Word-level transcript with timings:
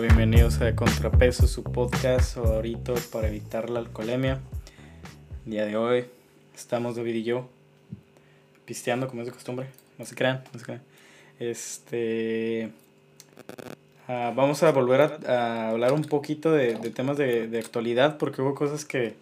Bienvenidos 0.00 0.60
a 0.60 0.76
Contrapeso, 0.76 1.46
su 1.46 1.62
podcast 1.62 2.34
favorito 2.34 2.94
para 3.10 3.28
evitar 3.28 3.70
la 3.70 3.78
alcoholemia. 3.78 4.40
Día 5.46 5.64
de 5.64 5.78
hoy 5.78 6.04
estamos 6.54 6.96
David 6.96 7.14
y 7.14 7.22
yo 7.22 7.48
pisteando 8.66 9.08
como 9.08 9.22
es 9.22 9.28
de 9.28 9.32
costumbre. 9.32 9.68
No 9.96 10.04
se 10.04 10.14
crean, 10.14 10.44
no 10.52 10.58
se 10.58 10.66
crean. 10.66 10.82
Este. 11.38 12.70
ah, 14.06 14.34
vamos 14.36 14.62
a 14.62 14.70
volver 14.70 15.00
a, 15.00 15.70
hablar 15.70 15.94
un 15.94 16.04
poquito 16.04 16.52
de, 16.52 16.74
temas 16.90 17.16
de, 17.16 17.58
actualidad 17.58 18.18
porque 18.18 18.42
hubo 18.42 18.54
cosas 18.54 18.84
que, 18.84 19.14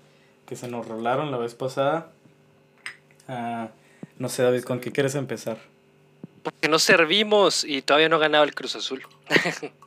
se 0.53 0.67
nos 0.67 0.89
rolaron 0.89 1.31
la 1.31 1.39
vez 1.39 1.55
pasada. 1.55 2.11
Ah, 3.29 3.69
no 4.19 4.29
sé, 4.29 4.43
David, 4.43 4.65
¿con 4.65 4.81
qué 4.81 4.91
quieres 4.91 5.15
empezar? 5.15 5.59
Porque 6.43 6.69
no 6.69 6.81
servimos 6.81 7.63
y 7.63 7.81
todavía 7.81 8.09
no 8.09 8.19
ganaba 8.19 8.45
el 8.45 8.57
Cruz 8.57 8.75
Azul. 8.75 9.07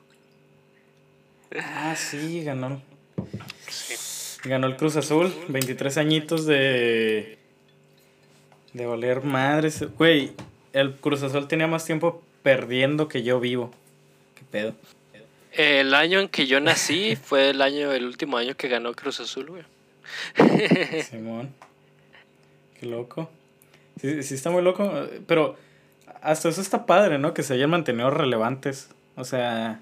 Ah, 1.56 1.96
sí, 1.96 2.44
ganó. 2.44 2.82
Ganó 4.44 4.68
el 4.68 4.76
Cruz 4.76 4.96
Azul, 4.96 5.34
23 5.48 5.98
añitos 5.98 6.46
de. 6.46 7.38
de 8.74 8.86
valer 8.86 9.24
madres. 9.24 9.84
Güey, 9.98 10.34
el 10.74 10.96
Cruz 10.96 11.24
Azul 11.24 11.48
tenía 11.48 11.68
más 11.68 11.86
tiempo 11.86 12.24
perdiendo 12.44 13.08
que 13.08 13.24
yo 13.24 13.40
vivo. 13.40 13.72
¿Qué 14.36 14.44
pedo? 14.50 14.76
El 15.52 15.94
año 15.96 16.20
en 16.20 16.30
que 16.30 16.46
yo 16.46 16.60
nací 16.60 17.16
fue 17.22 17.50
el 17.50 17.62
año, 17.62 17.92
el 17.92 18.06
último 18.06 18.38
año 18.38 18.56
que 18.56 18.68
ganó 18.68 18.94
Cruz 18.94 19.20
Azul, 19.20 19.48
güey. 19.48 19.64
Simón. 21.10 21.54
Qué 22.80 22.86
loco. 22.86 23.30
Sí, 24.00 24.22
sí 24.24 24.36
está 24.36 24.52
muy 24.52 24.62
loco, 24.62 25.08
pero 25.26 25.58
hasta 26.22 26.50
eso 26.50 26.62
está 26.62 26.86
padre, 26.86 27.18
¿no? 27.18 27.34
Que 27.34 27.44
se 27.44 27.56
hayan 27.56 27.72
mantenido 27.72 28.12
relevantes. 28.12 28.90
O 29.16 29.24
sea, 29.24 29.82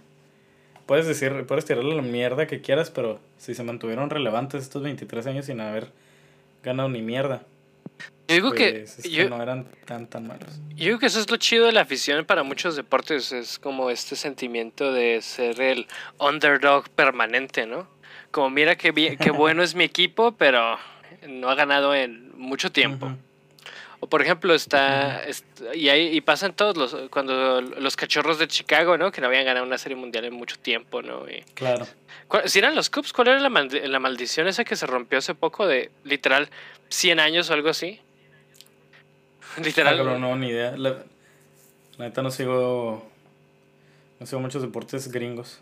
puedes 0.86 1.08
decir, 1.08 1.46
puedes 1.48 1.66
tirarle 1.66 1.96
la 1.96 2.02
mierda 2.02 2.48
que 2.48 2.62
quieras, 2.62 2.92
pero 2.92 3.20
si 3.38 3.54
se 3.56 3.64
mantuvieron 3.64 4.10
relevantes 4.10 4.64
estos 4.64 4.84
23 4.84 5.28
años 5.28 5.46
sin 5.46 5.60
haber 5.62 5.92
ganado 6.64 6.90
ni 6.90 7.02
mierda. 7.02 7.44
Yo 8.28 8.36
digo 8.36 8.52
que, 8.52 8.72
pues, 8.72 9.00
es 9.00 9.04
que 9.04 9.12
yo, 9.12 9.30
no 9.30 9.42
eran 9.42 9.68
tan 9.86 10.08
tan 10.08 10.26
malos. 10.26 10.60
yo 10.70 10.86
digo 10.86 11.00
que 11.00 11.06
eso 11.06 11.20
es 11.20 11.30
lo 11.30 11.38
chido 11.38 11.68
de 11.68 11.72
la 11.72 11.82
afición 11.82 12.26
para 12.26 12.42
muchos 12.42 12.76
deportes, 12.76 13.32
es 13.32 13.60
como 13.60 13.92
este 13.92 14.16
sentimiento 14.16 14.92
de 14.92 15.22
ser 15.22 15.62
el 15.62 15.88
underdog 16.20 16.90
permanente, 16.90 17.68
¿no? 17.68 17.88
Como 18.32 18.50
mira 18.50 18.76
qué, 18.76 18.92
bien, 18.92 19.18
qué 19.18 19.30
bueno 19.32 19.62
es 19.62 19.76
mi 19.76 19.84
equipo, 19.84 20.32
pero 20.32 20.78
no 21.28 21.50
ha 21.50 21.56
ganado 21.56 21.94
en 21.94 22.36
mucho 22.38 22.72
tiempo. 22.72 23.12
O 24.06 24.08
por 24.08 24.22
ejemplo, 24.22 24.54
está, 24.54 25.24
est- 25.26 25.44
y, 25.74 25.90
hay, 25.90 26.16
y 26.16 26.22
pasan 26.22 26.56
todos 26.56 26.78
los, 26.78 27.10
cuando 27.10 27.60
los 27.62 27.96
cachorros 27.96 28.38
de 28.38 28.48
Chicago, 28.48 29.00
¿no? 29.00 29.12
Que 29.12 29.20
no 29.20 29.26
habían 29.26 29.46
ganado 29.46 29.66
una 29.66 29.80
serie 29.80 29.96
mundial 29.96 30.26
en 30.26 30.34
mucho 30.36 30.58
tiempo, 30.60 31.02
¿no? 31.02 31.28
Y, 31.28 31.42
Claro. 31.56 31.88
¿cuál- 32.28 32.48
si 32.48 32.60
eran 32.60 32.76
los 32.76 32.92
Cubs, 32.92 33.12
¿cuál 33.14 33.30
era 33.30 33.40
la, 33.40 33.50
maldi- 33.50 33.82
la 33.88 34.00
maldición 34.00 34.48
esa 34.48 34.64
que 34.64 34.76
se 34.76 34.86
rompió 34.86 35.18
hace 35.18 35.34
poco 35.34 35.66
de 35.66 35.90
literal 36.04 36.50
100 36.90 37.20
años 37.20 37.50
o 37.50 37.54
algo 37.56 37.70
así? 37.70 38.00
Literal. 39.64 40.00
Ah, 40.08 40.20
no, 40.20 40.36
ni 40.36 40.50
idea. 40.50 40.78
La, 40.78 40.90
la 41.98 42.06
neta 42.06 42.22
no 42.22 42.30
sigo. 42.30 43.10
No 44.20 44.28
sigo 44.28 44.40
muchos 44.40 44.62
deportes 44.62 45.12
gringos. 45.12 45.60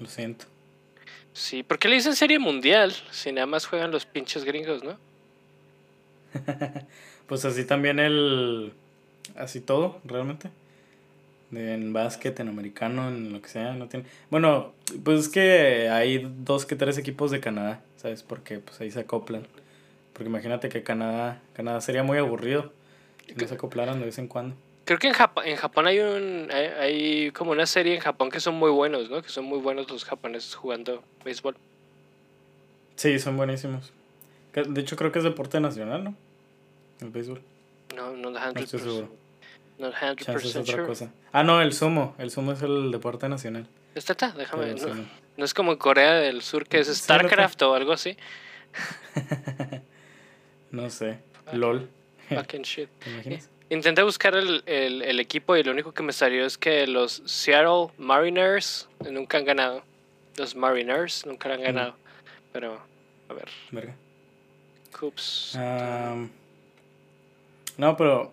Lo 0.00 0.08
siento. 0.08 0.46
Sí, 1.32 1.62
¿por 1.62 1.78
qué 1.78 1.86
le 1.88 1.94
dicen 1.94 2.16
serie 2.16 2.40
mundial? 2.40 2.92
Si 3.12 3.30
nada 3.30 3.46
más 3.46 3.66
juegan 3.66 3.92
los 3.92 4.04
pinches 4.04 4.42
gringos, 4.44 4.82
¿no? 4.82 4.98
Pues 7.26 7.44
así 7.44 7.64
también 7.64 7.98
el. 7.98 8.72
Así 9.36 9.60
todo, 9.60 10.00
realmente. 10.04 10.50
En 11.52 11.92
básquet, 11.92 12.38
en 12.40 12.48
americano, 12.48 13.08
en 13.08 13.32
lo 13.32 13.40
que 13.40 13.48
sea, 13.48 13.74
no 13.74 13.88
tiene. 13.88 14.06
Bueno, 14.30 14.72
pues 15.04 15.20
es 15.20 15.28
que 15.28 15.88
hay 15.88 16.32
dos 16.38 16.66
que 16.66 16.76
tres 16.76 16.98
equipos 16.98 17.30
de 17.30 17.40
Canadá, 17.40 17.80
¿sabes? 17.96 18.22
Porque 18.22 18.58
pues 18.58 18.80
ahí 18.80 18.90
se 18.90 19.00
acoplan. 19.00 19.46
Porque 20.12 20.28
imagínate 20.28 20.68
que 20.68 20.82
Canadá, 20.82 21.40
Canadá 21.54 21.80
sería 21.80 22.02
muy 22.02 22.18
aburrido 22.18 22.72
si 23.26 23.34
no 23.34 23.46
se 23.46 23.54
acoplaran 23.54 24.00
de 24.00 24.06
vez 24.06 24.18
en 24.18 24.28
cuando. 24.28 24.56
Creo 24.84 24.98
que 24.98 25.08
en 25.08 25.14
Japón, 25.14 25.44
en 25.46 25.56
Japón 25.56 25.86
hay 25.86 25.98
un 25.98 26.48
hay, 26.50 26.66
hay 26.66 27.30
como 27.32 27.52
una 27.52 27.66
serie 27.66 27.94
en 27.94 28.00
Japón 28.00 28.30
que 28.30 28.40
son 28.40 28.54
muy 28.54 28.70
buenos, 28.70 29.10
¿no? 29.10 29.20
Que 29.22 29.28
son 29.28 29.44
muy 29.44 29.58
buenos 29.58 29.90
los 29.90 30.04
japoneses 30.04 30.54
jugando 30.54 31.02
béisbol. 31.24 31.56
Sí, 32.96 33.18
son 33.18 33.36
buenísimos. 33.36 33.92
De 34.54 34.80
hecho, 34.80 34.96
creo 34.96 35.12
que 35.12 35.18
es 35.18 35.24
deporte 35.24 35.60
nacional, 35.60 36.04
¿no? 36.04 36.14
El 37.00 37.10
béisbol. 37.10 37.40
No, 37.94 38.12
no 38.12 38.30
No 38.30 38.38
100%. 38.38 38.60
estoy 38.60 38.80
seguro. 38.80 39.08
No 39.78 39.90
Chance 39.90 40.32
es 40.32 40.56
100% 40.56 40.60
otra 40.60 40.64
sure. 40.74 40.86
cosa. 40.86 41.10
Ah, 41.32 41.42
no, 41.44 41.60
el 41.60 41.72
sumo. 41.72 42.14
El 42.18 42.30
sumo 42.30 42.52
es 42.52 42.62
el 42.62 42.90
deporte 42.90 43.28
nacional. 43.28 43.66
Esta 43.94 44.12
está, 44.12 44.30
déjame. 44.32 44.74
No, 44.74 45.06
no 45.36 45.44
es 45.44 45.54
como 45.54 45.76
Corea 45.78 46.14
del 46.14 46.42
Sur 46.42 46.66
que 46.66 46.78
es 46.80 46.86
Sí, 46.88 46.94
StarCraft 46.94 47.60
o 47.62 47.74
algo 47.74 47.92
así. 47.92 48.16
No 50.70 50.90
sé. 50.90 51.18
LOL. 51.52 51.88
Fucking 52.28 52.62
shit. 52.62 52.88
¿Te 52.98 53.10
imaginas? 53.10 53.48
Intenté 53.70 54.02
buscar 54.02 54.34
el, 54.36 54.62
el, 54.66 55.02
el 55.02 55.20
equipo 55.20 55.56
y 55.56 55.62
lo 55.62 55.72
único 55.72 55.92
que 55.92 56.02
me 56.02 56.12
salió 56.12 56.44
es 56.44 56.56
que 56.58 56.86
los 56.86 57.22
Seattle 57.24 57.88
Mariners 57.98 58.88
nunca 59.10 59.38
han 59.38 59.44
ganado. 59.44 59.82
Los 60.36 60.54
Mariners 60.54 61.24
nunca 61.26 61.52
han 61.52 61.62
ganado. 61.62 61.96
Pero, 62.52 62.80
a 63.28 63.32
ver, 63.32 63.48
Verga. 63.70 63.94
Cubs. 64.98 65.56
Am, 65.56 66.30
no, 67.78 67.96
pero 67.96 68.32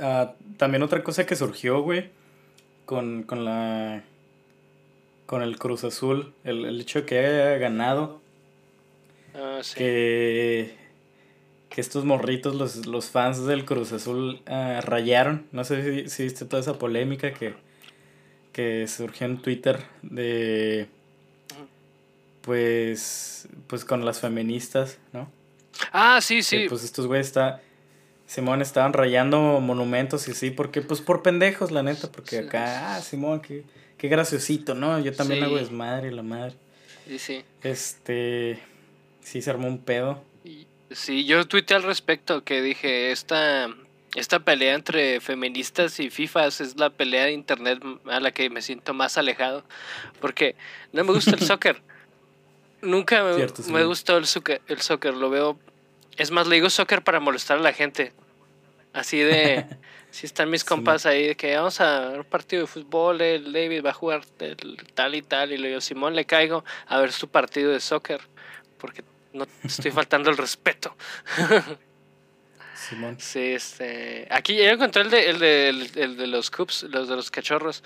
ah, 0.00 0.34
también 0.56 0.82
otra 0.82 1.02
cosa 1.02 1.26
que 1.26 1.36
surgió, 1.36 1.80
güey, 1.82 2.10
con, 2.86 3.22
con 3.24 3.44
la 3.44 4.02
con 5.26 5.42
el 5.42 5.58
Cruz 5.58 5.84
Azul, 5.84 6.34
el, 6.42 6.64
el 6.64 6.80
hecho 6.80 7.00
de 7.00 7.06
que 7.06 7.18
haya 7.20 7.56
ganado, 7.58 8.20
Ah, 9.32 9.60
sí. 9.62 9.76
que, 9.76 10.74
que 11.68 11.80
estos 11.80 12.04
morritos, 12.04 12.56
los, 12.56 12.86
los 12.86 13.10
fans 13.10 13.46
del 13.46 13.64
Cruz 13.64 13.92
Azul, 13.92 14.42
ah, 14.46 14.80
rayaron. 14.82 15.46
No 15.52 15.62
sé 15.62 16.02
si, 16.04 16.08
si 16.10 16.22
viste 16.24 16.46
toda 16.46 16.60
esa 16.60 16.78
polémica 16.78 17.32
que, 17.32 17.54
que 18.52 18.88
surgió 18.88 19.28
en 19.28 19.40
Twitter 19.40 19.78
de 20.02 20.88
pues 22.42 23.48
pues 23.66 23.84
con 23.84 24.04
las 24.04 24.20
feministas, 24.20 24.98
¿no? 25.12 25.30
Ah, 25.92 26.20
sí, 26.20 26.36
Que, 26.38 26.42
sí. 26.42 26.66
pues 26.68 26.82
estos 26.84 27.06
güeyes 27.06 27.26
está 27.28 27.60
Simón 28.30 28.62
estaban 28.62 28.92
rayando 28.92 29.58
monumentos 29.60 30.28
y 30.28 30.34
sí, 30.34 30.52
porque 30.52 30.82
pues 30.82 31.00
por 31.00 31.20
pendejos, 31.24 31.72
la 31.72 31.82
neta, 31.82 32.12
porque 32.12 32.38
acá, 32.38 32.94
ah, 32.94 33.00
Simón, 33.00 33.40
qué, 33.40 33.64
qué 33.98 34.06
graciosito, 34.06 34.76
¿no? 34.76 35.00
Yo 35.00 35.12
también 35.12 35.40
Sí. 35.40 35.46
hago 35.46 35.56
desmadre, 35.56 36.12
la 36.12 36.22
madre. 36.22 36.54
Sí, 37.08 37.18
sí. 37.18 37.44
Este, 37.64 38.60
sí 39.20 39.42
se 39.42 39.50
armó 39.50 39.66
un 39.66 39.78
pedo. 39.78 40.22
Sí, 40.92 41.24
yo 41.24 41.44
tuiteé 41.48 41.76
al 41.76 41.82
respecto 41.82 42.44
que 42.44 42.62
dije, 42.62 43.10
esta, 43.10 43.68
esta 44.14 44.38
pelea 44.38 44.76
entre 44.76 45.20
feministas 45.20 45.98
y 45.98 46.08
FIFAs 46.08 46.60
es 46.60 46.78
la 46.78 46.90
pelea 46.90 47.24
de 47.24 47.32
internet 47.32 47.82
a 48.06 48.20
la 48.20 48.30
que 48.30 48.48
me 48.48 48.62
siento 48.62 48.94
más 48.94 49.18
alejado, 49.18 49.64
porque 50.20 50.54
no 50.92 51.02
me 51.02 51.12
gusta 51.12 51.32
el 51.32 51.40
soccer. 51.42 51.82
Nunca 52.80 53.24
me, 53.24 53.34
Cierto, 53.34 53.64
sí. 53.64 53.72
me 53.72 53.84
gustó 53.84 54.16
el 54.16 54.26
soccer, 54.26 54.60
el 54.68 54.80
soccer, 54.80 55.14
lo 55.14 55.30
veo... 55.30 55.58
Es 56.20 56.30
más, 56.30 56.46
le 56.46 56.56
digo 56.56 56.68
soccer 56.68 57.02
para 57.02 57.18
molestar 57.18 57.56
a 57.56 57.62
la 57.62 57.72
gente. 57.72 58.12
Así 58.92 59.18
de... 59.20 59.64
si 60.10 60.26
están 60.26 60.50
mis 60.50 60.62
Sí, 60.62 60.66
compas 60.66 61.06
ahí 61.06 61.28
de 61.28 61.34
que 61.34 61.56
vamos 61.56 61.80
a 61.80 62.10
ver 62.10 62.18
un 62.18 62.24
partido 62.24 62.62
de 62.62 62.66
fútbol, 62.66 63.20
el 63.20 63.52
David 63.52 63.84
va 63.84 63.90
a 63.90 63.94
jugar 63.94 64.22
el 64.40 64.76
tal 64.94 65.14
y 65.14 65.22
tal, 65.22 65.52
y 65.52 65.56
le 65.56 65.68
digo, 65.68 65.80
Simón, 65.80 66.14
le 66.14 66.24
caigo 66.24 66.64
a 66.86 67.00
ver 67.00 67.12
su 67.12 67.28
partido 67.28 67.72
de 67.72 67.80
soccer, 67.80 68.20
porque 68.76 69.02
no 69.32 69.46
te 69.46 69.68
estoy 69.68 69.90
faltando 69.92 70.30
el 70.30 70.36
respeto. 70.36 70.94
Simón. 72.74 73.16
Sí, 73.20 73.52
este. 73.52 74.26
Aquí 74.30 74.56
ya 74.56 74.72
encontré 74.72 75.02
el 75.02 75.10
de, 75.10 75.30
el 75.30 75.38
de, 75.38 75.68
el, 75.68 75.90
el 75.96 76.16
de 76.16 76.26
los 76.26 76.50
Cubs, 76.50 76.82
los 76.82 77.08
de 77.08 77.16
los 77.16 77.30
cachorros. 77.30 77.82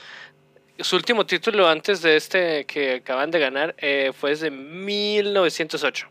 Su 0.81 0.97
último 0.97 1.25
título 1.25 1.69
antes 1.69 2.03
de 2.03 2.17
este 2.17 2.65
que 2.65 2.97
acaban 2.97 3.31
de 3.31 3.39
ganar 3.39 3.75
eh, 3.79 4.13
fue 4.19 4.31
desde 4.31 4.51
1908. 4.51 6.09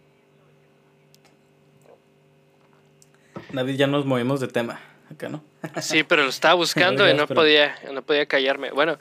David, 3.54 3.76
ya 3.76 3.88
nos 3.88 4.06
movimos 4.06 4.40
de 4.40 4.48
tema. 4.48 4.80
Acá, 5.12 5.30
¿no? 5.30 5.44
Sí, 5.82 6.04
pero 6.04 6.24
lo 6.24 6.30
estaba 6.30 6.56
buscando 6.56 7.08
y 7.10 7.14
no 7.14 7.28
podía, 7.28 7.76
no 7.94 8.02
podía 8.02 8.26
callarme. 8.26 8.72
Bueno, 8.72 8.98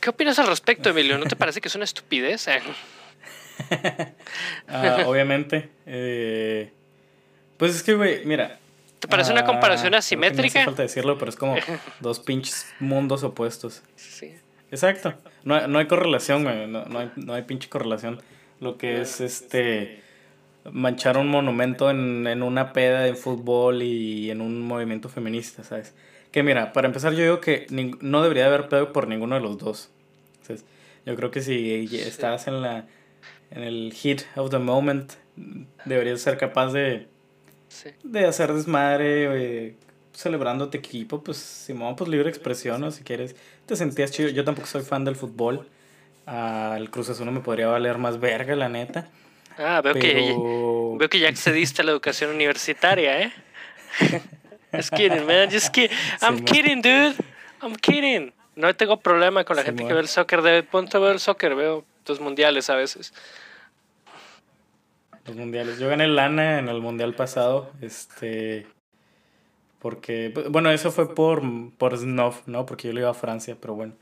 ¿qué 0.00 0.10
opinas 0.10 0.38
al 0.38 0.46
respecto, 0.46 0.90
Emilio? 0.90 1.18
¿No 1.18 1.24
te 1.26 1.36
parece 1.36 1.60
que 1.60 1.68
es 1.68 1.74
una 1.74 1.84
estupidez? 1.84 2.46
Ah, 4.68 5.04
obviamente. 5.06 5.70
eh, 5.86 6.72
pues 7.56 7.74
es 7.76 7.82
que, 7.82 7.94
güey, 7.94 8.24
mira. 8.24 8.58
¿Te 8.98 9.06
parece 9.06 9.32
una 9.32 9.42
ah, 9.42 9.44
comparación 9.44 9.86
que 9.86 9.90
No 9.92 9.96
hace 9.98 10.14
asimétrica? 10.14 10.64
falta 10.64 10.82
decirlo, 10.82 11.18
pero 11.18 11.28
es 11.28 11.36
como 11.36 11.56
dos 12.00 12.20
pinches 12.20 12.66
mundos 12.80 13.22
opuestos. 13.22 13.82
Sí. 13.96 14.34
Exacto. 14.70 15.14
No, 15.44 15.54
hay- 15.54 15.68
no 15.68 15.78
hay 15.78 15.86
correlación, 15.86 16.42
güey. 16.42 16.66
No, 16.66 16.84
no 16.86 16.98
hay, 16.98 17.12
no 17.16 17.32
hay 17.34 17.42
pinche 17.42 17.68
correlación. 17.68 18.20
Lo 18.60 18.76
que 18.76 19.00
es 19.00 19.20
este. 19.20 20.02
Manchar 20.70 21.18
un 21.18 21.28
monumento 21.28 21.90
en, 21.90 22.26
en 22.26 22.42
una 22.42 22.72
peda 22.72 23.00
de 23.00 23.14
fútbol 23.14 23.82
y 23.82 24.30
en 24.30 24.40
un 24.40 24.62
movimiento 24.62 25.08
feminista, 25.08 25.62
¿sabes? 25.62 25.94
Que 26.32 26.42
mira, 26.42 26.72
para 26.72 26.86
empezar 26.86 27.12
yo 27.12 27.22
digo 27.22 27.40
que 27.40 27.66
no 28.00 28.22
debería 28.22 28.46
haber 28.46 28.68
pedo 28.68 28.92
por 28.92 29.06
ninguno 29.06 29.36
de 29.36 29.40
los 29.40 29.58
dos. 29.58 29.90
yo 31.06 31.14
creo 31.16 31.30
que 31.30 31.42
si 31.42 31.84
estás 31.96 32.48
en 32.48 32.60
la 32.62 32.86
en 33.50 33.62
el 33.62 33.92
hit 33.92 34.22
of 34.36 34.50
the 34.50 34.58
moment, 34.58 35.12
deberías 35.84 36.20
ser 36.20 36.36
capaz 36.36 36.72
de, 36.72 37.06
de 38.02 38.26
hacer 38.26 38.52
desmadre, 38.52 39.66
eh, 39.66 39.76
celebrando 40.12 40.70
tu 40.70 40.78
equipo, 40.78 41.22
pues 41.22 41.38
Simón, 41.38 41.96
pues 41.96 42.08
libre 42.08 42.28
expresión, 42.28 42.80
¿no? 42.80 42.90
Si 42.90 43.04
quieres, 43.04 43.36
te 43.66 43.76
sentías 43.76 44.10
chido. 44.10 44.28
Yo 44.28 44.44
tampoco 44.44 44.66
soy 44.66 44.82
fan 44.82 45.04
del 45.04 45.16
fútbol. 45.16 45.68
Al 46.26 46.90
Cruz 46.90 47.10
Azul 47.10 47.26
no 47.26 47.32
me 47.32 47.40
podría 47.40 47.68
valer 47.68 47.98
más 47.98 48.18
verga, 48.18 48.56
la 48.56 48.68
neta. 48.68 49.08
Ah, 49.58 49.80
veo, 49.82 49.94
que, 49.94 50.34
veo 50.98 51.08
que 51.08 51.18
ya 51.20 51.28
accediste 51.28 51.82
a 51.82 51.84
la 51.84 51.92
educación 51.92 52.30
universitaria, 52.30 53.20
¿eh? 53.20 53.32
Just 54.72 54.92
kidding, 54.94 55.26
man. 55.26 55.50
Just 55.50 55.72
kidding. 55.72 55.96
I'm 56.20 56.44
kidding, 56.44 56.82
dude. 56.82 57.14
I'm 57.62 57.76
kidding. 57.76 58.32
No 58.56 58.74
tengo 58.74 58.98
problema 58.98 59.44
con 59.44 59.56
la 59.56 59.62
gente 59.62 59.86
que 59.86 59.92
ve 59.92 60.00
el 60.00 60.08
soccer. 60.08 60.42
De 60.42 60.62
punto 60.62 61.00
veo 61.00 61.12
el 61.12 61.20
soccer, 61.20 61.54
veo 61.54 61.84
los 62.06 62.20
mundiales 62.20 62.70
a 62.70 62.74
veces. 62.74 63.12
Los 65.26 65.36
mundiales. 65.36 65.78
Yo 65.78 65.88
gané 65.88 66.06
lana 66.06 66.58
en 66.58 66.68
el 66.68 66.80
mundial 66.80 67.14
pasado. 67.14 67.70
Este. 67.80 68.66
Porque. 69.78 70.32
Bueno, 70.50 70.70
eso 70.70 70.90
fue 70.90 71.14
por, 71.14 71.42
por 71.78 71.96
Snuff, 71.96 72.42
¿no? 72.46 72.66
Porque 72.66 72.88
yo 72.88 72.94
le 72.94 73.00
iba 73.00 73.10
a 73.10 73.14
Francia, 73.14 73.56
pero 73.60 73.74
bueno. 73.74 73.94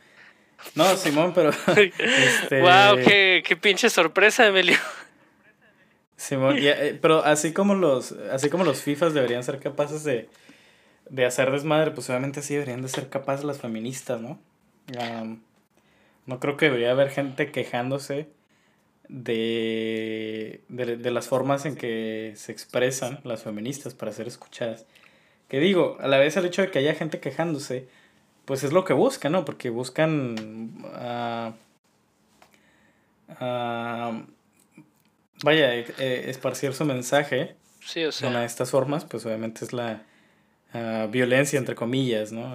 No, 0.74 0.96
Simón, 0.96 1.32
pero. 1.34 1.50
este... 1.76 2.60
¡Wow! 2.60 2.96
Qué, 3.04 3.42
¡Qué 3.46 3.56
pinche 3.56 3.90
sorpresa, 3.90 4.46
Emilio! 4.46 4.78
Simón, 6.22 6.56
eh, 6.60 6.96
pero 7.02 7.24
así 7.24 7.52
como 7.52 7.74
los. 7.74 8.12
Así 8.12 8.48
como 8.48 8.62
los 8.62 8.80
FIFAs 8.80 9.12
deberían 9.12 9.42
ser 9.42 9.58
capaces 9.58 10.04
de. 10.04 10.28
De 11.10 11.26
hacer 11.26 11.50
desmadre, 11.50 11.90
pues 11.90 12.08
obviamente 12.08 12.42
sí 12.42 12.54
deberían 12.54 12.80
de 12.80 12.88
ser 12.88 13.08
capaces 13.08 13.44
las 13.44 13.58
feministas, 13.58 14.20
¿no? 14.20 14.38
no 16.26 16.40
creo 16.40 16.56
que 16.56 16.66
debería 16.66 16.92
haber 16.92 17.10
gente 17.10 17.50
quejándose 17.50 18.28
de, 19.08 20.62
de, 20.68 21.10
las 21.10 21.26
formas 21.26 21.66
en 21.66 21.76
que 21.76 22.32
se 22.36 22.52
expresan 22.52 23.20
las 23.24 23.42
feministas 23.42 23.94
para 23.94 24.12
ser 24.12 24.28
escuchadas. 24.28 24.86
Que 25.48 25.58
digo, 25.58 25.98
a 26.00 26.08
la 26.08 26.18
vez 26.18 26.36
el 26.36 26.46
hecho 26.46 26.62
de 26.62 26.70
que 26.70 26.78
haya 26.78 26.94
gente 26.94 27.20
quejándose, 27.20 27.88
pues 28.44 28.62
es 28.64 28.72
lo 28.72 28.84
que 28.84 28.92
buscan, 28.92 29.32
¿no? 29.32 29.44
Porque 29.44 29.70
buscan... 29.70 30.82
Uh, 33.40 34.22
vaya, 35.42 35.74
eh, 35.74 36.24
esparcir 36.28 36.74
su 36.74 36.84
mensaje. 36.84 37.56
Sí, 37.84 38.04
o 38.04 38.12
sea. 38.12 38.28
Una 38.28 38.40
de 38.40 38.46
estas 38.46 38.70
formas, 38.70 39.04
pues 39.04 39.26
obviamente 39.26 39.64
es 39.64 39.72
la 39.72 40.02
ah, 40.72 41.08
violencia, 41.10 41.58
entre 41.58 41.74
comillas, 41.74 42.32
¿no? 42.32 42.54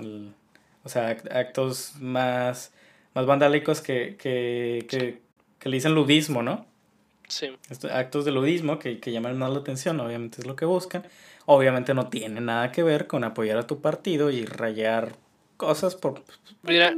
o 0.83 0.89
sea, 0.89 1.09
actos 1.31 1.95
más, 1.99 2.71
más 3.13 3.25
vandálicos 3.25 3.81
que, 3.81 4.15
que, 4.17 4.85
que 4.89 5.19
que 5.59 5.69
le 5.69 5.77
dicen 5.77 5.95
ludismo, 5.95 6.43
¿no? 6.43 6.65
Sí. 7.27 7.49
actos 7.91 8.23
de 8.23 8.31
ludismo 8.31 8.79
que, 8.79 9.01
que 9.01 9.11
llaman 9.11 9.37
más 9.37 9.51
la 9.51 9.59
atención, 9.59 9.99
obviamente 9.99 10.39
es 10.39 10.47
lo 10.47 10.55
que 10.55 10.63
buscan. 10.63 11.05
Obviamente 11.45 11.93
no 11.93 12.07
tiene 12.07 12.39
nada 12.39 12.71
que 12.71 12.83
ver 12.83 13.07
con 13.07 13.25
apoyar 13.25 13.57
a 13.57 13.67
tu 13.67 13.81
partido 13.81 14.31
y 14.31 14.45
rayar 14.45 15.15
cosas 15.57 15.95
por, 15.95 16.23
Mira, 16.61 16.93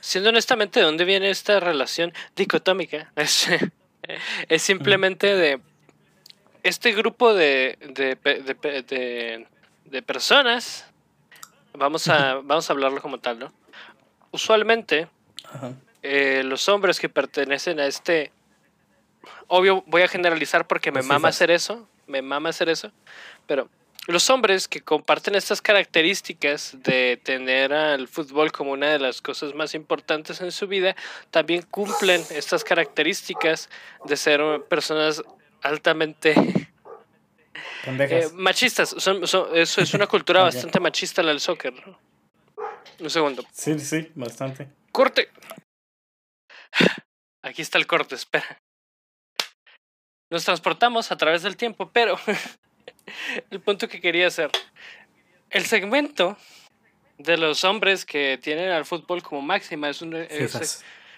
Siendo 0.00 0.30
honestamente, 0.30 0.80
¿de 0.80 0.86
dónde 0.86 1.04
viene 1.04 1.30
esta 1.30 1.60
relación 1.60 2.12
dicotómica? 2.34 3.12
Es, 4.48 4.62
simplemente 4.62 5.34
de 5.36 5.60
este 6.62 6.92
grupo 6.92 7.34
de, 7.34 7.78
de, 7.80 8.16
de, 8.16 9.46
de, 9.84 10.02
personas, 10.02 10.86
vamos 11.74 12.08
a, 12.08 12.34
vamos 12.36 12.68
a 12.68 12.72
hablarlo 12.72 13.00
como 13.00 13.18
tal, 13.18 13.38
¿no? 13.38 13.52
Usualmente, 14.30 15.08
Ajá. 15.44 15.72
Eh, 16.02 16.42
los 16.44 16.68
hombres 16.68 17.00
que 17.00 17.08
pertenecen 17.08 17.80
a 17.80 17.86
este... 17.86 18.32
Obvio, 19.48 19.82
voy 19.86 20.02
a 20.02 20.08
generalizar 20.08 20.66
porque 20.66 20.92
me 20.92 21.02
mama 21.02 21.28
hacer 21.28 21.50
eso, 21.50 21.88
me 22.06 22.22
mama 22.22 22.50
hacer 22.50 22.68
eso, 22.68 22.92
pero 23.46 23.68
los 24.08 24.30
hombres 24.30 24.68
que 24.68 24.80
comparten 24.80 25.34
estas 25.34 25.60
características 25.60 26.76
de 26.82 27.20
tener 27.22 27.74
al 27.74 28.08
fútbol 28.08 28.50
como 28.50 28.72
una 28.72 28.88
de 28.88 28.98
las 28.98 29.20
cosas 29.20 29.54
más 29.54 29.74
importantes 29.74 30.40
en 30.40 30.50
su 30.50 30.66
vida, 30.66 30.96
también 31.30 31.62
cumplen 31.62 32.22
estas 32.30 32.64
características 32.64 33.68
de 34.06 34.16
ser 34.16 34.40
personas 34.66 35.22
altamente 35.62 36.34
eh, 37.84 38.28
machistas. 38.32 38.94
Son, 38.96 39.22
eso 39.22 39.52
es 39.52 39.94
una 39.94 40.06
cultura 40.06 40.42
bastante 40.44 40.80
machista 40.80 41.22
la 41.22 41.30
del 41.30 41.40
soccer. 41.40 41.74
Un 43.00 43.10
segundo. 43.10 43.44
Sí, 43.52 43.78
sí, 43.78 44.10
bastante. 44.14 44.68
Corte. 44.90 45.28
Aquí 47.42 47.60
está 47.60 47.76
el 47.76 47.86
corte, 47.86 48.14
espera. 48.14 48.58
Nos 50.30 50.46
transportamos 50.46 51.12
a 51.12 51.16
través 51.18 51.42
del 51.42 51.58
tiempo, 51.58 51.90
pero 51.92 52.18
el 53.50 53.60
punto 53.60 53.88
que 53.88 54.00
quería 54.00 54.26
hacer. 54.26 54.50
El 55.50 55.64
segmento 55.64 56.36
de 57.18 57.36
los 57.36 57.64
hombres 57.64 58.04
que 58.04 58.38
tienen 58.40 58.70
al 58.70 58.84
fútbol 58.84 59.22
como 59.22 59.42
máxima 59.42 59.90
es, 59.90 60.02
un, 60.02 60.12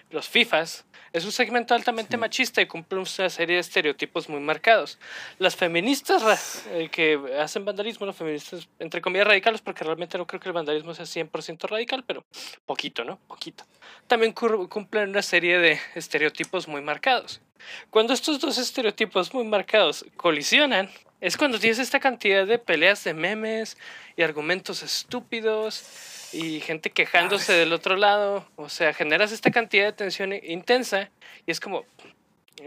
los 0.09 0.27
FIFAs. 0.27 0.85
Es 1.13 1.25
un 1.25 1.31
segmento 1.33 1.75
altamente 1.75 2.15
machista 2.15 2.61
y 2.61 2.67
cumple 2.67 2.99
una 2.99 3.29
serie 3.29 3.55
de 3.55 3.59
estereotipos 3.59 4.29
muy 4.29 4.39
marcados. 4.39 4.97
Las 5.39 5.57
feministas 5.57 6.65
eh, 6.69 6.87
que 6.89 7.19
hacen 7.37 7.65
vandalismo, 7.65 8.05
las 8.05 8.15
feministas 8.15 8.69
entre 8.79 9.01
comillas 9.01 9.27
radicales, 9.27 9.59
porque 9.59 9.83
realmente 9.83 10.17
no 10.17 10.25
creo 10.25 10.39
que 10.39 10.47
el 10.47 10.53
vandalismo 10.53 10.93
sea 10.93 11.05
100% 11.05 11.67
radical, 11.67 12.05
pero 12.07 12.23
poquito, 12.65 13.03
¿no? 13.03 13.19
Poquito. 13.27 13.65
También 14.07 14.31
cumplen 14.31 15.09
una 15.09 15.21
serie 15.21 15.59
de 15.59 15.79
estereotipos 15.95 16.69
muy 16.69 16.81
marcados. 16.81 17.41
Cuando 17.89 18.13
estos 18.13 18.39
dos 18.39 18.57
estereotipos 18.57 19.33
muy 19.33 19.43
marcados 19.43 20.05
colisionan, 20.15 20.89
es 21.21 21.37
cuando 21.37 21.59
tienes 21.59 21.77
esta 21.79 21.99
cantidad 21.99 22.47
de 22.47 22.57
peleas 22.57 23.03
de 23.03 23.13
memes 23.13 23.77
y 24.17 24.23
argumentos 24.23 24.81
estúpidos 24.81 26.29
y 26.33 26.59
gente 26.61 26.89
quejándose 26.89 27.53
del 27.53 27.73
otro 27.73 27.95
lado. 27.95 28.47
O 28.55 28.69
sea, 28.69 28.93
generas 28.93 29.31
esta 29.31 29.51
cantidad 29.51 29.85
de 29.85 29.93
tensión 29.93 30.33
intensa 30.33 31.09
y 31.45 31.51
es 31.51 31.59
como, 31.59 31.85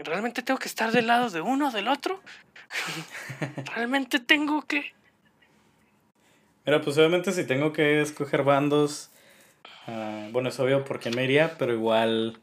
¿realmente 0.03 0.41
tengo 0.41 0.57
que 0.59 0.69
estar 0.69 0.91
del 0.91 1.07
lado 1.07 1.29
de 1.29 1.41
uno 1.41 1.67
o 1.67 1.71
del 1.71 1.89
otro? 1.89 2.21
¿Realmente 3.75 4.19
tengo 4.19 4.61
que...? 4.61 4.93
Mira, 6.65 6.81
pues 6.81 6.97
obviamente 6.97 7.31
si 7.31 7.45
tengo 7.45 7.73
que 7.73 8.01
escoger 8.01 8.43
bandos, 8.43 9.11
uh, 9.87 10.31
bueno, 10.31 10.49
es 10.49 10.59
obvio 10.59 10.83
por 10.83 10.99
quién 10.99 11.15
me 11.15 11.23
iría, 11.25 11.57
pero 11.57 11.73
igual... 11.73 12.39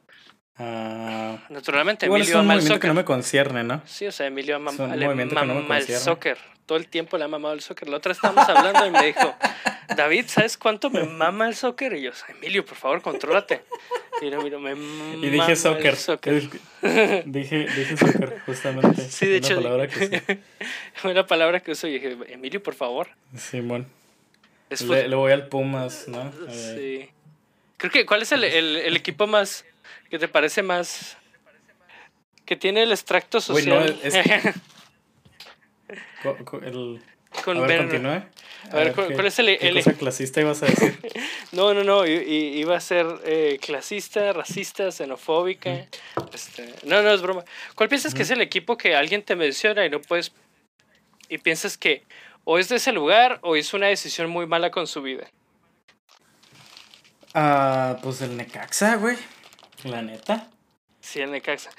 Uh, 0.59 1.39
Naturalmente, 1.49 2.05
igual 2.07 2.21
Emilio 2.21 2.37
es 2.37 2.41
un 2.41 2.47
movimiento 2.47 2.79
que 2.79 2.89
no 2.89 2.95
me 2.95 3.05
concierne, 3.05 3.65
¿no? 3.65 3.81
Sí, 3.87 4.07
o 4.07 4.13
sea, 4.13 4.27
Emilio 4.27 4.57
ama, 4.57 4.71
el 4.71 5.83
soccer. 5.99 6.39
Todo 6.67 6.79
el 6.79 6.89
tiempo 6.89 7.17
le 7.19 7.25
ha 7.25 7.29
mamado 7.29 7.55
el 7.55 7.61
soccer. 7.61 7.89
La 7.89 7.97
otra 7.97 8.13
estábamos 8.13 8.49
hablando 8.49 8.87
y 8.87 8.91
me 8.91 9.07
dijo, 9.07 9.35
David, 9.97 10.27
¿sabes 10.29 10.59
cuánto 10.59 10.91
me 10.91 11.05
mama 11.09 11.49
el 11.49 11.55
soccer? 11.55 11.95
Y 11.95 12.03
yo, 12.03 12.11
Emilio, 12.29 12.65
por 12.65 12.77
favor, 12.77 13.01
contrólate. 13.01 13.63
Y, 14.21 14.27
mira, 14.27 14.59
me 14.59 14.73
y 14.73 15.31
dije 15.31 15.57
soccer. 15.57 15.97
dije, 17.25 17.67
dije 17.67 17.97
soccer, 17.97 18.41
justamente. 18.47 19.03
Sí, 19.03 19.27
de 19.27 19.37
hecho. 19.39 19.57
Palabra 19.57 19.89
que 19.89 20.39
fue 20.95 21.15
la 21.15 21.27
palabra 21.27 21.61
que 21.61 21.73
uso 21.73 21.89
y 21.89 21.95
dije, 21.95 22.17
Emilio, 22.29 22.63
por 22.63 22.75
favor. 22.75 23.09
Simón. 23.37 23.87
le, 24.69 25.09
le, 25.09 25.17
voy 25.17 25.33
al 25.33 25.49
Pumas, 25.49 26.07
¿no? 26.09 26.31
Sí. 26.51 27.09
Creo 27.79 27.91
que, 27.91 28.07
¿cuál 28.07 28.23
es 28.23 28.31
el, 28.31 28.45
el, 28.45 28.77
el, 28.77 28.97
equipo 28.97 29.27
más 29.27 29.65
que 30.11 30.19
te 30.19 30.29
parece 30.29 30.63
más. 30.63 31.17
que 32.45 32.57
tiene 32.57 32.83
el 32.83 32.93
extracto 32.93 33.41
social? 33.41 33.85
Uy, 33.85 33.95
no, 33.95 34.01
es 34.03 34.15
el, 36.63 37.03
con 37.45 37.59
a 37.59 37.61
ver, 37.63 37.89
continúe. 37.89 38.23
A, 38.71 38.77
ver, 38.77 38.95
¿cuál, 38.95 39.27
es 39.27 39.39
el, 39.39 39.59
¿qué 39.59 39.73
cosa 39.73 39.95
clasista 39.95 40.41
ibas 40.41 40.63
a 40.63 40.67
decir? 40.67 40.99
no, 41.53 41.75
no, 41.75 41.83
no, 41.83 42.07
iba 42.07 42.77
a 42.77 42.81
ser 42.81 43.07
eh, 43.25 43.59
clasista, 43.61 44.33
racista, 44.33 44.93
xenofóbica. 44.93 45.87
Este, 46.33 46.73
no, 46.85 47.03
no, 47.03 47.11
es 47.11 47.21
broma. 47.21 47.45
¿Cuál 47.75 47.89
piensas 47.89 48.15
que 48.15 48.23
es 48.23 48.31
el 48.31 48.41
equipo 48.41 48.77
que 48.77 48.95
alguien 48.95 49.23
te 49.23 49.35
menciona 49.35 49.85
y 49.85 49.91
no 49.91 50.01
puedes... 50.01 50.33
y 51.29 51.39
piensas 51.39 51.77
que 51.77 52.05
o 52.45 52.59
es 52.59 52.69
de 52.69 52.77
ese 52.77 52.93
lugar 52.93 53.39
o 53.43 53.57
hizo 53.57 53.77
una 53.77 53.87
decisión 53.87 54.31
muy 54.31 54.47
mala 54.47 54.71
con 54.71 54.87
su 54.87 55.03
vida? 55.03 55.27
Ah, 57.35 57.99
pues 58.03 58.21
el 58.21 58.37
Necaxa, 58.37 58.97
güey. 58.97 59.17
La 59.85 60.03
neta. 60.03 60.49
Sí, 61.01 61.21
el 61.21 61.31
Necaxa. 61.33 61.71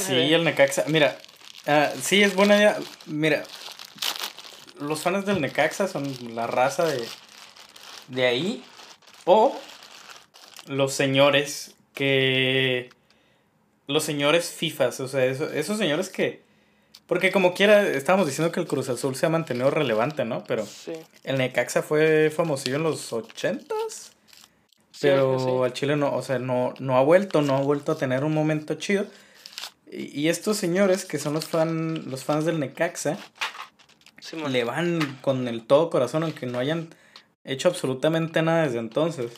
sí, 0.00 0.32
el 0.34 0.44
Necaxa. 0.44 0.84
Mira, 0.88 1.18
uh, 1.66 1.98
sí, 2.00 2.22
es 2.22 2.34
buena 2.34 2.56
idea. 2.56 2.78
Mira, 3.06 3.42
los 4.80 5.00
fans 5.00 5.26
del 5.26 5.40
Necaxa 5.40 5.88
son 5.88 6.34
la 6.34 6.46
raza 6.46 6.84
de, 6.84 7.06
de 8.08 8.26
ahí. 8.26 8.64
O 9.24 9.56
los 10.66 10.92
señores 10.92 11.74
que. 11.94 12.90
Los 13.88 14.04
señores 14.04 14.50
FIFAs, 14.50 15.00
o 15.00 15.08
sea, 15.08 15.24
esos, 15.24 15.52
esos 15.52 15.78
señores 15.78 16.08
que. 16.08 16.42
Porque 17.06 17.32
como 17.32 17.52
quiera, 17.52 17.86
estábamos 17.88 18.26
diciendo 18.26 18.52
que 18.52 18.60
el 18.60 18.66
Cruz 18.66 18.88
Azul 18.88 19.16
se 19.16 19.26
ha 19.26 19.28
mantenido 19.28 19.70
relevante, 19.70 20.24
¿no? 20.24 20.44
Pero 20.44 20.64
Sí. 20.64 20.92
el 21.24 21.36
Necaxa 21.36 21.82
fue 21.82 22.30
famosillo 22.34 22.76
en 22.76 22.84
los 22.84 23.12
ochentas. 23.12 24.11
Pero 25.02 25.38
Sí, 25.38 25.44
sí. 25.46 25.50
al 25.64 25.72
Chile 25.72 25.96
no, 25.96 26.14
o 26.14 26.22
sea, 26.22 26.38
no, 26.38 26.74
no 26.78 26.96
ha 26.96 27.02
vuelto, 27.02 27.42
no 27.42 27.56
ha 27.56 27.60
vuelto 27.60 27.92
a 27.92 27.98
tener 27.98 28.24
un 28.24 28.32
momento 28.34 28.74
chido. 28.74 29.06
Y, 29.90 30.20
y 30.20 30.28
estos 30.28 30.56
señores, 30.56 31.04
que 31.04 31.18
son 31.18 31.34
los, 31.34 31.46
fan, 31.46 32.10
los 32.10 32.24
fans 32.24 32.44
del 32.44 32.58
Necaxa, 32.60 33.18
le 34.48 34.64
van 34.64 35.18
con 35.20 35.48
el 35.48 35.64
todo 35.64 35.90
corazón, 35.90 36.22
aunque 36.22 36.46
no 36.46 36.58
hayan 36.58 36.88
hecho 37.44 37.68
absolutamente 37.68 38.40
nada 38.42 38.64
desde 38.64 38.78
entonces. 38.78 39.32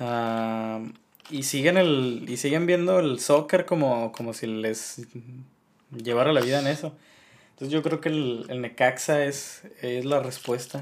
Ah, 0.00 0.80
y 1.30 1.44
siguen 1.44 1.76
el. 1.76 2.24
Y 2.28 2.36
siguen 2.36 2.66
viendo 2.66 2.98
el 2.98 3.20
soccer 3.20 3.64
como, 3.64 4.12
como 4.12 4.34
si 4.34 4.46
les 4.46 5.02
llevara 5.92 6.32
la 6.32 6.40
vida 6.40 6.60
en 6.60 6.66
eso. 6.66 6.92
Entonces 7.50 7.72
yo 7.72 7.82
creo 7.82 8.00
que 8.00 8.08
el, 8.08 8.46
el 8.48 8.60
Necaxa 8.60 9.24
es, 9.24 9.62
es 9.80 10.04
la 10.04 10.20
respuesta 10.20 10.80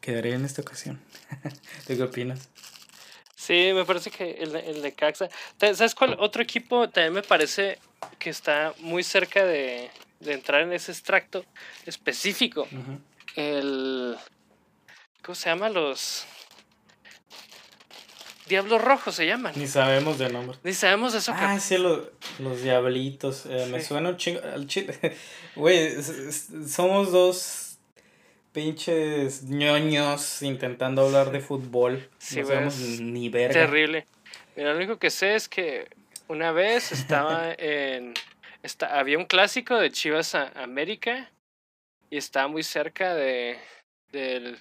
que 0.00 0.12
daré 0.14 0.34
en 0.34 0.44
esta 0.44 0.62
ocasión. 0.62 1.00
¿Tú 1.86 1.96
qué 1.96 2.02
opinas? 2.02 2.48
Sí, 3.44 3.72
me 3.74 3.84
parece 3.84 4.10
que 4.10 4.30
el, 4.32 4.54
el 4.54 4.82
Necaxa. 4.82 5.28
Ta- 5.58 5.74
¿Sabes 5.74 5.96
cuál 5.96 6.16
otro 6.20 6.42
equipo 6.42 6.88
también 6.88 7.12
me 7.14 7.22
parece 7.22 7.78
que 8.20 8.30
está 8.30 8.72
muy 8.78 9.02
cerca 9.02 9.44
de, 9.44 9.90
de 10.20 10.32
entrar 10.32 10.60
en 10.62 10.72
ese 10.72 10.92
extracto 10.92 11.44
específico? 11.84 12.68
El. 13.34 14.16
¿Cómo 15.24 15.34
se 15.34 15.48
llama? 15.50 15.68
Los. 15.70 16.24
Diablos 18.48 18.82
Rojos 18.82 19.14
se 19.14 19.26
llaman. 19.26 19.54
Ni 19.56 19.66
sabemos 19.66 20.18
de 20.18 20.28
nombre. 20.28 20.58
Ni 20.62 20.72
sabemos 20.74 21.12
de 21.12 21.18
eso. 21.20 21.32
Ah, 21.34 21.58
sí, 21.58 21.78
lo- 21.78 22.10
los 22.38 22.62
diablitos. 22.62 23.46
eh, 23.46 23.66
Me 23.70 23.80
Sí. 23.80 23.86
suena 23.88 24.10
un 24.10 24.16
chingo. 24.18 24.40
Güey, 25.56 25.96
somos 26.68 27.10
dos 27.12 27.71
pinches 28.52 29.44
ñoños 29.44 30.42
intentando 30.42 31.06
hablar 31.06 31.30
de 31.32 31.40
fútbol. 31.40 32.08
Sí, 32.18 32.40
no 32.40 32.46
sabemos 32.46 32.76
ni 32.78 33.28
verga. 33.28 33.52
Terrible. 33.54 34.06
Mira, 34.56 34.70
lo 34.70 34.76
único 34.76 34.98
que 34.98 35.10
sé 35.10 35.34
es 35.34 35.48
que 35.48 35.88
una 36.28 36.52
vez 36.52 36.92
estaba 36.92 37.52
en. 37.58 38.14
Está, 38.62 38.98
había 38.98 39.18
un 39.18 39.24
clásico 39.24 39.76
de 39.76 39.90
Chivas 39.90 40.34
a 40.34 40.48
América 40.62 41.30
y 42.10 42.16
estaba 42.16 42.46
muy 42.46 42.62
cerca 42.62 43.14
de 43.14 43.58
del 44.12 44.58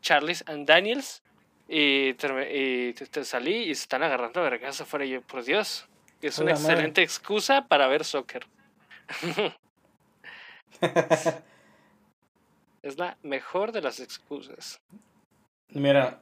Charles 0.00 0.44
and 0.46 0.66
Daniels 0.66 1.22
y, 1.68 2.08
y 2.10 2.14
te, 2.14 2.92
te 3.06 3.24
salí 3.24 3.54
y 3.64 3.74
se 3.74 3.82
están 3.82 4.02
agarrando 4.02 4.42
vergas 4.42 4.80
afuera 4.80 5.04
y 5.04 5.10
yo, 5.10 5.22
por 5.22 5.44
Dios, 5.44 5.86
es 6.22 6.38
una 6.38 6.52
Hola, 6.52 6.60
madre. 6.60 6.72
excelente 6.74 7.02
excusa 7.02 7.66
para 7.66 7.88
ver 7.88 8.04
soccer. 8.04 8.46
Es 12.82 12.98
la 12.98 13.16
mejor 13.22 13.72
de 13.72 13.80
las 13.80 14.00
excusas. 14.00 14.80
Mira, 15.68 16.20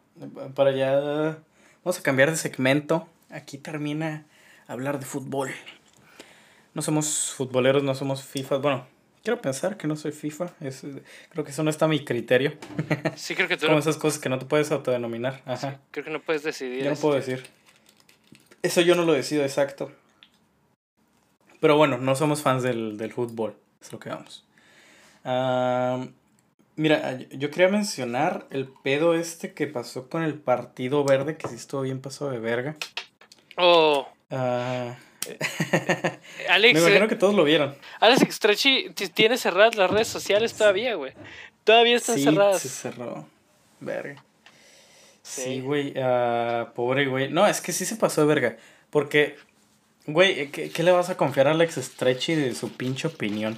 para 0.54 0.70
allá. 0.70 1.38
Vamos 1.82 1.98
a 1.98 2.02
cambiar 2.02 2.30
de 2.30 2.36
segmento. 2.36 3.08
Aquí 3.30 3.56
termina 3.56 4.26
hablar 4.66 4.98
de 4.98 5.06
fútbol. 5.06 5.50
No 6.74 6.82
somos 6.82 7.32
futboleros, 7.32 7.82
no 7.82 7.94
somos 7.94 8.22
FIFA. 8.22 8.58
Bueno, 8.58 8.86
quiero 9.24 9.40
pensar 9.40 9.78
que 9.78 9.86
no 9.86 9.96
soy 9.96 10.12
FIFA. 10.12 10.50
Es, 10.60 10.84
creo 11.30 11.44
que 11.44 11.50
eso 11.50 11.62
no 11.62 11.70
está 11.70 11.86
a 11.86 11.88
mi 11.88 12.04
criterio. 12.04 12.52
Sí, 13.16 13.34
creo 13.34 13.48
que 13.48 13.56
tú 13.56 13.66
Como 13.66 13.74
no, 13.74 13.80
esas 13.80 13.96
cosas 13.96 14.20
que 14.20 14.28
no 14.28 14.38
te 14.38 14.44
puedes 14.44 14.70
autodenominar. 14.70 15.42
Ajá. 15.46 15.80
creo 15.90 16.04
que 16.04 16.10
no 16.10 16.20
puedes 16.20 16.42
decidir. 16.42 16.84
Yo 16.84 16.90
no 16.90 16.96
puedo 16.96 17.16
este, 17.16 17.32
decir. 17.32 17.50
Eso 18.62 18.82
yo 18.82 18.94
no 18.94 19.04
lo 19.04 19.14
decido 19.14 19.42
exacto. 19.42 19.90
Pero 21.60 21.76
bueno, 21.76 21.96
no 21.98 22.14
somos 22.14 22.42
fans 22.42 22.62
del, 22.62 22.98
del 22.98 23.12
fútbol. 23.12 23.56
Es 23.80 23.92
lo 23.92 23.98
que 23.98 24.10
vamos. 24.10 24.44
Ah, 25.24 26.06
mira, 26.76 27.18
yo- 27.30 27.50
quería 27.50 27.68
mencionar 27.68 28.46
el 28.50 28.68
pedo 28.82 29.14
este 29.14 29.52
que 29.54 29.66
pasó 29.66 30.08
con 30.08 30.22
el 30.22 30.34
Partido 30.34 31.04
Verde, 31.04 31.36
que 31.36 31.48
sí 31.48 31.54
estuvo 31.56 31.82
bien 31.82 32.00
pasado 32.00 32.30
de 32.30 32.38
verga. 32.38 32.76
Oh, 33.56 34.08
Ah, 34.32 34.96
Alex, 36.48 36.74
me 36.74 36.80
imagino 36.80 37.04
eh, 37.04 37.08
que 37.08 37.16
todos 37.16 37.34
lo 37.34 37.44
vieron. 37.44 37.74
Alex 38.00 38.34
Stretchy 38.34 38.90
t- 38.90 39.08
tiene 39.08 39.36
cerradas 39.36 39.74
las 39.76 39.90
redes 39.90 40.08
sociales 40.08 40.54
todavía, 40.54 40.94
güey. 40.94 41.12
Todavía 41.64 41.96
están 41.96 42.16
sí, 42.16 42.24
cerradas. 42.24 42.62
se 42.62 42.68
cerró. 42.68 43.26
Verga. 43.80 44.22
Sí. 45.22 45.42
Sí, 45.42 45.60
güey. 45.60 45.94
ah, 46.00 46.72
pobre 46.74 47.06
güey. 47.06 47.28
No, 47.30 47.46
es 47.46 47.60
que 47.60 47.72
sí 47.72 47.84
se 47.84 47.96
pasó 47.96 48.22
de 48.22 48.26
verga. 48.28 48.56
Porque, 48.90 49.36
güey, 50.06 50.50
¿qué, 50.50 50.70
qué 50.70 50.82
le 50.82 50.92
vas 50.92 51.10
a 51.10 51.16
confiar 51.16 51.48
a 51.48 51.52
Alex 51.52 51.74
Stretchy 51.76 52.34
de 52.34 52.54
su 52.54 52.72
pinche 52.72 53.08
opinión? 53.08 53.56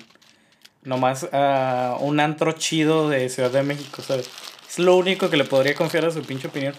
Nomás 0.83 1.29
a 1.33 1.97
un 2.01 2.19
antro 2.21 2.53
chido 2.53 3.09
de 3.09 3.29
Ciudad 3.29 3.51
de 3.51 3.63
México, 3.63 4.03
¿sabes? 4.03 4.29
Es 4.69 4.79
lo 4.79 4.97
único 4.97 5.31
que 5.31 5.37
le 5.37 5.45
podría 5.45 5.75
confiar 5.75 6.05
a 6.07 6.11
su 6.11 6.23
pinche 6.23 6.49
opinión. 6.49 6.75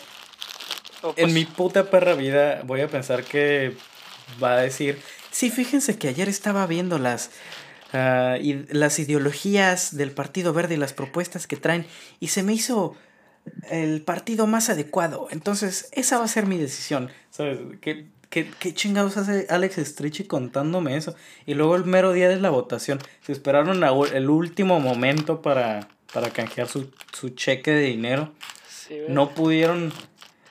Oh, 1.04 1.10
En 1.10 1.26
pues, 1.26 1.34
mi 1.34 1.46
puta 1.46 1.90
perra 1.90 2.14
vida 2.14 2.62
voy 2.66 2.82
a 2.82 2.88
pensar 2.88 3.24
que 3.24 3.76
va 4.44 4.54
a 4.54 4.58
decir, 4.62 5.00
sí, 5.32 5.50
fíjense 5.52 5.98
que 5.98 6.08
ayer 6.10 6.28
estaba 6.28 6.66
viendo 6.68 6.98
las, 7.00 7.32
ah, 7.94 8.38
i- 8.42 8.66
las 8.70 9.00
ideologías 9.00 9.96
del 9.96 10.12
Partido 10.12 10.54
Verde 10.54 10.76
y 10.76 10.78
las 10.78 10.94
propuestas 10.94 11.48
que 11.48 11.56
traen 11.58 11.86
y 12.20 12.28
se 12.30 12.44
me 12.44 12.54
hizo 12.54 12.96
el 13.70 14.02
partido 14.02 14.48
más 14.48 14.70
adecuado. 14.70 15.28
Entonces, 15.30 15.90
esa 15.92 16.18
va 16.18 16.26
a 16.26 16.30
ser 16.30 16.46
mi 16.46 16.58
decisión. 16.58 17.10
¿Sabes? 17.30 17.60
¿Qué, 17.82 18.08
qué, 18.34 18.50
qué 18.60 18.74
chingados 18.74 19.16
hace 19.18 19.46
Alex 19.50 19.75
Stritchy 19.78 20.24
contándome 20.24 20.98
eso? 20.98 21.16
Y 21.46 21.54
luego 21.54 21.75
el 21.75 21.86
mero 21.86 22.12
día 22.13 22.28
de 22.30 22.38
la 22.40 22.50
votación, 22.50 22.98
se 23.22 23.32
esperaron 23.32 23.84
el 24.12 24.30
último 24.30 24.80
momento 24.80 25.44
para, 25.44 25.88
para 26.12 26.32
canjear 26.32 26.68
su, 26.68 26.92
su 27.13 27.30
cheque 27.30 27.70
de 27.72 27.82
dinero 27.82 28.34
sí, 28.68 28.98
no 29.08 29.30
pudieron 29.30 29.94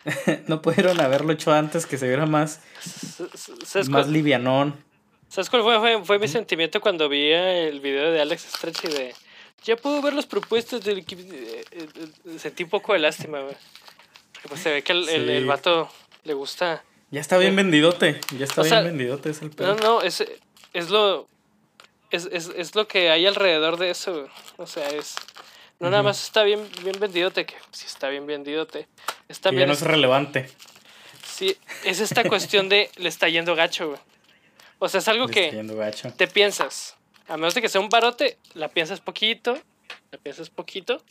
no 0.46 0.62
pudieron 0.62 1.00
haberlo 1.00 1.32
hecho 1.32 1.52
antes 1.52 1.84
que 1.86 1.98
se 1.98 2.06
viera 2.06 2.26
más 2.26 2.60
S- 2.84 3.24
s- 3.34 3.52
¿Sabes, 3.66 3.88
más 3.88 4.04
cuál, 4.04 4.12
livianón 4.12 4.74
sabes 5.28 5.50
cuál 5.50 5.62
fue, 5.62 5.78
fue, 5.80 6.04
fue 6.04 6.18
mi 6.20 6.28
sentimiento 6.28 6.80
cuando 6.80 7.08
vi 7.08 7.30
el 7.32 7.80
video 7.80 8.12
de 8.12 8.20
Alex 8.20 8.42
Stretchy 8.56 8.88
de... 8.88 9.14
Ya 9.64 9.76
puedo 9.76 10.00
ver 10.02 10.12
las 10.14 10.26
propuestas 10.26 10.82
del 10.84 10.98
equipo. 10.98 11.22
eh, 11.22 11.64
eh, 11.70 11.86
eh, 12.26 12.38
Sentí 12.38 12.64
un 12.64 12.70
poco 12.70 12.92
de 12.94 12.98
lástima, 12.98 13.40
güey. 13.40 13.54
Porque 14.32 14.48
pues 14.48 14.60
se 14.60 14.70
ve 14.72 14.82
que 14.82 14.92
el, 14.92 15.08
el, 15.08 15.28
el 15.30 15.46
vato 15.46 15.88
le 16.24 16.34
gusta... 16.34 16.82
ya 17.12 17.20
está 17.20 17.38
bien 17.38 17.54
vendidote 17.54 18.20
ya 18.36 18.44
está 18.44 18.62
O 18.62 18.64
bien 18.64 18.74
sea, 18.74 18.80
vendidote 18.82 19.30
es 19.30 19.40
el 19.42 19.50
No, 19.50 19.54
pedo 19.54 19.76
no, 19.76 20.02
es, 20.02 20.24
es 20.72 20.90
lo... 20.90 21.28
Es, 22.10 22.28
es, 22.32 22.50
es 22.56 22.74
lo 22.74 22.88
que 22.88 23.10
hay 23.10 23.26
alrededor 23.26 23.78
de 23.78 23.90
eso, 23.90 24.12
güey. 24.12 24.30
O 24.56 24.66
sea, 24.66 24.88
es... 24.88 25.14
No 25.78 25.90
nada 25.90 26.02
más 26.02 26.22
está 26.22 26.42
bien, 26.42 26.68
bien 26.82 26.98
vendidote, 26.98 27.46
que 27.46 27.54
sí 27.70 27.86
está 27.86 28.08
bien 28.08 28.26
vendidote. 28.26 28.88
Es 29.28 29.38
que 29.40 29.54
ya 29.54 29.66
no 29.66 29.72
es 29.72 29.82
relevante 29.82 30.48
Sí, 31.26 31.56
es 31.84 32.00
esta 32.00 32.24
cuestión 32.28 32.68
de 32.68 32.90
le 32.96 33.08
está 33.08 33.28
yendo 33.28 33.54
gacho, 33.56 33.88
güey. 33.88 34.00
O 34.78 34.88
sea, 34.88 34.98
es 34.98 35.08
algo 35.08 35.26
Le 35.26 35.50
está 35.50 36.02
que 36.02 36.10
te 36.16 36.28
piensas. 36.28 36.96
A 37.26 37.36
menos 37.36 37.54
de 37.54 37.62
que 37.62 37.68
sea 37.68 37.80
un 37.80 37.88
barote, 37.88 38.38
la 38.54 38.68
piensas 38.68 39.00
poquito, 39.00 39.58
la 40.10 40.18
piensas 40.18 40.50
poquito. 40.50 41.02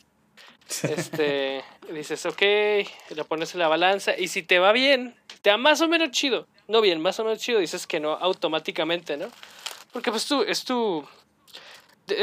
Este, 0.84 1.64
dices, 1.94 2.26
ok, 2.26 2.42
la 3.16 3.24
pones 3.24 3.54
en 3.54 3.60
la 3.60 3.68
balanza. 3.68 4.18
Y 4.18 4.28
si 4.28 4.44
te 4.44 4.60
va 4.60 4.72
bien, 4.72 5.16
te 5.42 5.50
va 5.50 5.58
más 5.58 5.82
o 5.82 5.88
menos 5.88 6.12
chido. 6.12 6.48
No 6.68 6.82
bien, 6.82 7.02
más 7.02 7.20
o 7.20 7.24
menos 7.24 7.40
chido, 7.40 7.60
dices 7.60 7.88
que 7.88 8.00
no 8.00 8.14
automáticamente, 8.14 9.18
¿no? 9.18 9.28
Porque 9.92 10.12
pues 10.12 10.26
tú, 10.26 10.44
es 10.44 10.64
tu... 10.64 11.06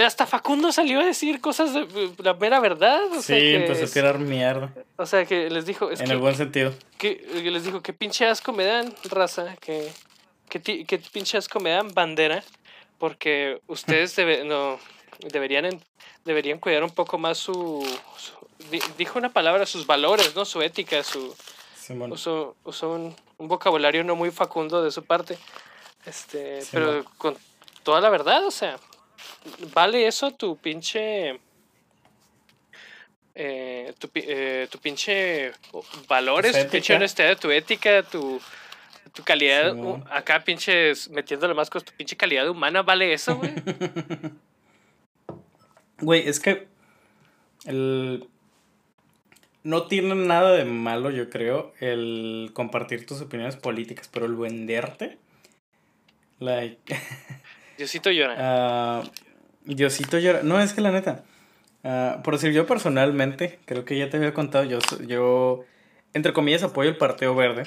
Hasta 0.05 0.27
Facundo 0.27 0.73
salió 0.73 1.00
a 1.00 1.05
decir 1.05 1.41
cosas 1.41 1.73
de 1.73 1.87
la 2.19 2.35
mera 2.35 2.61
verdad. 2.61 3.05
O 3.12 3.17
sí 3.17 3.23
sea, 3.23 3.38
que 3.38 3.57
empezó 3.57 3.85
a 3.85 3.88
tirar 3.88 4.19
mierda 4.19 4.73
o 5.00 5.07
sea, 5.07 5.25
que 5.25 5.49
les 5.49 5.65
dijo, 5.65 5.91
es 5.91 6.00
en 6.00 6.07
que, 6.07 6.12
el 6.12 6.19
buen 6.19 6.35
sentido 6.35 6.75
que, 6.99 7.19
que 7.19 7.50
les 7.50 7.65
dijo 7.65 7.81
que 7.81 7.93
pinche 7.93 8.27
asco 8.27 8.53
me 8.53 8.65
dan, 8.65 8.93
raza, 9.05 9.57
que, 9.61 9.93
que, 10.49 10.99
pinche 11.12 11.38
asco 11.38 11.61
me 11.61 11.71
dan 11.71 11.95
bandera, 11.95 12.43
porque 12.99 13.61
ustedes 13.69 14.17
debe- 14.17 14.45
no, 14.45 14.81
deberían, 15.21 15.69
deberían 16.25 16.59
cuidar 16.59 16.85
un 16.85 16.91
poco 16.91 17.19
más 17.19 17.38
su, 17.38 17.85
su- 18.17 18.67
di- 18.71 18.83
Dijo 18.97 19.19
una 19.19 19.33
palabra, 19.33 19.67
sus 19.67 19.87
valores, 19.87 20.35
¿no? 20.35 20.45
Su 20.45 20.61
ética, 20.62 21.03
su... 21.03 21.35
Simón. 21.77 22.12
Usó, 22.12 22.57
usó 22.65 22.91
un, 22.91 23.17
un 23.38 23.49
vocabulario 23.49 24.05
no 24.05 24.15
muy 24.15 24.31
facundo 24.31 24.83
de 24.83 24.91
su 24.91 25.05
parte, 25.05 25.38
este, 26.05 26.61
pero 26.71 27.05
con 27.17 27.37
toda 27.83 28.00
la 28.00 28.11
verdad, 28.11 28.45
o 28.47 28.50
sea, 28.50 28.79
¿vale 29.75 30.07
eso 30.07 30.31
tu 30.33 30.57
pinche... 30.59 31.41
Eh, 33.35 33.95
tu, 33.99 34.11
eh, 34.15 34.67
tu 34.71 34.79
pinche 34.81 35.53
valores, 36.09 36.53
Tu 36.67 36.71
pinche 36.73 36.95
honestidad, 36.97 37.38
tu 37.38 37.50
ética, 37.53 38.03
tu, 38.03 38.41
tu 39.15 39.23
calidad, 39.23 39.75
acá 40.11 40.43
pinches 40.43 41.09
metiéndole 41.09 41.55
más 41.55 41.71
con 41.71 41.81
tu 41.83 41.93
pinche 41.93 42.17
calidad 42.17 42.49
humana, 42.49 42.83
¿vale 42.83 43.12
eso, 43.12 43.37
güey? 43.37 43.53
güey 46.00 46.28
es 46.28 46.40
que 46.40 46.69
el 47.64 48.28
no 49.64 49.87
tiene 49.87 50.14
nada 50.14 50.52
de 50.52 50.64
malo 50.64 51.11
yo 51.11 51.28
creo 51.31 51.73
el 51.81 52.50
compartir 52.55 53.07
tus 53.07 53.21
opiniones 53.21 53.57
políticas 53.57 54.09
pero 54.09 54.26
el 54.26 54.35
venderte 54.35 55.19
like 56.38 56.97
Diosito 57.78 58.11
llora. 58.11 58.35
Ah, 58.37 59.02
Diosito 59.64 60.19
llora. 60.19 60.43
No, 60.43 60.61
es 60.61 60.73
que 60.73 60.81
la 60.81 60.90
neta. 60.90 61.25
ah, 61.85 62.21
por 62.25 62.35
decir, 62.35 62.52
yo 62.52 62.67
personalmente, 62.67 63.61
creo 63.67 63.85
que 63.85 63.97
ya 63.97 64.11
te 64.11 64.17
había 64.17 64.35
contado, 64.35 64.64
yo, 64.64 64.81
yo 65.07 65.64
entre 66.12 66.33
comillas, 66.33 66.64
apoyo 66.64 66.90
el 66.90 66.97
Partido 66.97 67.37
Verde. 67.37 67.62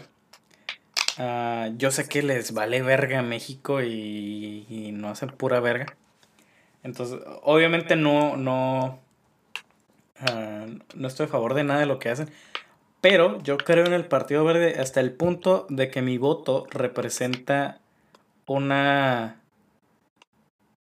Ah, 1.17 1.69
yo 1.77 1.91
sé 1.91 2.09
que 2.09 2.21
les 2.23 2.53
vale 2.53 2.81
verga 2.81 3.19
a 3.19 3.23
México 3.23 3.81
y, 3.81 4.65
y 4.69 4.91
no 4.91 5.07
hacen 5.09 5.29
pura 5.29 5.61
verga. 5.61 5.95
Entonces, 6.83 7.19
obviamente 7.43 7.95
no, 7.95 8.38
no, 8.38 9.00
ah, 10.19 10.65
no 10.95 11.07
estoy 11.07 11.25
a 11.27 11.29
favor 11.29 11.53
de 11.53 11.63
nada 11.63 11.79
de 11.81 11.85
lo 11.85 12.00
que 12.00 12.09
hacen. 12.09 12.29
Pero 13.01 13.41
yo 13.41 13.57
creo 13.57 13.85
en 13.85 13.93
el 13.93 14.05
Partido 14.05 14.43
Verde 14.43 14.79
hasta 14.79 15.00
el 15.00 15.11
punto 15.11 15.65
de 15.69 15.89
que 15.89 16.01
mi 16.01 16.17
voto 16.17 16.67
representa 16.69 17.79
una, 18.45 19.41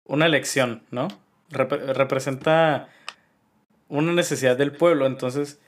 una 0.06 0.26
elección, 0.26 0.84
¿no? 0.90 1.08
Rep- 1.52 1.94
representa 1.94 2.90
una 3.88 4.14
necesidad 4.14 4.58
del 4.58 4.72
pueblo. 4.72 5.06
Entonces, 5.06 5.60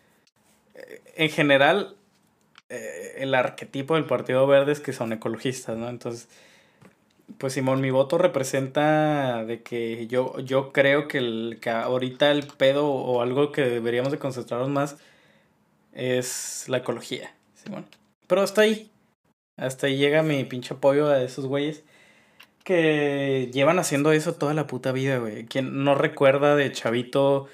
eh, 0.75 1.01
en 1.15 1.29
general, 1.29 1.95
eh, 2.69 3.15
el 3.17 3.35
arquetipo 3.35 3.95
del 3.95 4.05
Partido 4.05 4.45
Verde 4.47 4.71
es 4.71 4.79
que 4.79 4.93
son 4.93 5.13
ecologistas, 5.13 5.77
¿no? 5.77 5.89
Entonces, 5.89 6.29
pues 7.37 7.53
Simón, 7.53 7.81
mi 7.81 7.91
voto 7.91 8.17
representa 8.17 9.43
de 9.45 9.61
que 9.61 10.07
yo, 10.07 10.39
yo 10.39 10.71
creo 10.71 11.07
que, 11.07 11.19
el, 11.19 11.59
que 11.61 11.69
ahorita 11.69 12.31
el 12.31 12.45
pedo 12.47 12.87
o 12.87 13.21
algo 13.21 13.51
que 13.51 13.61
deberíamos 13.61 14.11
de 14.11 14.19
concentrarnos 14.19 14.69
más 14.69 14.97
es 15.93 16.65
la 16.67 16.77
ecología, 16.77 17.33
Simón. 17.55 17.85
Pero 18.27 18.41
hasta 18.41 18.61
ahí, 18.61 18.91
hasta 19.57 19.87
ahí 19.87 19.97
llega 19.97 20.23
mi 20.23 20.43
pinche 20.43 20.73
apoyo 20.73 21.07
a 21.07 21.21
esos 21.21 21.45
güeyes 21.45 21.83
que 22.63 23.49
llevan 23.51 23.79
haciendo 23.79 24.11
eso 24.11 24.35
toda 24.35 24.53
la 24.53 24.67
puta 24.67 24.91
vida, 24.91 25.17
güey. 25.17 25.45
Quien 25.45 25.83
no 25.83 25.95
recuerda 25.95 26.55
de 26.55 26.71
chavito 26.71 27.47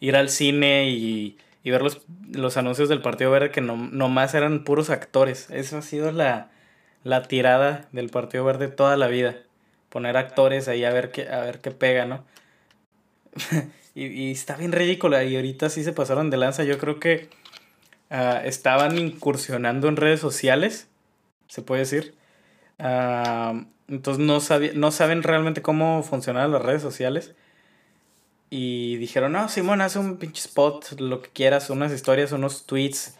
ir 0.00 0.16
al 0.16 0.30
cine 0.30 0.88
y, 0.88 1.36
y 1.62 1.70
ver 1.70 1.82
los, 1.82 2.00
los 2.30 2.56
anuncios 2.56 2.88
del 2.88 3.02
Partido 3.02 3.30
Verde 3.30 3.50
que 3.50 3.60
no, 3.60 3.76
nomás 3.76 4.34
eran 4.34 4.64
puros 4.64 4.90
actores. 4.90 5.50
Eso 5.50 5.78
ha 5.78 5.82
sido 5.82 6.10
la, 6.10 6.50
la 7.04 7.22
tirada 7.22 7.88
del 7.92 8.10
Partido 8.10 8.44
Verde 8.44 8.68
toda 8.68 8.96
la 8.96 9.08
vida. 9.08 9.36
Poner 9.88 10.16
actores 10.16 10.68
ahí 10.68 10.84
a 10.84 10.90
ver 10.92 11.10
qué, 11.10 11.28
a 11.28 11.40
ver 11.40 11.60
qué 11.60 11.70
pega, 11.70 12.06
¿no? 12.06 12.24
y, 13.94 14.06
y 14.06 14.30
está 14.32 14.56
bien 14.56 14.72
ridícula. 14.72 15.24
Y 15.24 15.36
ahorita 15.36 15.68
sí 15.68 15.84
se 15.84 15.92
pasaron 15.92 16.30
de 16.30 16.36
lanza. 16.36 16.64
Yo 16.64 16.78
creo 16.78 16.98
que 17.00 17.28
ah, 18.10 18.40
estaban 18.44 18.98
incursionando 18.98 19.88
en 19.88 19.96
redes 19.96 20.20
sociales, 20.20 20.88
se 21.48 21.62
puede 21.62 21.80
decir. 21.80 22.14
Ah, 22.78 23.64
entonces 23.88 24.24
no, 24.24 24.38
no 24.74 24.90
saben 24.90 25.22
realmente 25.22 25.62
cómo 25.62 26.02
funcionan 26.02 26.50
las 26.50 26.62
redes 26.62 26.82
sociales. 26.82 27.34
Y 28.50 28.96
dijeron, 28.96 29.32
no, 29.32 29.48
Simón, 29.48 29.80
haz 29.80 29.96
un 29.96 30.18
pinche 30.18 30.42
spot, 30.42 31.00
lo 31.00 31.22
que 31.22 31.30
quieras, 31.30 31.70
unas 31.70 31.92
historias, 31.92 32.32
unos 32.32 32.66
tweets, 32.66 33.16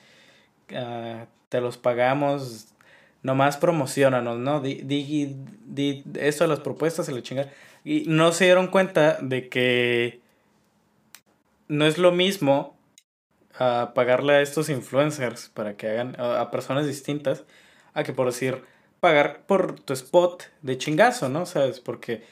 ah, 0.74 1.26
te 1.48 1.60
los 1.60 1.78
pagamos, 1.78 2.71
nomás 3.22 3.56
promocionanos, 3.56 4.38
¿no? 4.38 4.60
Di, 4.60 4.82
di, 4.82 5.36
di 5.64 6.04
esto 6.18 6.44
de 6.44 6.48
las 6.48 6.60
propuestas 6.60 7.06
se 7.06 7.12
le 7.12 7.22
chinga. 7.22 7.50
Y 7.84 8.04
no 8.06 8.32
se 8.32 8.44
dieron 8.44 8.68
cuenta 8.68 9.18
de 9.20 9.48
que 9.48 10.20
no 11.68 11.86
es 11.86 11.98
lo 11.98 12.12
mismo 12.12 12.76
ah, 13.58 13.92
pagarle 13.94 14.34
a 14.34 14.40
estos 14.40 14.68
influencers 14.68 15.48
para 15.48 15.76
que 15.76 15.88
hagan 15.88 16.16
a, 16.18 16.40
a 16.40 16.50
personas 16.50 16.86
distintas 16.86 17.44
a 17.94 18.04
que 18.04 18.12
por 18.12 18.26
decir 18.26 18.62
pagar 19.00 19.42
por 19.46 19.80
tu 19.80 19.92
spot 19.92 20.44
de 20.62 20.78
chingazo, 20.78 21.28
¿no? 21.28 21.46
¿Sabes? 21.46 21.80
Porque 21.80 22.24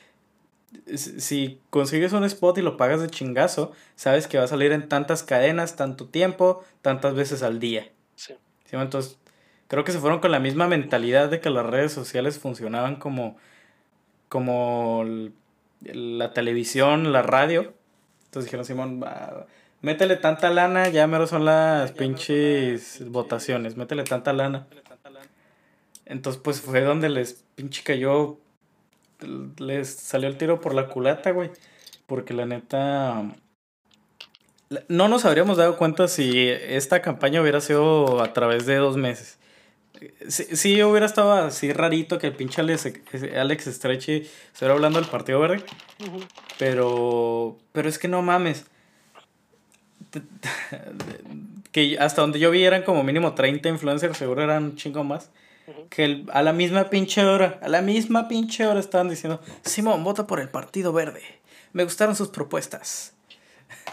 si 0.95 1.21
si 1.21 1.61
consigues 1.71 2.13
un 2.13 2.25
spot 2.25 2.59
y 2.59 2.63
lo 2.63 2.77
pagas 2.77 3.01
de 3.01 3.09
chingazo, 3.09 3.73
sabes 3.97 4.29
que 4.29 4.39
va 4.39 4.45
a 4.45 4.49
salir 4.49 4.73
en 4.73 4.89
tantas 4.89 5.23
cadenas, 5.23 5.77
tanto 5.77 6.07
tiempo, 6.07 6.65
tantas 6.83 7.15
veces 7.15 7.43
al 7.43 7.59
día. 7.59 7.91
Sí. 8.15 8.35
¿Sí? 8.65 8.77
Entonces, 8.77 9.19
creo 9.71 9.85
que 9.85 9.93
se 9.93 10.01
fueron 10.01 10.19
con 10.19 10.33
la 10.33 10.41
misma 10.41 10.67
mentalidad 10.67 11.31
de 11.31 11.41
que 11.41 11.49
las 11.49 11.65
redes 11.65 11.93
sociales 11.93 12.41
funcionaban 12.41 12.97
como, 12.97 13.37
como 14.29 15.05
la 15.81 16.33
televisión, 16.33 17.13
la 17.13 17.23
radio. 17.23 17.73
Entonces 18.25 18.47
dijeron, 18.47 18.67
Simón, 18.67 19.05
métele 19.81 20.17
tanta 20.17 20.51
lana, 20.51 20.89
ya 20.89 21.07
mero 21.07 21.29
son 21.29 21.45
las 21.45 21.93
pinches 21.93 23.09
votaciones, 23.13 23.77
métele 23.77 24.03
tanta 24.03 24.33
lana. 24.33 24.67
Entonces, 26.05 26.43
pues 26.43 26.61
fue 26.61 26.81
donde 26.81 27.09
les 27.09 27.45
pinche 27.55 27.85
cayó, 27.85 28.39
les 29.59 29.89
salió 29.89 30.29
el 30.29 30.37
tiro 30.37 30.61
por 30.61 30.75
la 30.75 30.89
culata, 30.89 31.31
güey. 31.31 31.53
Porque 32.07 32.35
la 32.35 32.45
neta, 32.45 33.23
no 34.89 35.07
nos 35.07 35.25
habríamos 35.25 35.59
dado 35.59 35.77
cuenta 35.77 36.09
si 36.09 36.49
esta 36.49 37.03
campaña 37.03 37.41
hubiera 37.41 37.61
sido 37.61 38.21
a 38.21 38.33
través 38.33 38.67
de 38.67 38.75
dos 38.75 38.97
meses. 38.97 39.40
Sí, 40.29 40.45
sí 40.57 40.83
hubiera 40.83 41.07
estado 41.07 41.33
así 41.33 41.73
rarito 41.73 42.19
que 42.19 42.27
el 42.29 42.35
pinche 42.35 42.61
Alex, 42.61 42.89
Alex 43.37 43.65
Stretchy 43.67 44.29
estuviera 44.53 44.75
hablando 44.75 45.01
del 45.01 45.09
Partido 45.11 45.41
Verde. 45.41 45.63
Pero, 46.59 47.57
pero 47.73 47.89
es 47.89 47.99
que 47.99 48.09
no 48.09 48.23
mames. 48.23 48.65
Que 51.73 51.99
hasta 52.01 52.23
donde 52.23 52.41
yo 52.41 52.51
vi 52.51 52.65
eran 52.65 52.83
como 52.83 53.05
mínimo 53.05 53.35
30 53.35 53.69
influencers, 53.69 54.17
seguro 54.19 54.43
eran 54.43 54.65
un 54.65 54.77
chingo 54.77 55.05
más. 55.05 55.31
Que 55.89 56.05
el- 56.05 56.27
a 56.33 56.43
la 56.43 56.53
misma 56.53 56.91
pinche 56.91 57.25
hora, 57.25 57.61
a 57.63 57.69
la 57.69 57.81
misma 57.81 58.27
pinche 58.27 58.67
hora 58.67 58.81
estaban 58.81 59.09
diciendo, 59.09 59.41
Simón, 59.63 60.03
vota 60.03 60.27
por 60.27 60.41
el 60.41 60.49
Partido 60.49 60.93
Verde. 60.93 61.23
Me 61.73 61.85
gustaron 61.85 62.17
sus 62.17 62.29
propuestas. 62.29 63.13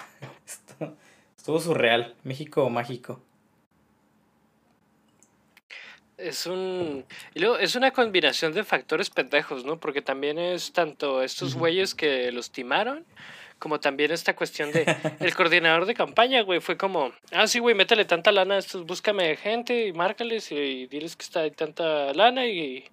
Estuvo 1.37 1.59
surreal. 1.59 2.15
México 2.23 2.67
mágico. 2.71 3.21
Es 6.17 6.47
un. 6.47 7.05
Y 7.35 7.39
luego 7.39 7.57
es 7.59 7.75
una 7.75 7.91
combinación 7.91 8.51
de 8.53 8.63
factores 8.63 9.09
pendejos, 9.11 9.63
¿no? 9.65 9.79
Porque 9.79 10.01
también 10.01 10.39
es 10.39 10.73
tanto 10.73 11.21
estos 11.21 11.53
güeyes 11.55 11.93
que 11.93 12.31
los 12.31 12.49
timaron, 12.49 13.05
como 13.59 13.79
también 13.79 14.11
esta 14.11 14.35
cuestión 14.35 14.71
de. 14.71 14.83
El 15.19 15.35
coordinador 15.35 15.85
de 15.85 15.93
campaña, 15.93 16.41
güey, 16.41 16.59
fue 16.59 16.75
como. 16.75 17.13
Ah, 17.31 17.45
sí, 17.45 17.59
güey, 17.59 17.75
métele 17.75 18.03
tanta 18.05 18.31
lana 18.31 18.55
a 18.55 18.57
estos, 18.57 18.85
búscame 18.85 19.35
gente 19.35 19.85
y 19.85 19.93
márcales 19.93 20.51
y, 20.51 20.87
diles 20.87 21.15
que 21.15 21.23
está 21.23 21.41
hay 21.41 21.51
tanta 21.51 22.11
lana 22.13 22.47
y. 22.47 22.89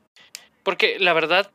Porque 0.62 0.98
la 0.98 1.14
verdad. 1.14 1.50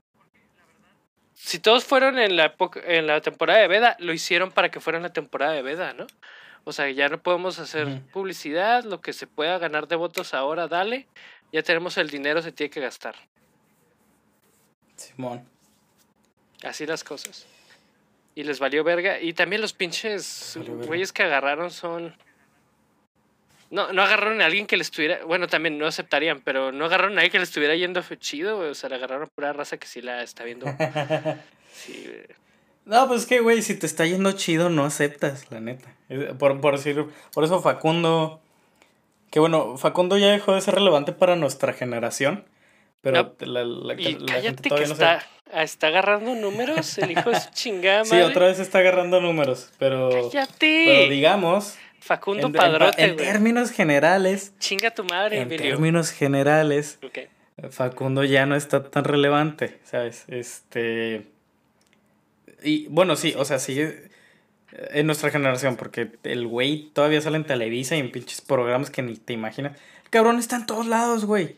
Si 1.35 1.59
todos 1.59 1.85
fueron 1.85 2.19
en 2.19 2.35
la, 2.35 2.45
época- 2.45 2.81
en 2.85 3.07
la 3.07 3.21
temporada 3.21 3.59
de 3.59 3.67
Veda, 3.69 3.95
lo 3.99 4.11
hicieron 4.11 4.51
para 4.51 4.69
que 4.69 4.81
fuera 4.81 4.97
en 4.97 5.03
la 5.03 5.13
temporada 5.13 5.53
de 5.53 5.61
Veda, 5.61 5.93
¿no? 5.93 6.05
O 6.65 6.73
sea, 6.73 6.89
ya 6.89 7.07
no 7.07 7.21
podemos 7.21 7.59
hacer 7.59 8.01
publicidad, 8.11 8.83
lo 8.83 8.99
que 8.99 9.13
se 9.13 9.25
pueda 9.25 9.57
ganar 9.57 9.87
de 9.87 9.95
votos 9.95 10.33
ahora, 10.33 10.67
dale. 10.67 11.07
Ya 11.51 11.63
tenemos 11.63 11.97
el 11.97 12.09
dinero, 12.09 12.41
se 12.41 12.51
tiene 12.51 12.69
que 12.69 12.79
gastar. 12.79 13.15
Simón. 14.95 15.47
Así 16.63 16.85
las 16.85 17.03
cosas. 17.03 17.45
Y 18.35 18.43
les 18.43 18.59
valió 18.59 18.83
verga. 18.83 19.19
Y 19.19 19.33
también 19.33 19.61
los 19.61 19.73
pinches 19.73 20.57
güeyes 20.85 21.11
que 21.11 21.23
agarraron 21.23 21.71
son. 21.71 22.15
No, 23.71 23.93
no 23.93 24.01
agarraron 24.01 24.41
a 24.41 24.45
alguien 24.45 24.67
que 24.67 24.77
les 24.77 24.87
estuviera. 24.87 25.23
Bueno, 25.25 25.47
también 25.47 25.77
no 25.77 25.85
aceptarían, 25.85 26.41
pero 26.41 26.71
no 26.71 26.85
agarraron 26.85 27.13
a 27.13 27.21
alguien 27.21 27.31
que 27.31 27.39
les 27.39 27.49
estuviera 27.49 27.75
yendo 27.75 28.01
chido, 28.19 28.57
güey. 28.57 28.69
O 28.69 28.75
sea, 28.75 28.89
le 28.89 28.95
agarraron 28.95 29.23
a 29.23 29.27
pura 29.27 29.53
raza 29.53 29.77
que 29.77 29.87
sí 29.87 30.01
la 30.01 30.23
está 30.23 30.43
viendo. 30.43 30.65
Sí, 31.71 32.03
güey. 32.05 32.25
No, 32.83 33.07
pues 33.07 33.21
es 33.21 33.27
que, 33.27 33.39
güey, 33.39 33.61
si 33.61 33.75
te 33.75 33.85
está 33.85 34.05
yendo 34.05 34.31
chido, 34.33 34.69
no 34.69 34.83
aceptas, 34.83 35.49
la 35.51 35.61
neta. 35.61 35.95
Por, 36.39 36.59
por 36.59 36.75
decir, 36.75 37.05
por 37.31 37.43
eso 37.43 37.61
Facundo. 37.61 38.41
Que 39.31 39.39
bueno, 39.39 39.77
Facundo 39.77 40.17
ya 40.17 40.27
dejó 40.31 40.53
de 40.55 40.61
ser 40.61 40.75
relevante 40.75 41.11
para 41.11 41.35
nuestra 41.35 41.73
generación. 41.73 42.45
Pero 43.01 43.35
No, 43.39 43.45
la, 43.47 43.63
la- 43.63 43.93
Y 43.93 44.03
la 44.03 44.09
gente 44.11 44.25
cállate 44.25 44.61
que 44.63 44.69
todavía 44.69 44.87
no 44.87 44.93
está, 44.93 45.23
está 45.53 45.87
agarrando 45.87 46.35
números, 46.35 46.97
el 46.97 47.11
hijo 47.11 47.29
de 47.29 47.39
su 47.39 47.49
chingada 47.51 48.03
Sí, 48.05 48.19
otra 48.21 48.47
vez 48.47 48.59
está 48.59 48.79
agarrando 48.79 49.21
números. 49.21 49.69
Pero, 49.79 50.09
¡Cállate! 50.31 50.83
pero 50.85 51.09
digamos, 51.11 51.77
Facundo 52.01 52.47
en, 52.47 52.47
en 52.47 52.53
pa- 52.53 52.59
Padrote, 52.63 53.05
en 53.05 53.13
güey. 53.13 53.25
términos 53.25 53.71
generales, 53.71 54.53
Chinga 54.59 54.91
tu 54.91 55.03
madre, 55.05 55.37
en 55.37 55.43
Emilio. 55.43 55.69
términos 55.69 56.11
generales, 56.11 56.99
Ok. 57.03 57.19
Facundo 57.71 58.23
ya 58.23 58.45
no 58.45 58.55
está 58.55 58.83
tan 58.89 59.03
relevante, 59.05 59.79
¿sabes? 59.83 60.23
Este. 60.27 61.25
Y 62.63 62.87
bueno, 62.87 63.15
sí, 63.15 63.33
o 63.37 63.45
sea, 63.45 63.59
sigue 63.59 64.08
en 64.91 65.05
nuestra 65.05 65.29
generación, 65.31 65.75
porque 65.75 66.11
el 66.23 66.47
güey 66.47 66.89
todavía 66.93 67.21
sale 67.21 67.37
en 67.37 67.45
Televisa 67.45 67.95
y 67.95 67.99
en 67.99 68.11
pinches 68.11 68.41
programas 68.41 68.89
que 68.89 69.01
ni 69.01 69.15
te 69.15 69.33
imaginas. 69.33 69.77
El 70.05 70.09
cabrón 70.09 70.39
está 70.39 70.55
en 70.55 70.65
todos 70.65 70.87
lados, 70.87 71.25
güey. 71.25 71.55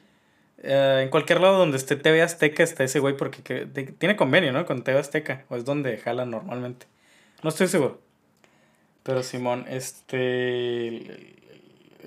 Eh, 0.64 1.02
en 1.04 1.10
cualquier 1.10 1.42
lado 1.42 1.58
donde 1.58 1.78
esté 1.78 1.96
TV 1.96 2.22
Azteca 2.22 2.64
está 2.64 2.84
ese 2.84 3.00
güey, 3.00 3.18
porque 3.18 3.42
que- 3.42 3.66
tiene 3.98 4.16
convenio, 4.16 4.52
¿no? 4.52 4.66
Con 4.66 4.84
TV 4.84 5.00
Azteca, 5.00 5.46
o 5.50 5.56
es 5.56 5.66
donde 5.66 5.98
jala 5.98 6.26
normalmente. 6.26 6.86
No 7.44 7.50
estoy 7.50 7.68
seguro. 7.68 8.00
Pero 9.04 9.24
Simón, 9.24 9.66
este. 9.70 11.36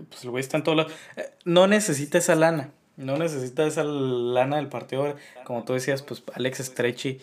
Pues 0.09 0.25
el 0.25 0.31
güey 0.31 0.41
está 0.41 0.57
en 0.57 0.63
todos 0.65 0.77
lados. 0.77 0.93
Eh, 1.17 1.31
No 1.45 1.67
necesita 1.67 2.19
esa 2.19 2.35
lana. 2.35 2.71
No 2.97 3.17
necesita 3.17 3.67
esa 3.67 3.83
lana 3.85 4.57
del 4.57 4.69
partido. 4.69 5.17
Como 5.45 5.65
tú 5.65 5.73
decías, 5.73 6.03
pues 6.03 6.23
Alex 6.35 6.59
Stretchy 6.59 7.21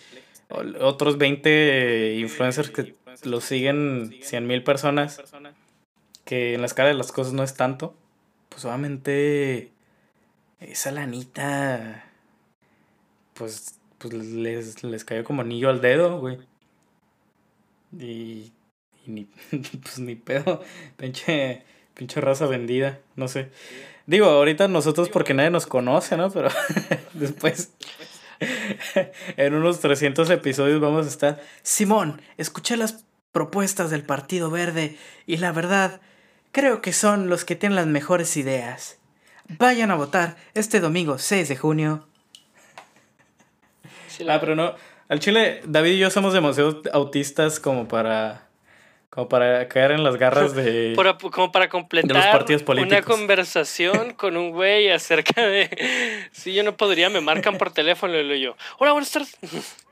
otros 0.81 1.17
20 1.17 2.15
influencers 2.17 2.69
que 2.71 2.93
lo 3.23 3.41
siguen 3.41 4.15
100 4.21 4.47
mil 4.47 4.63
personas, 4.63 5.21
que 6.25 6.53
en 6.53 6.61
la 6.61 6.67
escala 6.67 6.89
de 6.89 6.95
las 6.95 7.11
cosas 7.11 7.33
no 7.33 7.43
es 7.43 7.55
tanto, 7.55 7.95
pues 8.49 8.65
obviamente 8.65 9.71
esa 10.59 10.91
lanita, 10.91 12.05
pues, 13.33 13.79
pues 13.97 14.13
les, 14.13 14.83
les 14.83 15.05
cayó 15.05 15.23
como 15.23 15.41
anillo 15.41 15.69
al 15.69 15.81
dedo, 15.81 16.19
güey. 16.19 16.37
Y, 17.97 18.51
y 19.05 19.07
ni, 19.07 19.23
pues 19.81 19.99
ni 19.99 20.15
pedo, 20.15 20.61
pinche, 20.97 21.63
pinche 21.93 22.21
raza 22.21 22.45
vendida, 22.45 22.99
no 23.15 23.27
sé. 23.27 23.49
Digo, 24.05 24.25
ahorita 24.25 24.67
nosotros 24.67 25.09
porque 25.09 25.33
nadie 25.33 25.49
nos 25.49 25.67
conoce, 25.67 26.17
¿no? 26.17 26.29
Pero 26.31 26.49
después, 27.13 27.71
en 29.37 29.53
unos 29.53 29.79
300 29.79 30.29
episodios 30.29 30.81
vamos 30.81 31.05
a 31.05 31.09
estar, 31.09 31.41
Simón, 31.63 32.21
escuché 32.37 32.77
las 32.77 33.05
propuestas 33.31 33.89
del 33.91 34.03
Partido 34.03 34.49
Verde 34.49 34.97
y 35.25 35.37
la 35.37 35.51
verdad, 35.51 36.01
creo 36.51 36.81
que 36.81 36.93
son 36.93 37.29
los 37.29 37.45
que 37.45 37.55
tienen 37.55 37.75
las 37.75 37.87
mejores 37.87 38.35
ideas. 38.37 38.99
Vayan 39.57 39.91
a 39.91 39.95
votar 39.95 40.37
este 40.53 40.79
domingo 40.79 41.17
6 41.17 41.49
de 41.49 41.57
junio. 41.57 42.07
Ah, 44.27 44.39
pero 44.39 44.55
no. 44.55 44.75
Al 45.09 45.19
chile, 45.19 45.61
David 45.65 45.91
y 45.91 45.99
yo 45.99 46.09
somos 46.09 46.33
demasiado 46.33 46.81
autistas 46.93 47.59
como 47.59 47.87
para. 47.87 48.47
Como 49.11 49.27
para 49.27 49.67
caer 49.67 49.91
en 49.91 50.05
las 50.05 50.15
garras 50.15 50.55
de. 50.55 50.95
como 51.33 51.51
para 51.51 51.67
completar 51.67 52.45
una 52.77 53.01
conversación 53.01 54.13
con 54.17 54.37
un 54.37 54.51
güey 54.51 54.89
acerca 54.89 55.45
de. 55.45 56.29
Si 56.31 56.53
yo 56.53 56.63
no 56.63 56.77
podría, 56.77 57.09
me 57.09 57.19
marcan 57.19 57.57
por 57.57 57.73
teléfono 57.73 58.17
y 58.17 58.23
le 58.23 58.39
yo. 58.39 58.55
Hola, 58.79 58.93
buenas 58.93 59.11
tardes. 59.11 59.37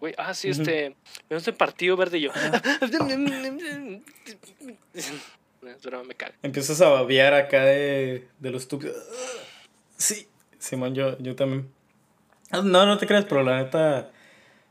Güey, 0.00 0.14
ah, 0.16 0.32
sí, 0.32 0.48
este. 0.48 0.96
Me 1.28 1.36
gusta 1.36 1.50
el 1.50 1.58
Partido 1.58 1.94
Verde 1.94 2.16
y 2.16 2.22
yo. 2.22 2.32
me 6.06 6.14
cago. 6.14 6.32
Empiezas 6.42 6.80
a 6.80 6.88
babear 6.88 7.34
acá 7.34 7.66
de, 7.66 8.26
de 8.38 8.50
los 8.50 8.66
tubos. 8.66 8.90
Sí, 9.98 10.26
Simón, 10.58 10.94
yo, 10.94 11.18
yo 11.18 11.36
también. 11.36 11.70
No, 12.50 12.86
no 12.86 12.96
te 12.96 13.06
creas, 13.06 13.26
pero 13.26 13.42
la 13.42 13.58
neta, 13.58 14.10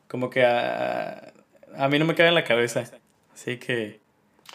como 0.08 0.32
que 0.32 0.44
a, 0.44 1.32
a 1.78 1.88
mí 1.90 2.00
no 2.00 2.06
me 2.06 2.16
cae 2.16 2.30
en 2.30 2.34
la 2.34 2.44
cabeza. 2.44 2.90
Así 3.40 3.58
que, 3.58 4.00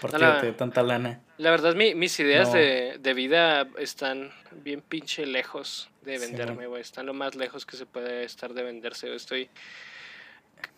por 0.00 0.10
tanta 0.56 0.82
lana. 0.82 1.20
La 1.38 1.50
verdad, 1.50 1.74
mi, 1.74 1.94
mis 1.94 2.20
ideas 2.20 2.52
de, 2.52 2.98
de, 3.00 3.14
vida 3.14 3.66
están 3.78 4.30
bien 4.62 4.82
pinche 4.82 5.24
lejos 5.24 5.88
de 6.02 6.18
venderme, 6.18 6.66
güey. 6.66 6.82
están 6.82 7.06
lo 7.06 7.14
más 7.14 7.34
lejos 7.34 7.64
que 7.64 7.76
se 7.76 7.86
puede 7.86 8.24
estar 8.24 8.52
de 8.52 8.62
venderse. 8.62 9.08
Yo 9.08 9.14
estoy 9.14 9.48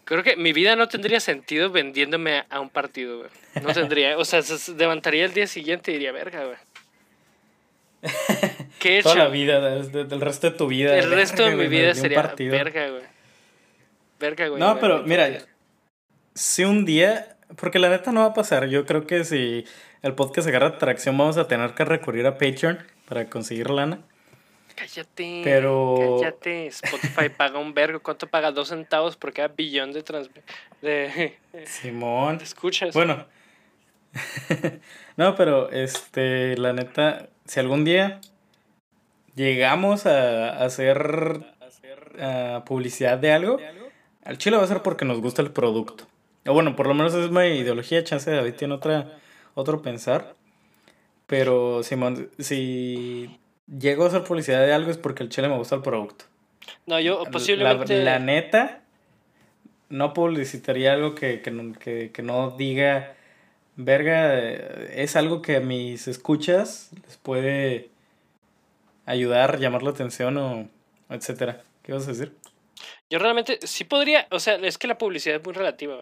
Creo 0.06 0.22
que 0.22 0.36
mi 0.36 0.52
vida 0.52 0.76
no 0.76 0.86
tendría 0.86 1.18
sentido 1.18 1.68
vendiéndome 1.70 2.44
a 2.48 2.60
un 2.60 2.70
partido, 2.70 3.18
güey. 3.18 3.30
No 3.60 3.72
tendría. 3.74 4.16
O 4.16 4.24
sea, 4.24 4.40
se 4.40 4.72
levantaría 4.74 5.24
el 5.24 5.34
día 5.34 5.48
siguiente 5.48 5.90
y 5.90 5.94
diría, 5.94 6.12
verga, 6.12 6.44
güey. 6.44 6.56
¿Qué 8.78 8.90
he 8.90 8.98
hecho? 8.98 9.10
Toda 9.10 9.24
la 9.24 9.28
vida, 9.28 9.60
del 9.60 10.20
resto 10.20 10.50
de 10.50 10.56
tu 10.56 10.68
vida. 10.68 10.96
El 10.96 11.10
resto 11.10 11.42
de 11.42 11.56
mi 11.56 11.66
vida 11.66 11.92
sería 11.94 12.22
verga, 12.22 12.88
güey. 12.88 13.02
Verga, 14.20 14.46
güey. 14.46 14.60
No, 14.60 14.78
pero 14.78 15.02
mira, 15.02 15.40
si 16.34 16.62
un 16.62 16.84
día, 16.84 17.35
porque 17.54 17.78
la 17.78 17.88
neta 17.88 18.12
no 18.12 18.20
va 18.20 18.26
a 18.26 18.34
pasar, 18.34 18.66
yo 18.66 18.84
creo 18.86 19.06
que 19.06 19.24
si 19.24 19.64
el 20.02 20.14
podcast 20.14 20.48
agarra 20.48 20.68
atracción 20.68 21.16
vamos 21.16 21.36
a 21.36 21.46
tener 21.46 21.74
que 21.74 21.84
recurrir 21.84 22.26
a 22.26 22.38
Patreon 22.38 22.78
para 23.08 23.30
conseguir 23.30 23.70
lana. 23.70 24.00
Cállate. 24.74 25.40
Pero. 25.42 26.18
Cállate. 26.20 26.66
Spotify 26.66 27.30
paga 27.30 27.58
un 27.58 27.72
vergo. 27.72 28.00
¿Cuánto 28.00 28.26
paga? 28.26 28.52
Dos 28.52 28.68
centavos 28.68 29.16
por 29.16 29.32
cada 29.32 29.48
billón 29.48 29.92
de 29.92 30.02
trans. 30.02 30.28
De... 30.82 31.38
Simón. 31.64 32.38
¿Te 32.38 32.44
escuchas? 32.44 32.94
Bueno. 32.94 33.24
no, 35.16 35.34
pero 35.34 35.70
este, 35.70 36.56
la 36.58 36.72
neta, 36.72 37.28
si 37.46 37.60
algún 37.60 37.84
día 37.84 38.20
llegamos 39.34 40.06
a 40.06 40.62
hacer 40.64 41.54
publicidad 42.64 43.18
de 43.18 43.32
algo, 43.32 43.58
al 44.24 44.38
chile 44.38 44.56
va 44.56 44.64
a 44.64 44.66
ser 44.66 44.82
porque 44.82 45.04
nos 45.04 45.20
gusta 45.20 45.42
el 45.42 45.50
producto. 45.50 46.06
O 46.46 46.52
bueno, 46.52 46.76
por 46.76 46.86
lo 46.86 46.94
menos 46.94 47.14
es 47.14 47.30
mi 47.30 47.46
ideología, 47.58 48.04
chance 48.04 48.30
de 48.30 48.36
David 48.36 48.54
tiene 48.54 48.74
otra, 48.74 49.18
otro 49.54 49.82
pensar. 49.82 50.34
Pero 51.26 51.82
Simón, 51.82 52.30
si 52.38 53.38
llego 53.66 54.04
a 54.04 54.08
hacer 54.08 54.24
publicidad 54.24 54.64
de 54.64 54.72
algo 54.72 54.90
es 54.90 54.98
porque 54.98 55.22
el 55.22 55.28
chile 55.28 55.48
me 55.48 55.56
gusta 55.56 55.74
el 55.74 55.82
producto. 55.82 56.26
No, 56.86 57.00
yo 57.00 57.24
posiblemente... 57.30 58.02
La, 58.04 58.18
neta, 58.18 58.82
no 59.88 60.12
publicitaría 60.14 60.92
algo 60.92 61.14
que, 61.14 61.42
no 62.22 62.50
diga, 62.50 63.14
verga, 63.76 64.38
es 64.40 65.16
algo 65.16 65.42
que 65.42 65.56
a 65.56 65.60
mis 65.60 66.06
escuchas 66.08 66.90
les 67.04 67.16
puede 67.16 67.90
ayudar, 69.04 69.58
llamar 69.58 69.82
la 69.82 69.90
atención 69.90 70.36
o 70.36 70.68
etcétera. 71.08 71.62
¿Qué 71.82 71.92
vas 71.92 72.06
a 72.06 72.12
decir? 72.12 72.34
Yo 73.08 73.18
realmente 73.18 73.60
sí 73.62 73.84
podría, 73.84 74.26
o 74.30 74.40
sea, 74.40 74.56
es 74.56 74.78
que 74.78 74.88
la 74.88 74.98
publicidad 74.98 75.36
es 75.36 75.44
muy 75.44 75.54
relativa. 75.54 75.98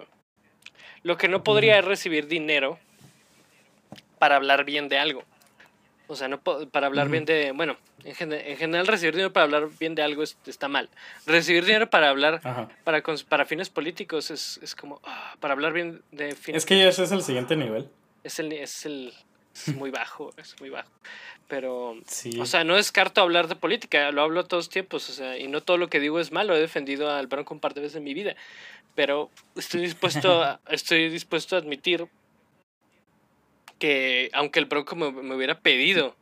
Lo 1.04 1.16
que 1.16 1.28
no 1.28 1.44
podría 1.44 1.78
es 1.78 1.84
recibir 1.84 2.26
dinero 2.26 2.78
para 4.18 4.36
hablar 4.36 4.64
bien 4.64 4.88
de 4.88 4.98
algo. 4.98 5.22
O 6.06 6.16
sea, 6.16 6.28
no 6.28 6.40
para 6.40 6.86
hablar 6.86 7.08
bien 7.08 7.24
de. 7.24 7.52
Bueno, 7.52 7.76
en, 8.04 8.14
general, 8.14 8.86
recibir 8.86 9.14
dinero 9.14 9.32
para 9.32 9.44
hablar 9.44 9.68
bien 9.78 9.94
de 9.94 10.02
algo 10.02 10.22
está 10.22 10.68
mal. 10.68 10.88
Recibir 11.26 11.64
dinero 11.64 11.88
para 11.88 12.10
hablar 12.10 12.40
para, 12.84 13.02
para 13.28 13.44
fines 13.46 13.70
políticos 13.70 14.30
es, 14.30 14.58
es 14.62 14.74
como. 14.74 15.00
Ah, 15.04 15.36
para 15.40 15.54
hablar 15.54 15.72
bien 15.72 16.02
de 16.10 16.34
fines. 16.34 16.62
Es 16.62 16.66
que 16.66 16.86
ese 16.86 17.04
es 17.04 17.12
el 17.12 17.22
siguiente 17.22 17.54
nivel. 17.56 17.88
Es 18.22 18.38
el. 18.38 18.52
Es 18.52 18.84
el 18.84 19.14
es 19.54 19.74
muy 19.76 19.90
bajo, 19.90 20.32
es 20.36 20.58
muy 20.60 20.70
bajo. 20.70 20.90
Pero, 21.48 21.96
sí. 22.06 22.40
o 22.40 22.46
sea, 22.46 22.64
no 22.64 22.76
descarto 22.76 23.20
hablar 23.20 23.48
de 23.48 23.54
política, 23.54 24.10
lo 24.10 24.22
hablo 24.22 24.44
todos 24.44 24.68
tiempos, 24.68 25.08
o 25.10 25.12
sea, 25.12 25.38
y 25.38 25.46
no 25.46 25.60
todo 25.60 25.76
lo 25.76 25.88
que 25.88 26.00
digo 26.00 26.18
es 26.18 26.32
malo, 26.32 26.56
he 26.56 26.60
defendido 26.60 27.10
al 27.10 27.26
Bronco 27.26 27.54
un 27.54 27.60
par 27.60 27.74
de 27.74 27.82
veces 27.82 27.96
en 27.96 28.04
mi 28.04 28.14
vida, 28.14 28.34
pero 28.94 29.30
estoy 29.56 29.82
dispuesto 29.82 30.42
a, 30.42 30.60
estoy 30.68 31.08
dispuesto 31.08 31.56
a 31.56 31.58
admitir 31.58 32.06
que 33.78 34.30
aunque 34.32 34.60
el 34.60 34.66
Bronco 34.66 34.96
me, 34.96 35.34
hubiera 35.34 35.58
pedido, 35.58 36.16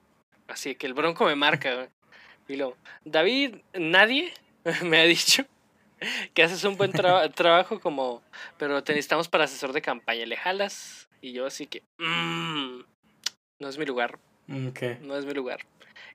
así 0.49 0.75
que 0.75 0.87
el 0.87 0.95
Bronco 0.95 1.25
me 1.25 1.37
marca, 1.37 1.89
y 2.49 2.57
lo, 2.57 2.77
David, 3.05 3.57
nadie 3.75 4.33
me 4.83 5.01
ha 5.01 5.05
dicho 5.05 5.45
que 6.35 6.43
haces 6.43 6.65
un 6.65 6.77
buen 6.77 6.93
trabajo 7.35 7.81
como, 7.81 8.23
pero 8.59 8.83
te 8.83 8.93
necesitamos 8.93 9.29
para 9.29 9.45
asesor 9.45 9.73
de 9.73 9.83
campaña, 9.83 10.27
¿le 10.27 10.37
jalas? 10.37 11.09
Y 11.21 11.33
yo 11.33 11.47
así 11.47 11.67
que, 11.67 11.83
mmm, 11.99 12.81
no 13.61 13.69
es 13.69 13.79
mi 13.79 13.87
lugar. 13.87 14.19
No 14.49 15.17
es 15.17 15.25
mi 15.25 15.33
lugar. 15.33 15.61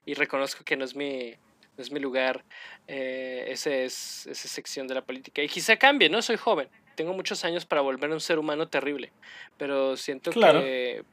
Y 0.04 0.14
reconozco 0.14 0.62
que 0.64 0.76
no 0.76 0.84
es 0.84 0.94
mi, 0.94 1.34
es 1.82 1.90
mi 1.90 2.00
lugar 2.00 2.44
eh, 2.86 3.46
ese 3.48 3.84
es, 3.84 4.26
esa 4.26 4.48
sección 4.48 4.86
de 4.86 4.94
la 4.94 5.02
política. 5.02 5.42
Y 5.42 5.48
quizá 5.48 5.76
cambie, 5.76 6.08
¿no? 6.08 6.22
Soy 6.22 6.36
joven. 6.36 6.68
Tengo 6.94 7.12
muchos 7.12 7.44
años 7.44 7.64
para 7.64 7.80
volver 7.80 8.10
a 8.10 8.14
un 8.14 8.20
ser 8.20 8.38
humano 8.38 8.68
terrible. 8.68 9.12
Pero 9.56 9.96
siento 9.96 10.30
que 10.30 11.04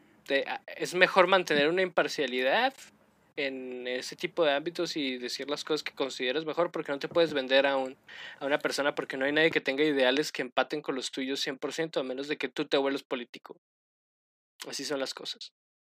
es 0.76 0.96
mejor 0.96 1.28
mantener 1.28 1.70
una 1.70 1.82
imparcialidad 1.82 2.74
en 3.38 3.88
ese 3.88 4.16
tipo 4.16 4.46
de 4.46 4.54
ámbitos 4.54 4.96
y 4.96 5.18
decir 5.18 5.50
las 5.50 5.64
cosas 5.64 5.84
que 5.84 5.94
consideras 5.94 6.46
mejor 6.46 6.72
porque 6.72 6.92
no 6.92 7.00
te 7.00 7.10
puedes 7.10 7.34
vender 7.34 7.68
a, 7.68 7.76
un, 7.76 7.98
a 8.40 8.46
una 8.46 8.60
persona 8.60 8.96
porque 8.96 9.18
no 9.18 9.26
hay 9.26 9.34
nadie 9.34 9.52
que 9.52 9.62
tenga 9.62 9.84
ideales 9.84 10.32
que 10.32 10.42
empaten 10.42 10.82
con 10.82 10.96
los 10.96 11.12
tuyos 11.12 11.46
100% 11.46 12.00
a 12.00 12.04
menos 12.04 12.28
de 12.28 12.38
que 12.38 12.48
tú 12.48 12.66
te 12.66 12.78
vuelvas 12.78 13.04
político. 13.04 13.58
Así 14.68 14.86
son 14.86 15.00
las 15.00 15.14
cosas. 15.14 15.52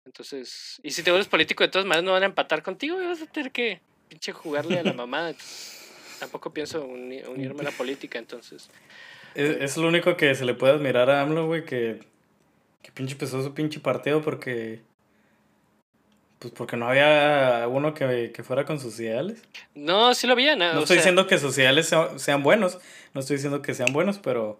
Entonces, 0.06 0.80
y 0.84 0.92
si 0.92 1.04
te 1.04 1.12
vuelves 1.12 1.28
político 1.28 1.64
de 1.64 1.70
todas 1.70 1.86
maneras 1.86 2.06
no 2.06 2.12
van 2.14 2.24
a 2.24 2.28
empatar 2.28 2.64
contigo 2.64 3.02
y 3.02 3.06
vas 3.06 3.22
a 3.22 3.28
tener 3.28 3.52
que 3.52 3.82
pinche 4.08 4.32
jugarle 4.32 4.80
a 4.80 4.84
la 4.84 4.94
mamá. 4.94 5.34
tampoco 6.20 6.52
pienso 6.52 6.84
unirme 6.86 7.62
a 7.62 7.64
la 7.64 7.72
política, 7.72 8.20
entonces. 8.20 8.70
Es, 9.34 9.58
es, 9.62 9.78
lo 9.78 9.88
único 9.88 10.16
que 10.16 10.34
se 10.36 10.46
le 10.46 10.54
puede 10.54 10.74
admirar 10.74 11.10
a 11.10 11.22
AMLO, 11.22 11.46
güey, 11.48 11.66
que 11.66 12.00
que 12.86 12.92
pinche 12.92 13.14
empezó 13.14 13.42
su 13.42 13.52
pinche 13.56 13.80
partido 13.80 14.22
porque. 14.22 14.80
Pues 16.38 16.54
porque 16.54 16.78
no 16.78 16.88
había 16.88 17.66
uno 17.68 17.96
que, 17.96 18.32
fuera 18.44 18.64
con 18.64 18.80
sus 18.80 19.00
ideales. 19.00 19.42
No, 19.74 20.14
sí 20.14 20.28
lo 20.28 20.34
había. 20.34 20.56
No, 20.56 20.72
no 20.72 20.82
estoy 20.82 20.98
diciendo 20.98 21.26
que 21.26 21.40
sus 21.40 21.58
ideales 21.58 21.92
sean, 22.18 22.44
buenos. 22.44 22.78
No 23.16 23.22
estoy 23.22 23.38
diciendo 23.38 23.64
que 23.64 23.74
sean 23.74 23.92
buenos, 23.92 24.20
pero. 24.20 24.60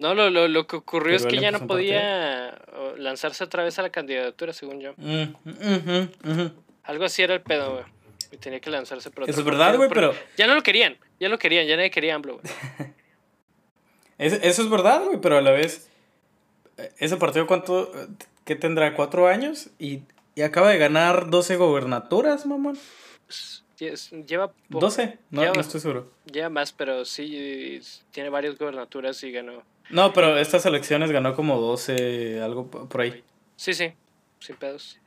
No, 0.00 0.12
lo, 0.12 0.28
lo, 0.28 0.48
lo 0.48 0.66
que 0.66 0.74
ocurrió 0.74 1.14
es 1.14 1.24
que 1.24 1.38
ya 1.38 1.52
no 1.52 1.68
podía 1.68 2.60
lanzarse 2.96 3.44
otra 3.44 3.62
vez 3.62 3.78
a 3.78 3.82
la 3.82 3.90
candidatura, 3.90 4.52
según 4.52 4.80
yo. 4.80 4.94
Mm, 4.96 6.46
Algo 6.82 7.04
así 7.04 7.22
era 7.22 7.34
el 7.34 7.42
pedo, 7.42 7.74
güey. 7.74 7.84
Y 8.32 8.38
tenía 8.38 8.60
que 8.60 8.70
lanzarse 8.70 9.10
por 9.10 9.28
Eso 9.28 9.40
es 9.40 9.46
verdad, 9.46 9.76
güey, 9.76 9.88
pero. 9.88 10.14
Ya 10.36 10.46
no 10.46 10.54
lo 10.54 10.62
querían. 10.62 10.96
Ya 11.20 11.28
lo 11.28 11.38
querían. 11.38 11.66
Ya 11.66 11.76
nadie 11.76 11.90
quería 11.90 12.14
AMLO, 12.16 12.40
güey. 12.40 12.92
Eso 14.18 14.62
es 14.62 14.70
verdad, 14.70 15.04
güey, 15.04 15.20
pero 15.20 15.38
a 15.38 15.40
la 15.40 15.50
vez 15.50 15.90
ese 16.98 17.16
partido, 17.16 17.46
¿cuánto? 17.46 17.92
¿Qué 18.44 18.56
tendrá? 18.56 18.94
¿Cuatro 18.94 19.26
años? 19.26 19.70
Y, 19.78 20.02
acaba 20.42 20.70
de 20.70 20.78
ganar 20.78 21.30
12 21.30 21.56
gobernaturas, 21.56 22.46
mamá. 22.46 22.72
Lleva... 24.26 24.52
12, 24.68 25.18
no, 25.30 25.52
no 25.52 25.60
estoy 25.60 25.80
seguro. 25.80 26.10
Lleva 26.32 26.48
más, 26.48 26.72
pero 26.72 27.04
sí 27.04 27.80
tiene 28.12 28.28
varias 28.30 28.56
gobernaturas 28.56 29.22
y 29.24 29.32
ganó. 29.32 29.64
No, 29.90 30.12
pero 30.12 30.38
estas 30.38 30.64
elecciones 30.66 31.10
ganó 31.10 31.34
como 31.34 31.60
12, 31.60 32.40
algo 32.40 32.70
por 32.70 33.00
ahí. 33.00 33.24
Sí, 33.56 33.74
sí, 33.74 33.92
sin 34.38 34.56
pedos. 34.56 34.98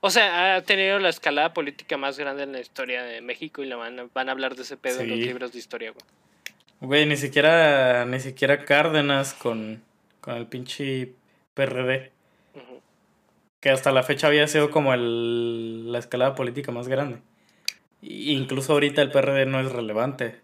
O 0.00 0.10
sea, 0.10 0.56
ha 0.56 0.62
tenido 0.62 0.98
la 0.98 1.08
escalada 1.08 1.54
política 1.54 1.96
más 1.96 2.18
grande 2.18 2.42
en 2.42 2.52
la 2.52 2.60
historia 2.60 3.02
de 3.02 3.20
México 3.20 3.62
y 3.62 3.66
la 3.66 3.76
van, 3.76 3.98
a, 3.98 4.06
van 4.12 4.28
a 4.28 4.32
hablar 4.32 4.54
de 4.54 4.62
ese 4.62 4.76
pedo 4.76 5.00
en 5.00 5.10
los 5.10 5.18
libros 5.18 5.52
de 5.52 5.58
historia, 5.58 5.92
güey. 5.92 6.04
Güey, 6.80 7.06
ni 7.06 7.16
siquiera, 7.16 8.04
ni 8.04 8.20
siquiera 8.20 8.64
Cárdenas 8.64 9.32
con, 9.32 9.82
con 10.20 10.34
el 10.36 10.46
pinche 10.46 11.12
PRD. 11.54 12.12
Que 13.60 13.70
hasta 13.70 13.92
la 13.92 14.02
fecha 14.02 14.26
había 14.26 14.46
sido 14.46 14.70
como 14.70 14.92
el, 14.92 15.90
la 15.90 15.98
escalada 15.98 16.34
política 16.34 16.70
más 16.70 16.86
grande. 16.86 17.20
incluso 18.02 18.74
ahorita 18.74 19.00
el 19.00 19.10
PRD 19.10 19.46
no 19.46 19.60
es 19.60 19.72
relevante, 19.72 20.38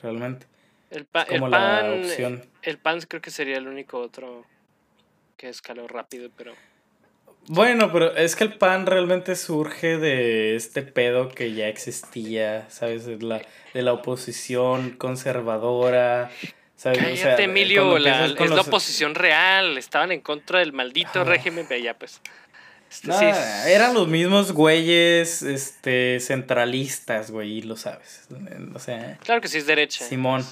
realmente. 0.00 0.46
El, 0.90 0.98
el 0.98 1.06
PAN, 1.06 2.42
El 2.62 2.78
PAN 2.78 3.00
creo 3.08 3.20
que 3.20 3.30
sería 3.30 3.56
el 3.56 3.66
único 3.66 3.98
otro 3.98 4.44
que 5.36 5.48
escaló 5.48 5.88
rápido, 5.88 6.30
pero... 6.36 6.52
Bueno, 7.46 7.90
pero 7.92 8.14
es 8.16 8.36
que 8.36 8.44
el 8.44 8.54
PAN 8.54 8.86
realmente 8.86 9.34
surge 9.34 9.98
de 9.98 10.54
este 10.54 10.82
pedo 10.82 11.28
que 11.28 11.52
ya 11.52 11.68
existía, 11.68 12.66
¿sabes? 12.70 13.06
De 13.06 13.18
la, 13.18 13.42
de 13.74 13.82
la 13.82 13.92
oposición 13.92 14.90
conservadora. 14.90 16.30
¿sabes? 16.76 16.98
Cállate, 16.98 17.44
Emilio, 17.44 17.96
es 17.96 18.50
la 18.50 18.60
oposición 18.60 19.14
real. 19.14 19.76
Estaban 19.78 20.12
en 20.12 20.20
contra 20.20 20.60
del 20.60 20.72
maldito 20.72 21.24
régimen, 21.24 21.66
pero 21.68 21.82
ya 21.82 21.94
pues. 21.94 22.20
Este, 22.90 23.72
eran 23.72 23.94
los 23.94 24.08
mismos 24.08 24.50
güeyes 24.52 25.42
este, 25.42 26.18
centralistas, 26.20 27.30
güey, 27.30 27.58
y 27.58 27.62
lo 27.62 27.76
sabes. 27.76 28.26
O 28.74 28.78
sea, 28.80 29.16
claro 29.22 29.40
que 29.40 29.46
sí 29.48 29.58
es 29.58 29.66
derecha. 29.66 30.04
Simón. 30.04 30.44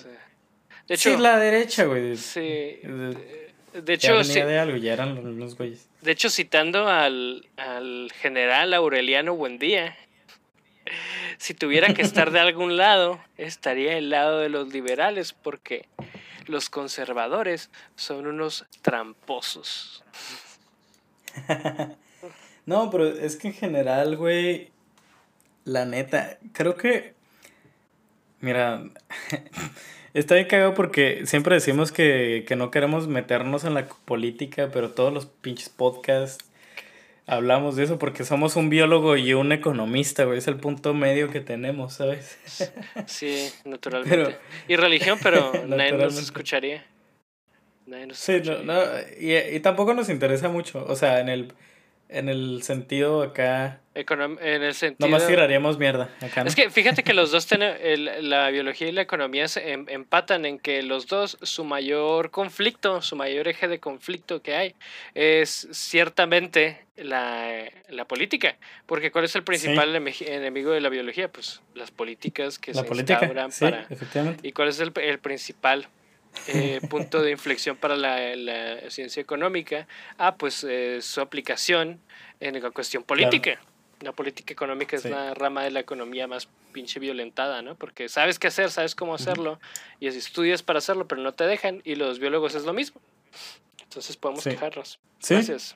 De 0.87 0.94
hecho, 0.94 1.16
sí, 1.16 1.20
la 1.20 1.37
derecha, 1.38 1.85
güey. 1.85 2.16
Sí. 2.16 2.40
De 2.40 3.47
hecho, 3.86 4.22
de 4.22 4.58
algo, 4.58 4.76
ya 4.76 4.92
eran 4.92 5.38
los 5.38 5.56
güeyes. 5.56 5.88
De 6.02 6.12
hecho, 6.12 6.30
citando 6.30 6.88
al, 6.88 7.44
general 8.20 8.74
Aureliano 8.74 9.34
Buendía, 9.34 9.96
si 11.38 11.54
tuviera 11.54 11.92
que 11.94 12.02
estar 12.02 12.30
de 12.30 12.40
algún 12.40 12.76
lado, 12.76 13.20
estaría 13.36 13.98
el 13.98 14.10
lado 14.10 14.38
de 14.38 14.48
los 14.48 14.72
liberales, 14.72 15.32
porque 15.32 15.86
los 16.46 16.70
conservadores 16.70 17.70
son 17.96 18.26
unos 18.26 18.66
tramposos. 18.82 20.04
no, 22.66 22.90
pero 22.90 23.06
es 23.06 23.36
que 23.36 23.48
en 23.48 23.54
general, 23.54 24.16
güey, 24.16 24.70
la 25.64 25.84
neta, 25.84 26.38
creo 26.52 26.76
que, 26.76 27.14
mira, 28.40 28.82
Está 30.18 30.35
bien 30.35 30.48
cagado 30.48 30.74
porque 30.74 31.26
siempre 31.26 31.54
decimos 31.54 31.92
que, 31.92 32.44
no 32.57 32.72
queremos 32.72 33.07
meternos 33.07 33.62
en 33.62 33.74
la 33.74 33.87
política, 33.87 34.68
pero 34.72 34.90
todos 34.90 35.12
los 35.12 35.26
pinches 35.26 35.68
podcasts 35.68 36.44
hablamos 37.28 37.76
de 37.76 37.85
eso 37.85 38.00
porque 38.00 38.24
somos 38.24 38.57
un 38.57 38.68
biólogo 38.68 39.16
y 39.16 39.33
un 39.35 39.52
economista, 39.52 40.24
güey. 40.24 40.38
Es 40.38 40.48
el 40.48 40.57
punto 40.57 40.92
medio 40.92 41.31
que 41.31 41.40
tenemos, 41.40 41.94
¿sabes? 41.94 42.37
Sí, 43.07 43.48
naturalmente. 43.64 44.37
y 44.66 44.74
religión, 44.74 45.20
pero 45.22 45.52
nadie 45.68 45.92
nos 45.92 46.18
escucharía. 46.18 46.85
sí, 48.11 48.42
no, 48.64 48.74
y, 49.20 49.37
y 49.37 49.61
tampoco 49.61 49.94
nos 49.94 50.09
interesa 50.09 50.48
mucho. 50.48 50.85
O 50.85 50.96
sea, 50.96 51.20
en 51.20 51.28
el 51.28 51.52
en 52.09 52.29
el 52.29 52.62
sentido 52.62 53.23
acá. 53.23 53.81
en 53.94 54.62
el 54.62 54.75
sentido. 54.75 55.09
Nomás 55.09 55.27
tiraríamos 55.27 55.79
mierda 55.79 56.11
acá. 56.21 56.42
Es 56.42 56.55
que 56.55 56.71
fíjate 56.71 57.03
que 57.03 57.14
los 57.14 57.31
dos 57.31 57.47
tienen. 57.47 58.29
la 58.29 58.49
biología 58.51 58.88
y 58.88 58.92
la 58.92 59.03
economía 59.03 59.49
se 59.49 59.73
em, 59.73 59.87
empatan 59.88 60.47
en 60.47 60.59
que 60.59 60.83
los 60.83 61.07
dos, 61.07 61.38
su 61.42 61.64
mayor 61.64 62.31
conflicto, 62.31 63.03
su 63.03 63.16
mayor 63.16 63.49
eje 63.49 63.68
de 63.68 63.79
conflicto 63.79 64.42
que 64.42 64.57
hay, 64.57 64.75
es 65.14 65.68
ciertamente 65.73 66.85
la, 66.97 67.71
política. 68.09 68.57
Porque 68.87 69.11
¿cuál 69.11 69.25
es 69.25 69.35
el 69.35 69.44
principal 69.44 69.94
enemigo 69.94 70.73
de 70.73 70.81
la 70.81 70.88
biología? 70.88 71.31
Pues 71.31 71.61
las 71.75 71.90
políticas 71.90 72.59
que 72.59 72.73
se 72.73 72.81
instauran 72.81 73.51
para. 73.59 73.87
¿Y 74.42 74.53
cuál 74.53 74.68
es 74.68 74.81
el, 74.81 74.92
el 74.97 75.18
principal 75.18 75.88
eh, 76.46 76.81
punto 76.88 77.20
de 77.22 77.31
inflexión 77.31 77.77
para 77.77 77.96
la, 77.96 78.37
la 78.37 78.90
ciencia 78.90 79.20
económica, 79.20 79.87
ah, 80.18 80.37
pues 80.37 80.64
eh, 80.64 81.01
su 81.03 81.20
aplicación 81.20 82.01
en 82.40 82.62
la 82.62 82.70
cuestión 82.70 83.03
política. 83.03 83.61
La 84.01 84.12
política 84.12 84.53
económica 84.53 84.94
es 84.94 85.05
la 85.05 85.35
rama 85.35 85.64
de 85.64 85.72
la 85.72 85.81
economía 85.81 86.29
más 86.29 86.48
pinche 86.72 87.01
violentada, 87.01 87.62
¿no? 87.62 87.74
Porque 87.74 88.09
sabes 88.09 88.38
qué 88.38 88.46
hacer, 88.46 88.70
sabes 88.70 88.94
cómo 88.94 89.14
hacerlo, 89.14 89.59
y 89.98 90.07
estudias 90.07 90.62
para 90.62 90.79
hacerlo, 90.79 91.09
pero 91.09 91.20
no 91.20 91.35
te 91.35 91.44
dejan, 91.44 91.83
y 91.85 91.96
los 91.96 92.20
biólogos 92.20 92.55
es 92.55 92.64
lo 92.64 92.72
mismo. 92.72 93.01
Entonces 93.83 94.16
podemos 94.16 94.44
quejarnos. 94.44 95.01
Gracias. 95.29 95.74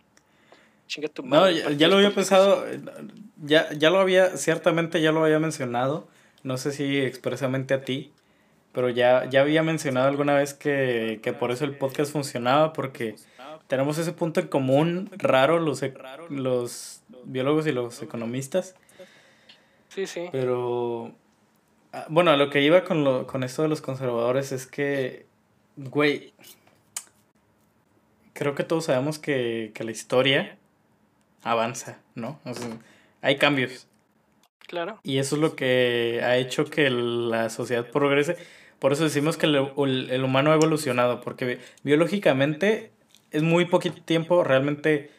no, 1.25 1.51
ya, 1.51 1.88
lo 1.88 1.96
había 1.96 2.14
pensado, 2.14 2.64
ya, 3.42 3.72
ya 3.72 3.90
lo 3.90 3.98
había, 3.98 4.37
ciertamente 4.37 5.01
ya 5.01 5.11
lo 5.11 5.25
había 5.25 5.38
mencionado, 5.38 6.07
no 6.42 6.59
sé 6.59 6.70
si 6.70 6.98
expresamente 6.98 7.75
a 7.75 7.83
ti, 7.83 8.12
pero 8.72 8.88
ya, 8.88 9.28
ya 9.28 9.42
había 9.42 9.62
mencionado 9.62 10.08
alguna 10.08 10.35
vez 10.35 10.54
que, 10.54 11.20
por 11.38 11.50
eso 11.50 11.64
el 11.64 11.76
podcast 11.76 12.12
funcionaba, 12.12 12.72
porque 12.72 13.16
tenemos 13.66 13.98
ese 13.98 14.12
punto 14.12 14.40
en 14.40 14.48
común 14.48 15.11
raro 15.12 15.58
los, 15.58 15.82
e, 15.82 15.94
los 16.28 17.02
biólogos 17.24 17.66
y 17.66 17.72
los 17.72 18.02
economistas. 18.02 18.74
Sí, 19.88 20.06
sí. 20.06 20.28
Pero, 20.32 21.12
ah, 21.92 22.06
bueno, 22.08 22.30
a 22.30 22.37
lo 22.37 22.48
que 22.48 22.62
iba 22.62 22.85
con, 22.85 23.04
lo, 23.04 23.26
con 23.26 23.44
esto 23.44 23.62
de 23.62 23.68
los 23.68 23.82
conservadores 23.82 24.52
es 24.52 24.66
que, 24.66 25.26
güey, 25.76 26.32
creo 28.32 28.54
que 28.54 28.64
todos 28.64 28.87
sabemos 28.87 29.18
que, 29.18 29.70
que 29.74 29.85
la 29.85 29.90
historia 29.90 30.56
avanza, 31.42 31.98
¿no? 32.14 32.40
hay 33.20 33.37
cambios. 33.37 33.87
Claro. 34.66 34.98
Y 35.02 35.18
eso 35.18 35.37
es 35.37 35.42
lo 35.42 35.54
que 35.54 36.20
ha 36.24 36.37
hecho 36.37 36.64
que 36.64 36.88
la 36.88 37.50
sociedad 37.50 37.87
progrese. 37.90 38.37
Por 38.83 38.92
eso 38.92 39.05
decimos 39.05 39.37
que 39.37 39.47
el, 39.47 39.55
el, 40.11 40.25
humano 40.25 40.51
ha 40.51 40.57
evolucionado, 40.57 41.21
porque 41.21 41.61
biológicamente 41.85 42.90
es 43.31 43.45
muy 43.45 43.66
poquito 43.66 44.03
tiempo, 44.03 44.42
realmente 44.42 45.12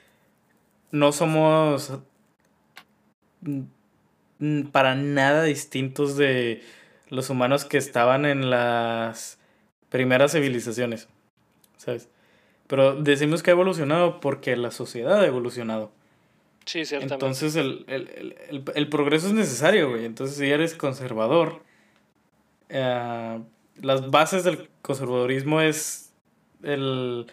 no 0.91 1.13
somos 1.13 1.93
para 4.73 4.95
nada 4.95 5.43
distintos 5.43 6.17
de 6.17 6.61
los 7.07 7.29
humanos 7.29 7.63
que 7.63 7.77
estaban 7.77 8.25
en 8.25 8.49
las 8.49 9.39
primeras 9.87 10.33
civilizaciones, 10.33 11.07
¿sabes? 11.77 12.09
Pero 12.67 12.95
decimos 13.01 13.43
que 13.43 13.51
ha 13.51 13.53
evolucionado 13.53 14.19
porque 14.19 14.57
la 14.57 14.71
sociedad 14.71 15.21
ha 15.21 15.25
evolucionado. 15.25 15.93
Sí, 16.65 16.83
ciertamente. 16.83 17.13
Entonces 17.13 17.55
el, 17.55 17.85
el, 17.87 18.35
el, 18.49 18.63
el 18.75 18.89
progreso 18.89 19.27
es 19.27 19.33
necesario, 19.33 19.89
güey. 19.91 20.03
Entonces 20.03 20.35
si 20.35 20.51
eres 20.51 20.75
conservador, 20.75 21.61
eh, 22.75 23.39
las 23.81 24.09
bases 24.09 24.43
del 24.43 24.67
conservadurismo 24.81 25.61
es 25.61 26.11
el, 26.63 27.27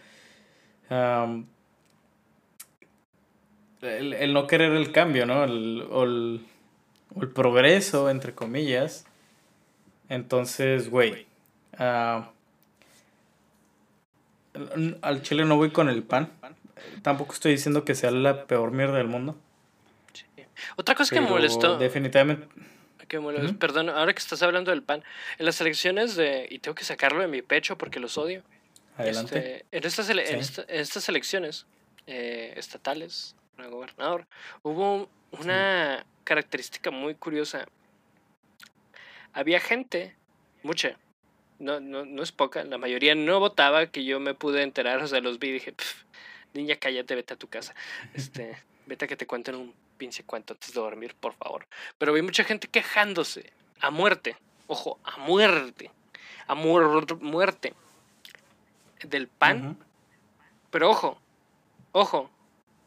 el, 3.81 4.33
no 4.35 4.46
querer 4.46 4.72
el 4.72 4.92
cambio, 4.92 5.24
¿no? 5.24 5.44
El, 5.44 5.87
o, 5.90 6.05
el, 6.05 6.42
progreso, 7.35 8.11
entre 8.11 8.35
comillas. 8.35 9.07
Entonces, 10.11 10.90
güey. 10.90 11.26
Ah, 11.79 12.31
al 15.00 15.22
chile 15.22 15.46
no 15.46 15.57
voy 15.57 15.70
con 15.70 15.88
el 15.88 16.03
pan. 16.03 16.31
Tampoco 17.00 17.33
estoy 17.33 17.53
diciendo 17.53 17.87
que 17.87 17.94
sea 17.94 18.11
la 18.11 18.44
peor 18.44 18.72
mierda 18.72 18.98
del 18.98 19.07
mundo. 19.07 19.37
Otra 20.76 20.94
cosa 20.94 21.14
que 21.14 21.22
me 21.22 21.31
molestó. 21.31 21.79
Definitivamente. 21.79 22.46
Perdón, 23.59 23.88
ahora 23.88 24.12
que 24.12 24.18
estás 24.18 24.42
hablando 24.42 24.70
del 24.70 24.83
pan, 24.83 25.03
en 25.38 25.46
las 25.46 25.61
elecciones 25.61 26.16
de. 26.16 26.46
Y 26.51 26.59
tengo 26.61 26.75
que 26.75 26.85
sacarlo 26.85 27.20
de 27.20 27.29
mi 27.29 27.42
pecho 27.42 27.77
porque 27.77 28.01
los 28.01 28.16
odio. 28.18 28.42
Adelante. 28.96 29.64
Este, 29.73 29.77
en, 29.77 29.85
estas 29.85 30.64
estas 30.68 31.09
elecciones 31.09 31.66
eh, 32.07 32.55
estatales, 32.57 33.35
para 33.57 33.68
gobernador, 33.68 34.27
hubo 34.62 35.09
una 35.33 36.05
característica 36.25 36.90
muy 36.90 37.14
curiosa. 37.14 37.66
Había 39.33 39.61
gente, 39.61 40.14
mucha, 40.62 40.96
no, 41.59 41.79
no, 41.79 42.05
no 42.05 42.23
es 42.23 42.33
poca, 42.33 42.64
la 42.64 42.79
mayoría 42.79 43.14
no 43.14 43.38
votaba, 43.38 43.87
que 43.87 44.05
yo 44.05 44.18
me 44.18 44.35
pude 44.35 44.62
enterar, 44.62 45.03
o 45.03 45.07
sea, 45.07 45.20
los 45.20 45.38
vi 45.38 45.49
y 45.49 45.53
dije, 45.53 45.75
niña, 46.55 46.77
cállate, 46.77 47.14
vete 47.14 47.35
a 47.35 47.37
tu 47.37 47.49
casa. 47.49 47.75
Este, 48.14 48.57
vete 48.87 49.05
a 49.05 49.09
que 49.09 49.16
te 49.16 49.27
cuenten 49.27 49.55
un 49.55 49.75
pinche 50.00 50.24
cuento 50.24 50.54
antes 50.54 50.72
de 50.72 50.80
dormir, 50.80 51.14
por 51.14 51.34
favor. 51.34 51.66
Pero 51.98 52.14
vi 52.14 52.22
mucha 52.22 52.42
gente 52.42 52.68
quejándose 52.68 53.52
a 53.80 53.90
muerte. 53.90 54.34
Ojo, 54.66 54.98
a 55.04 55.18
muerte. 55.18 55.90
A 56.46 56.54
muerte. 56.54 57.74
Del 59.04 59.28
pan. 59.28 59.76
Pero 60.70 60.88
ojo, 60.88 61.20
ojo, 61.92 62.30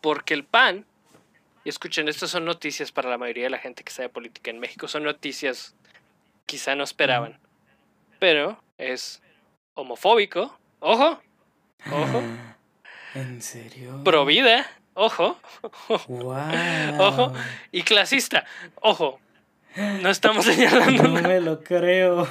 porque 0.02 0.34
el 0.34 0.44
pan 0.44 0.86
y 1.66 1.70
escuchen, 1.70 2.10
estas 2.10 2.32
son 2.32 2.46
noticias 2.46 2.92
para 2.92 3.10
la 3.10 3.18
mayoría 3.18 3.46
de 3.46 3.50
la 3.50 3.58
gente 3.58 3.84
que 3.84 3.92
sabe 3.92 4.10
política 4.10 4.52
en 4.52 4.60
México, 4.60 4.88
son 4.88 5.04
noticias 5.04 5.76
quizá 6.46 6.76
no 6.76 6.84
esperaban, 6.84 7.40
pero 8.20 8.62
es 8.78 9.22
homofóbico, 9.74 10.58
ojo, 10.80 11.22
ojo. 11.90 12.24
¿En 13.16 13.42
serio? 13.42 14.02
Provida, 14.04 14.70
ojo. 14.94 15.40
Wow. 16.08 17.00
Ojo. 17.00 17.34
Y 17.72 17.84
clasista, 17.84 18.46
ojo. 18.76 19.20
No 20.02 20.10
estamos 20.10 20.46
señalando. 20.46 21.04
No 21.04 21.22
me 21.22 21.42
lo 21.42 21.64
creo. 21.64 22.28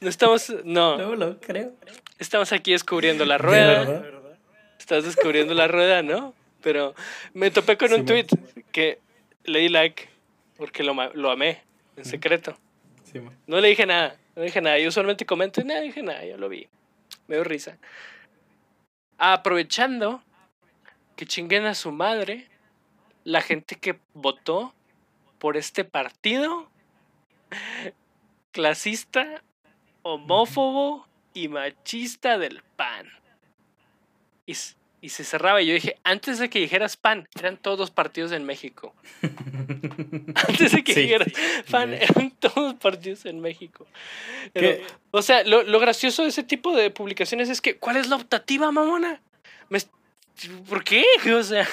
No 0.00 0.08
estamos. 0.08 0.52
No. 0.64 0.96
No 0.96 1.10
me 1.10 1.16
lo 1.16 1.40
creo. 1.40 1.72
Estamos 2.18 2.52
aquí 2.52 2.72
descubriendo 2.72 3.24
la 3.24 3.34
¿De 3.34 3.38
rueda. 3.38 3.84
verdad? 3.84 4.04
Estás 4.78 5.04
descubriendo 5.04 5.54
la 5.54 5.68
rueda, 5.68 6.02
¿no? 6.02 6.34
Pero 6.62 6.94
me 7.32 7.50
topé 7.50 7.76
con 7.76 7.92
un 7.92 8.04
tweet 8.04 8.26
que 8.72 8.98
le 9.44 9.60
di 9.60 9.68
like 9.68 10.08
porque 10.56 10.82
lo, 10.82 11.30
amé 11.30 11.62
en 11.96 12.04
secreto. 12.04 12.56
Sí. 13.04 13.20
No 13.46 13.60
le 13.60 13.68
dije 13.68 13.86
nada, 13.86 14.16
no 14.36 14.42
dije 14.42 14.60
nada. 14.60 14.78
Yo 14.78 14.88
usualmente 14.88 15.24
comento 15.24 15.60
y 15.60 15.64
no 15.64 15.80
dije 15.80 16.02
nada, 16.02 16.24
yo 16.24 16.36
lo 16.36 16.48
vi. 16.48 16.68
Me 17.28 17.36
dio 17.36 17.44
risa. 17.44 17.78
Aprovechando 19.16 20.22
que 21.20 21.26
chinguen 21.26 21.66
a 21.66 21.74
su 21.74 21.92
madre 21.92 22.46
la 23.24 23.42
gente 23.42 23.76
que 23.76 23.98
votó 24.14 24.72
por 25.38 25.58
este 25.58 25.84
partido 25.84 26.66
clasista, 28.52 29.42
homófobo 30.00 31.06
y 31.34 31.48
machista 31.48 32.38
del 32.38 32.62
PAN. 32.76 33.06
Y, 34.46 34.56
y 35.02 35.08
se 35.10 35.24
cerraba 35.24 35.60
y 35.60 35.66
yo 35.66 35.74
dije, 35.74 35.98
antes 36.04 36.38
de 36.38 36.48
que 36.48 36.58
dijeras 36.58 36.96
PAN, 36.96 37.28
eran 37.38 37.58
todos 37.58 37.90
partidos 37.90 38.32
en 38.32 38.44
México. 38.44 38.94
Antes 40.48 40.72
de 40.72 40.82
que 40.82 40.94
Sí. 40.94 41.02
dijeras 41.02 41.28
PAN, 41.70 41.90
Sí. 41.90 41.98
eran 42.00 42.30
todos 42.30 42.74
partidos 42.76 43.26
en 43.26 43.40
México. 43.40 43.86
Pero, 44.54 44.82
o 45.10 45.20
sea, 45.20 45.44
lo, 45.44 45.64
lo 45.64 45.80
gracioso 45.80 46.22
de 46.22 46.30
ese 46.30 46.44
tipo 46.44 46.74
de 46.74 46.90
publicaciones 46.90 47.50
es 47.50 47.60
que, 47.60 47.76
¿cuál 47.76 47.96
es 47.98 48.08
la 48.08 48.16
optativa, 48.16 48.72
mamona? 48.72 49.20
Me 49.68 49.78
¿Por 50.68 50.84
qué? 50.84 51.04
O 51.34 51.42
sea, 51.42 51.66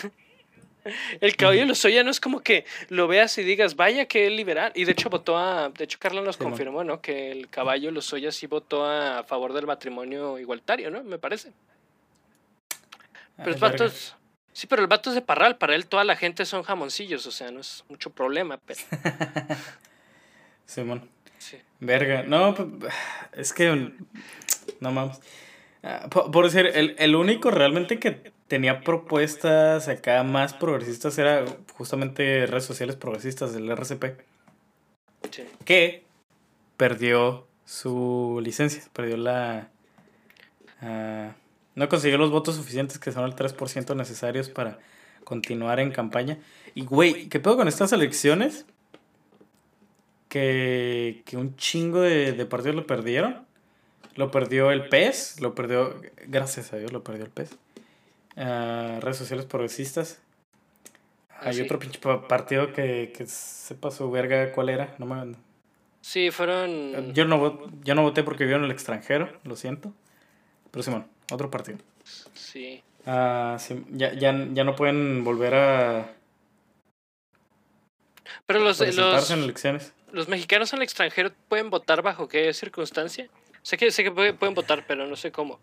el 1.20 1.36
caballo 1.36 1.60
de 1.62 1.66
Lozoya 1.66 2.02
no 2.04 2.10
es 2.12 2.20
como 2.22 2.40
que 2.42 2.66
lo 2.90 3.08
veas 3.10 3.38
y 3.38 3.44
digas, 3.44 3.76
vaya 3.76 4.06
que 4.08 4.30
liberal. 4.30 4.72
Y 4.76 4.86
de 4.86 4.94
hecho 4.94 5.10
votó 5.10 5.38
a, 5.38 5.70
de 5.70 5.84
hecho 5.84 5.98
Carla 6.00 6.22
nos 6.22 6.38
Sí, 6.38 6.44
confirmó, 6.44 6.84
¿no? 6.86 7.02
Que 7.02 7.30
el 7.32 7.50
caballo 7.50 7.92
Lozoya 7.92 8.32
sí 8.32 8.48
votó 8.48 8.86
a 8.86 9.24
favor 9.24 9.52
del 9.54 9.68
matrimonio 9.68 10.40
igualitario, 10.40 10.90
¿no? 10.90 11.04
Me 11.04 11.18
parece. 11.20 11.52
Pero 13.36 13.50
Ay, 13.50 13.54
el 13.54 13.60
vato 13.60 13.86
es- 13.86 14.16
Sí, 14.54 14.66
pero 14.66 14.82
el 14.82 14.88
vato 14.88 15.10
es 15.12 15.16
de 15.16 15.22
Parral, 15.22 15.58
para 15.58 15.76
él 15.76 15.86
toda 15.86 16.04
la 16.04 16.16
gente 16.16 16.44
son 16.44 16.64
jamoncillos, 16.64 17.28
o 17.28 17.32
sea, 17.32 17.52
no 17.52 17.60
es 17.60 17.84
mucho 17.90 18.10
problema, 18.10 18.58
pero 18.66 18.80
Simón. 20.66 21.10
sí. 21.38 21.58
Verga. 21.80 22.24
No, 22.24 22.56
es 23.34 23.54
que. 23.54 23.92
No 24.80 24.92
mames. 24.92 25.20
Ah, 25.84 26.08
po- 26.10 26.32
Por 26.32 26.46
decir, 26.46 26.66
el, 26.74 26.96
el 26.98 27.16
único 27.16 27.52
realmente 27.52 28.00
que 28.00 28.32
tenía 28.48 28.82
propuestas 28.82 29.88
acá 29.88 30.24
más 30.24 30.54
progresistas 30.54 31.18
era 31.18 31.46
justamente 31.74 32.46
redes 32.46 32.66
sociales 32.66 32.96
progresistas 32.96 33.54
del 33.54 33.70
RCP. 33.70 34.20
sí. 35.32 35.44
Que 35.66 36.08
perdió 36.78 37.48
su 37.66 38.40
licencia. 38.42 38.84
Perdió 38.94 39.18
la. 39.18 39.70
ah, 40.82 41.34
no 41.76 41.90
consiguió 41.90 42.18
los 42.18 42.32
votos 42.32 42.56
suficientes, 42.56 42.98
que 42.98 43.12
son 43.12 43.26
el 43.26 43.36
3% 43.36 43.96
necesarios 43.96 44.50
para 44.50 44.80
continuar 45.24 45.80
en 45.80 45.92
campaña. 45.92 46.40
Y, 46.74 46.86
güey, 46.86 47.28
¿qué 47.30 47.40
pedo 47.40 47.58
con 47.58 47.68
estas 47.68 47.92
elecciones? 47.92 48.66
Que, 50.30 51.22
que 51.26 51.38
un 51.38 51.56
chingo 51.56 52.02
de, 52.02 52.34
de 52.34 52.46
partidos 52.46 52.76
lo 52.76 52.88
perdieron. 52.88 53.46
Lo 54.16 54.32
perdió 54.32 54.72
el 54.72 54.90
PES, 54.90 55.42
lo 55.42 55.54
perdió, 55.54 56.02
gracias 56.26 56.74
a 56.74 56.78
Dios, 56.78 56.92
lo 56.92 57.04
perdió 57.04 57.26
el 57.26 57.30
PES. 57.30 57.56
Ah, 58.38 59.00
redes 59.02 59.18
sociales 59.18 59.46
progresistas. 59.46 60.22
Ah, 61.30 61.40
Hay 61.50 61.56
sí. 61.56 61.62
otro 61.62 61.80
pinche 61.80 62.00
pa- 62.00 62.28
partido 62.28 62.72
que, 62.74 63.12
que 63.16 63.26
sepa 63.26 63.92
su 63.92 64.10
verga 64.12 64.52
cuál 64.54 64.70
era. 64.70 64.96
No 65.00 65.06
me, 65.06 65.36
Sí, 66.02 66.32
fueron... 66.32 67.14
yo, 67.14 67.26
no, 67.26 67.38
vo- 67.38 67.70
yo 67.84 67.94
no 67.96 68.02
voté 68.04 68.24
porque 68.24 68.46
vivo 68.46 68.58
en 68.58 68.64
el 68.66 68.72
extranjero, 68.72 69.30
lo 69.44 69.56
siento. 69.56 69.94
Pero 70.72 70.84
Simón, 70.84 71.08
otro 71.32 71.50
partido. 71.52 71.80
Sí. 72.34 72.82
Ah, 73.06 73.58
sí, 73.60 73.84
ya, 73.90 74.14
ya, 74.14 74.34
ya 74.54 74.64
no 74.64 74.76
pueden 74.76 75.24
volver 75.24 75.54
a 75.56 76.14
Pero 78.46 78.60
los, 78.60 78.78
presentarse 78.78 79.34
en 79.34 79.40
los, 79.40 79.46
elecciones. 79.46 79.94
los 80.12 80.28
mexicanos 80.28 80.72
en 80.74 80.78
el 80.78 80.84
extranjero 80.84 81.32
pueden 81.50 81.70
votar 81.70 82.02
bajo 82.02 82.28
qué 82.28 82.54
circunstancia. 82.54 83.28
Sé 83.62 83.78
que, 83.78 83.92
sé 83.92 84.04
que 84.04 84.12
puede- 84.12 84.34
pueden 84.34 84.56
votar, 84.56 84.86
pero 84.88 85.08
no 85.08 85.16
sé 85.16 85.32
cómo. 85.32 85.60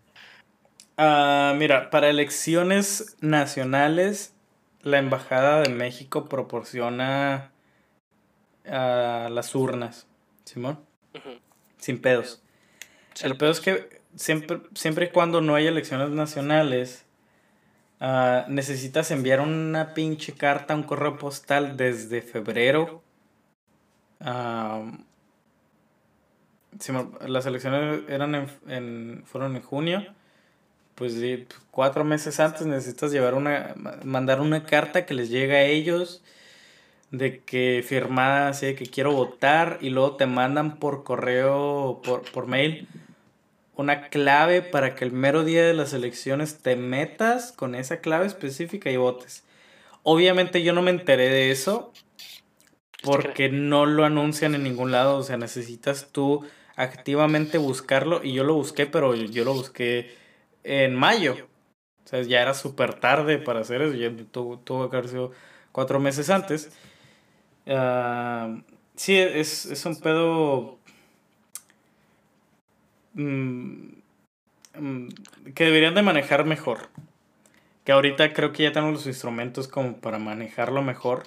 Ah, 0.97 1.53
mira, 1.57 1.89
para 1.89 2.09
elecciones 2.09 3.17
nacionales, 3.19 4.33
la 4.81 4.97
Embajada 4.99 5.61
de 5.61 5.69
México 5.69 6.29
proporciona 6.29 7.51
ah, 8.67 9.29
las 9.31 9.53
urnas, 9.55 10.07
Simón, 10.45 10.79
sin 11.77 12.01
pedos. 12.01 12.41
Sí, 13.13 13.25
El 13.25 13.37
pedo 13.37 13.51
es 13.51 13.61
que 13.61 14.01
siempre, 14.15 14.61
siempre 14.75 15.05
y 15.07 15.09
cuando 15.11 15.41
no 15.41 15.55
hay 15.55 15.67
elecciones 15.67 16.09
nacionales, 16.09 17.05
ah, 17.99 18.45
necesitas 18.49 19.11
enviar 19.11 19.41
una 19.41 19.93
pinche 19.93 20.33
carta, 20.33 20.75
un 20.75 20.83
correo 20.83 21.17
postal 21.17 21.77
desde 21.77 22.21
febrero. 22.21 23.03
Simón, 26.79 27.17
las 27.25 27.45
elecciones 27.45 28.03
eran 28.09 28.35
en, 28.35 28.47
en- 28.67 29.23
fueron 29.25 29.55
en 29.55 29.61
junio. 29.61 30.05
Pues 30.95 31.13
sí, 31.13 31.45
cuatro 31.71 32.05
meses 32.05 32.39
antes 32.39 32.65
necesitas 32.65 33.11
llevar 33.11 33.33
una, 33.33 33.73
ma- 33.75 33.97
mandar 34.03 34.39
una 34.39 34.63
carta 34.63 35.05
que 35.05 35.13
les 35.13 35.29
llegue 35.29 35.55
a 35.55 35.63
ellos 35.65 36.23
de 37.11 37.41
que 37.43 37.83
firmada 37.87 38.49
así 38.49 38.65
de 38.67 38.75
que 38.75 38.85
quiero 38.87 39.13
votar 39.13 39.77
y 39.81 39.89
luego 39.89 40.15
te 40.15 40.25
mandan 40.25 40.77
por 40.79 41.03
correo, 41.03 42.01
por, 42.03 42.23
por 42.31 42.47
mail, 42.47 42.87
una 43.75 44.09
clave 44.09 44.61
para 44.61 44.95
que 44.95 45.05
el 45.05 45.11
mero 45.11 45.43
día 45.43 45.65
de 45.65 45.73
las 45.73 45.93
elecciones 45.93 46.59
te 46.59 46.75
metas 46.77 47.51
con 47.51 47.75
esa 47.75 47.99
clave 47.99 48.25
específica 48.25 48.89
y 48.89 48.97
votes. 48.97 49.43
Obviamente 50.03 50.63
yo 50.63 50.73
no 50.73 50.81
me 50.81 50.91
enteré 50.91 51.29
de 51.29 51.51
eso 51.51 51.91
porque 53.03 53.49
no 53.49 53.85
lo 53.85 54.05
anuncian 54.05 54.55
en 54.55 54.63
ningún 54.63 54.91
lado, 54.91 55.17
o 55.17 55.23
sea, 55.23 55.37
necesitas 55.37 56.09
tú 56.11 56.43
activamente 56.75 57.57
buscarlo 57.57 58.23
y 58.23 58.33
yo 58.33 58.43
lo 58.43 58.55
busqué, 58.55 58.85
pero 58.85 59.13
yo 59.13 59.43
lo 59.45 59.53
busqué 59.53 60.15
en 60.65 60.95
mayo. 60.95 61.35
O 62.03 62.07
sea, 62.07 62.21
ya 62.23 62.41
era 62.41 62.53
súper 62.53 62.95
tarde 62.95 63.37
para 63.37 63.61
hacer 63.61 63.81
eso, 63.81 63.95
ya 63.95 64.11
tuvo, 64.31 64.59
tuvo 64.59 64.89
que 64.89 64.97
haber 64.97 65.09
sido 65.09 65.31
cuatro 65.71 65.99
meses 65.99 66.29
antes. 66.29 66.71
Ah, 67.67 68.57
sí, 68.95 69.15
es, 69.15 69.65
es 69.65 69.85
un 69.85 69.99
pedo 69.99 70.77
mm, 73.13 73.87
mm, 74.79 75.07
que 75.55 75.63
deberían 75.63 75.95
de 75.95 76.01
manejar 76.01 76.45
mejor. 76.45 76.89
Que 77.83 77.91
ahorita 77.91 78.33
creo 78.33 78.51
que 78.51 78.63
ya 78.63 78.71
tenemos 78.71 78.95
los 78.95 79.07
instrumentos 79.07 79.67
como 79.67 79.97
para 79.97 80.17
manejarlo 80.19 80.81
mejor. 80.81 81.23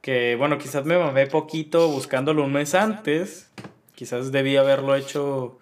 Que 0.00 0.36
bueno, 0.36 0.56
quizás 0.58 0.84
me 0.84 0.98
mamé 0.98 1.26
poquito 1.26 1.88
buscándolo 1.88 2.44
un 2.44 2.52
mes 2.52 2.74
antes. 2.74 3.50
Quizás 3.94 4.32
debí 4.32 4.56
haberlo 4.56 4.94
hecho 4.94 5.58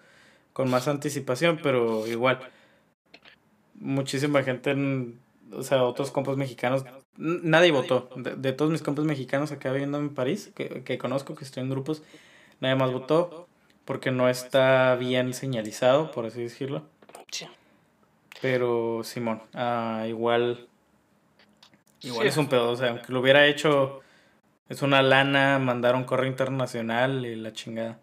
con 0.55 0.69
más 0.69 0.87
anticipación, 0.87 1.59
pero 1.61 2.07
igual. 2.07 2.39
Muchísima 3.73 4.41
gente, 4.41 4.71
en- 4.71 5.19
o 5.51 5.61
sea, 5.63 5.83
otros 5.83 6.11
compas 6.11 6.37
mexicanos, 6.37 6.85
nadie 7.17 7.71
votó. 7.71 8.09
De, 8.15 8.37
de 8.37 8.53
todos 8.53 8.71
mis 8.71 8.81
compas 8.81 9.03
mexicanos 9.03 9.51
acá 9.51 9.73
viviendo 9.73 9.97
en 9.97 10.15
París, 10.15 10.51
que, 10.55 10.81
que 10.85 10.97
conozco, 10.97 11.35
que 11.35 11.43
estoy 11.43 11.63
en 11.63 11.69
grupos, 11.69 12.03
nadie 12.61 12.75
más 12.75 12.93
votó 12.93 13.49
porque 13.83 14.11
no 14.11 14.29
está 14.29 14.95
bien 14.95 15.33
señalizado, 15.33 16.11
por 16.13 16.25
así 16.25 16.41
decirlo. 16.41 16.83
Pero 18.41 19.01
Simón, 19.03 19.41
ah, 19.53 20.05
igual, 20.07 20.67
igual 22.01 22.21
Sí. 22.23 22.27
es 22.29 22.37
un 22.37 22.47
pedo, 22.47 22.69
o 22.71 22.75
sea, 22.77 22.91
aunque 22.91 23.11
lo 23.11 23.19
hubiera 23.19 23.45
hecho, 23.45 23.99
es 24.69 24.81
una 24.81 25.01
lana, 25.01 25.59
mandar 25.59 25.95
un 25.95 26.05
correo 26.05 26.29
internacional 26.29 27.25
y 27.25 27.35
la 27.35 27.51
chingada. 27.51 27.99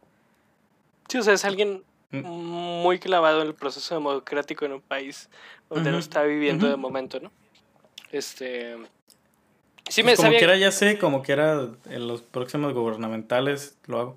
Sí, 1.09 1.17
o 1.17 1.23
sea, 1.23 1.33
es 1.33 1.45
alguien. 1.47 1.83
Muy 2.13 2.99
clavado 2.99 3.41
en 3.43 3.49
el 3.49 3.55
proceso 3.55 3.95
democrático 3.95 4.65
en 4.65 4.73
un 4.75 4.81
país 4.81 5.29
donde 5.71 5.91
no 5.91 5.97
Ujú, 5.97 6.05
está 6.05 6.23
viviendo 6.25 6.67
de 6.67 6.75
ujú. 6.75 6.83
momento, 6.83 7.21
¿no? 7.21 7.31
Este. 8.11 8.77
Sí, 9.89 10.03
Pues 10.03 10.13
me 10.13 10.17
como 10.17 10.27
sabía. 10.27 10.39
quiera 10.39 10.57
ya 10.57 10.71
sé, 10.71 10.99
como 10.99 11.23
quiera 11.23 11.69
en 11.87 12.07
los 12.07 12.23
próximos 12.23 12.73
gubernamentales 12.75 13.77
lo 13.87 14.01
hago. 14.01 14.17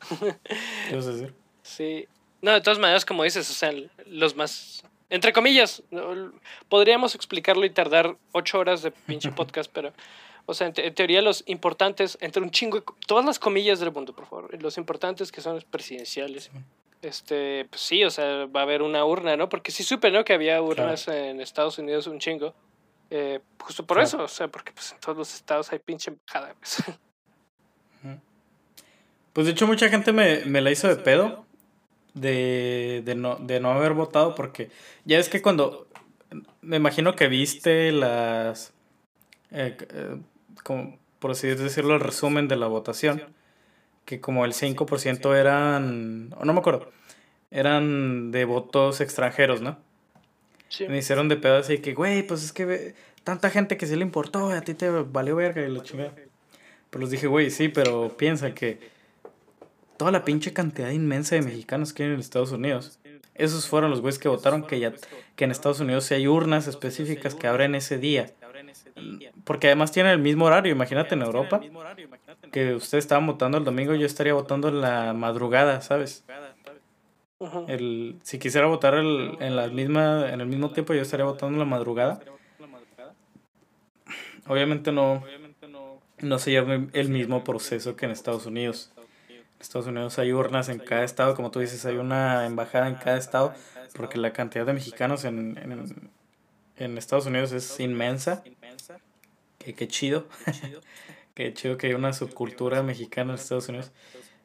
¿Qué 0.88 0.96
vas 0.96 1.06
a 1.06 1.12
decir? 1.12 1.34
Sí. 1.62 2.06
No, 2.42 2.52
de 2.52 2.60
todas 2.60 2.78
maneras, 2.78 3.04
como 3.06 3.22
dices, 3.24 3.48
o 3.50 3.54
sea, 3.54 3.72
los 4.06 4.36
más 4.36 4.84
Entre 5.10 5.32
comillas, 5.32 5.82
podríamos 6.68 7.14
explicarlo 7.14 7.64
y 7.64 7.70
tardar 7.70 8.16
ocho 8.32 8.58
horas 8.58 8.82
de 8.82 8.90
pinche 8.90 9.30
podcast, 9.36 9.70
pero, 9.72 9.92
o 10.46 10.54
sea, 10.54 10.72
en, 10.74 10.94
teoría 10.94 11.22
los 11.22 11.42
importantes, 11.46 12.18
entre 12.20 12.42
un 12.42 12.50
chingo, 12.50 12.82
todas 13.06 13.24
las 13.24 13.38
comillas 13.38 13.80
del 13.80 13.92
mundo, 13.92 14.14
por 14.14 14.26
favor, 14.26 14.62
los 14.62 14.78
importantes 14.78 15.32
que 15.32 15.40
son 15.40 15.54
los 15.54 15.64
presidenciales, 15.64 16.50
este, 17.02 17.66
pues 17.70 17.82
sí, 17.82 18.04
o 18.04 18.10
sea, 18.10 18.46
va 18.46 18.60
a 18.60 18.62
haber 18.62 18.82
una 18.82 19.04
urna, 19.04 19.36
¿no? 19.36 19.48
Porque 19.48 19.70
sí 19.70 19.82
supe, 19.82 20.10
¿no? 20.10 20.24
Que 20.24 20.34
había 20.34 20.60
urnas 20.62 21.08
en 21.08 21.40
Estados 21.40 21.78
Unidos 21.78 22.06
un 22.06 22.18
chingo. 22.18 22.54
Eh, 23.10 23.40
justo 23.60 23.86
por 23.86 24.00
eso, 24.00 24.22
o 24.22 24.28
sea, 24.28 24.48
porque 24.48 24.72
pues 24.72 24.92
en 24.92 25.00
todos 25.00 25.16
los 25.16 25.34
estados 25.34 25.70
hay 25.72 25.78
pinche 25.78 26.10
embajada. 26.10 26.54
Pues. 26.58 26.82
pues 29.32 29.46
de 29.46 29.52
hecho 29.52 29.66
mucha 29.66 29.88
gente 29.88 30.12
me, 30.12 30.44
me 30.46 30.60
la 30.60 30.70
hizo 30.70 30.88
de 30.88 30.96
pedo 30.96 31.44
de, 32.14 33.02
de, 33.04 33.14
no, 33.14 33.36
de 33.36 33.60
no 33.60 33.72
haber 33.72 33.92
votado 33.92 34.34
porque 34.34 34.70
ya 35.04 35.18
es 35.18 35.28
que 35.28 35.42
cuando 35.42 35.88
me 36.62 36.76
imagino 36.76 37.14
que 37.14 37.28
viste 37.28 37.92
las 37.92 38.72
eh, 39.50 39.76
eh, 39.80 40.16
como 40.64 40.98
por 41.20 41.30
así 41.30 41.46
decirlo 41.46 41.94
el 41.94 42.00
resumen 42.00 42.48
de 42.48 42.56
la 42.56 42.66
votación 42.66 43.22
que 44.04 44.20
como 44.20 44.44
el 44.44 44.52
5% 44.52 45.36
eran 45.36 46.34
o 46.36 46.44
no 46.44 46.52
me 46.52 46.58
acuerdo 46.58 46.90
eran 47.52 48.32
de 48.32 48.44
votos 48.44 49.00
extranjeros 49.00 49.60
no 49.60 49.78
me 50.88 50.98
hicieron 50.98 51.28
de 51.28 51.36
pedo 51.36 51.58
así 51.58 51.78
que 51.78 51.94
güey 51.94 52.26
pues 52.26 52.42
es 52.42 52.52
que 52.52 52.96
tanta 53.22 53.50
gente 53.50 53.76
que 53.76 53.86
sí 53.86 53.94
le 53.94 54.02
importó 54.02 54.50
a 54.50 54.60
ti 54.62 54.74
te 54.74 54.90
valió 54.90 55.36
verga 55.36 55.62
y 55.62 55.70
lo 55.70 55.84
chingada 55.84 56.12
pero 56.90 57.02
les 57.02 57.10
dije 57.12 57.28
güey 57.28 57.52
sí 57.52 57.68
pero 57.68 58.16
piensa 58.16 58.52
que 58.52 58.92
toda 59.96 60.10
la 60.10 60.24
pinche 60.24 60.52
cantidad 60.52 60.90
inmensa 60.90 61.34
de 61.36 61.42
mexicanos 61.42 61.92
que 61.92 62.04
hay 62.04 62.10
en 62.10 62.20
Estados 62.20 62.52
Unidos. 62.52 62.98
Esos 63.34 63.68
fueron 63.68 63.90
los 63.90 64.00
güeyes 64.00 64.18
que 64.18 64.28
votaron 64.28 64.66
que 64.66 64.78
ya 64.78 64.92
que 65.36 65.44
en 65.44 65.50
Estados 65.50 65.80
Unidos 65.80 66.10
hay 66.12 66.28
urnas 66.28 66.66
específicas 66.68 67.34
que 67.34 67.46
abren 67.46 67.74
ese 67.74 67.98
día. 67.98 68.30
Porque 69.44 69.68
además 69.68 69.92
tienen 69.92 70.12
el 70.12 70.18
mismo 70.18 70.44
horario, 70.44 70.72
imagínate 70.72 71.14
en 71.14 71.22
Europa. 71.22 71.60
Que 72.52 72.74
ustedes 72.74 73.04
estaban 73.04 73.26
votando 73.26 73.58
el 73.58 73.64
domingo, 73.64 73.94
yo 73.94 74.06
estaría 74.06 74.34
votando 74.34 74.68
en 74.68 74.80
la 74.80 75.12
madrugada, 75.12 75.80
¿sabes? 75.80 76.24
El, 77.68 78.18
si 78.22 78.38
quisiera 78.38 78.66
votar 78.66 78.94
el, 78.94 79.36
en, 79.40 79.56
la 79.56 79.68
misma, 79.68 80.30
en 80.32 80.40
el 80.40 80.46
mismo 80.46 80.70
tiempo, 80.70 80.94
yo 80.94 81.02
estaría 81.02 81.26
votando 81.26 81.54
en 81.54 81.58
la 81.58 81.64
madrugada. 81.64 82.20
Obviamente 84.46 84.92
no, 84.92 85.24
no 86.20 86.38
se 86.38 86.50
lleva 86.50 86.74
el 86.92 87.08
mismo 87.08 87.44
proceso 87.44 87.96
que 87.96 88.06
en 88.06 88.12
Estados 88.12 88.46
Unidos. 88.46 88.92
Estados 89.60 89.86
Unidos 89.86 90.18
hay 90.18 90.32
urnas 90.32 90.68
en 90.68 90.78
cada 90.78 91.04
estado, 91.04 91.34
como 91.34 91.50
tú 91.50 91.60
dices, 91.60 91.84
hay 91.86 91.96
una 91.96 92.46
embajada 92.46 92.86
en 92.86 92.96
cada 92.96 93.16
estado, 93.16 93.54
porque 93.96 94.18
la 94.18 94.32
cantidad 94.32 94.66
de 94.66 94.74
mexicanos 94.74 95.24
en, 95.24 95.58
en, 95.58 96.10
en 96.76 96.98
Estados 96.98 97.26
Unidos 97.26 97.52
es 97.52 97.80
inmensa. 97.80 98.42
Que, 99.58 99.74
qué 99.74 99.88
chido. 99.88 100.26
qué 101.34 101.52
chido 101.54 101.76
que 101.78 101.88
hay 101.88 101.94
una 101.94 102.12
subcultura 102.12 102.82
mexicana 102.82 103.32
en 103.32 103.38
Estados 103.38 103.68
Unidos. 103.68 103.92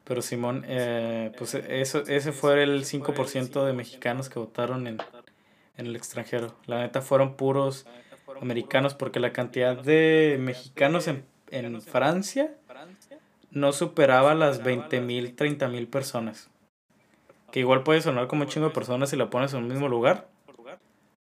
Pero 0.04 0.22
Simón, 0.22 0.66
eh, 0.68 1.32
pues 1.38 1.54
eso, 1.54 2.04
ese 2.08 2.32
fue 2.32 2.64
el 2.64 2.86
5% 2.86 3.66
de 3.66 3.74
mexicanos 3.74 4.30
que 4.30 4.40
votaron 4.40 4.88
en, 4.88 4.98
en 5.78 5.86
el 5.86 5.96
extranjero. 5.96 6.56
La 6.66 6.80
neta 6.80 7.02
fueron 7.02 7.36
puros 7.36 7.86
americanos 8.42 8.96
porque 8.96 9.20
la 9.20 9.34
cantidad 9.34 9.78
de 9.78 10.38
mexicanos 10.40 11.08
en, 11.08 11.26
en 11.52 11.82
Francia 11.82 12.56
no 13.52 13.72
superaba 13.72 14.36
las 14.36 14.64
20 14.64 15.02
mil, 15.02 15.36
30 15.36 15.68
mil 15.68 15.88
personas. 15.88 16.50
Que 17.52 17.60
igual 17.60 17.84
puede 17.84 18.02
sonar 18.02 18.28
como 18.28 18.44
un 18.44 18.50
chingo 18.50 18.68
de 18.68 18.74
personas 18.74 19.10
si 19.10 19.16
la 19.16 19.30
pones 19.30 19.54
en 19.54 19.64
un 19.64 19.68
mismo 19.68 19.88
lugar. 19.88 20.28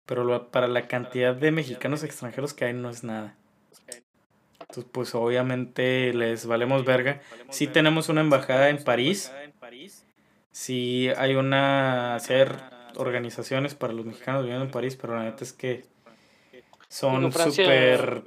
Pero 0.07 0.49
para 0.51 0.67
la 0.67 0.89
cantidad 0.89 1.35
de 1.35 1.53
mexicanos 1.53 2.03
extranjeros 2.03 2.55
que 2.55 2.65
hay 2.65 2.73
no 2.73 2.91
es 2.91 3.05
nada. 3.05 3.37
Entonces, 4.61 4.85
pues 4.91 5.15
obviamente 5.15 6.13
les 6.15 6.47
valemos 6.47 6.85
verga. 6.85 7.21
Sí 7.51 7.67
tenemos 7.67 8.09
una 8.09 8.21
embajada 8.21 8.69
en 8.69 8.83
París. 8.83 9.33
Sí 10.51 11.09
hay 11.17 11.35
una... 11.35 12.15
hacer 12.15 12.59
organizaciones 12.97 13.75
para 13.75 13.93
los 13.93 14.05
mexicanos 14.05 14.43
viviendo 14.43 14.65
en 14.65 14.71
París, 14.71 14.97
pero 15.01 15.17
la 15.17 15.25
neta 15.25 15.45
es 15.45 15.53
que 15.53 15.85
son 16.89 17.33
súper 17.33 18.23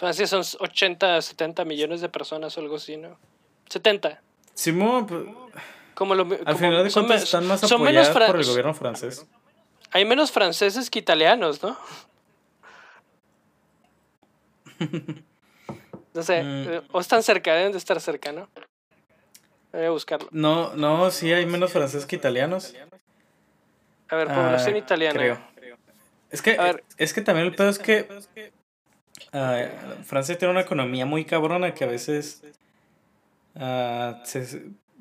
Francia 0.00 0.26
son 0.26 0.42
80, 0.60 1.20
70 1.20 1.64
millones 1.66 2.00
de 2.00 2.08
personas 2.08 2.56
o 2.56 2.60
algo 2.62 2.76
así, 2.76 2.96
¿no? 2.96 3.18
70. 3.68 4.22
Simón, 4.54 5.06
pues, 5.06 5.24
como 5.92 6.14
lo, 6.14 6.26
al 6.46 6.56
final 6.56 6.82
de 6.82 6.90
cuentas 6.90 7.22
están 7.22 7.46
más 7.46 7.62
apoyados 7.62 8.08
por 8.08 8.36
el 8.40 8.46
gobierno 8.46 8.72
francés. 8.72 9.26
Hay 9.92 10.04
menos 10.04 10.30
franceses 10.32 10.90
que 10.90 10.98
italianos, 10.98 11.62
¿no? 11.62 11.76
no 16.14 16.22
sé, 16.22 16.42
mm. 16.42 16.68
eh, 16.68 16.82
o 16.92 17.00
están 17.00 17.22
cerca, 17.22 17.54
deben 17.54 17.72
de 17.72 17.78
estar 17.78 18.00
cerca, 18.00 18.32
¿no? 18.32 18.48
Voy 19.72 19.84
a 19.84 19.90
buscarlo. 19.90 20.28
No, 20.32 20.74
no, 20.74 21.10
sí 21.10 21.32
hay 21.32 21.46
menos 21.46 21.72
franceses 21.72 22.06
que 22.06 22.16
italianos. 22.16 22.74
A 24.08 24.16
ver, 24.16 24.28
población 24.28 24.74
ah, 24.74 24.78
italiana. 24.78 25.18
Creo. 25.18 25.38
Es 26.30 26.42
que, 26.42 26.82
es 26.96 27.12
que 27.12 27.20
también 27.20 27.46
el 27.46 27.54
pedo 27.54 27.68
es 27.68 27.78
que 27.78 28.08
Uh, 29.32 30.02
Francia 30.02 30.36
tiene 30.36 30.52
una 30.52 30.62
economía 30.62 31.06
muy 31.06 31.24
cabrona 31.24 31.72
que 31.74 31.84
a 31.84 31.86
veces. 31.86 32.42
Uh, 33.54 34.14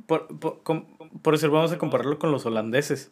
por, 0.06 0.28
por, 1.22 1.36
eso 1.36 1.50
vamos 1.50 1.72
a 1.72 1.78
compararlo 1.78 2.20
con 2.20 2.32
los 2.32 2.46
holandeses. 2.46 3.10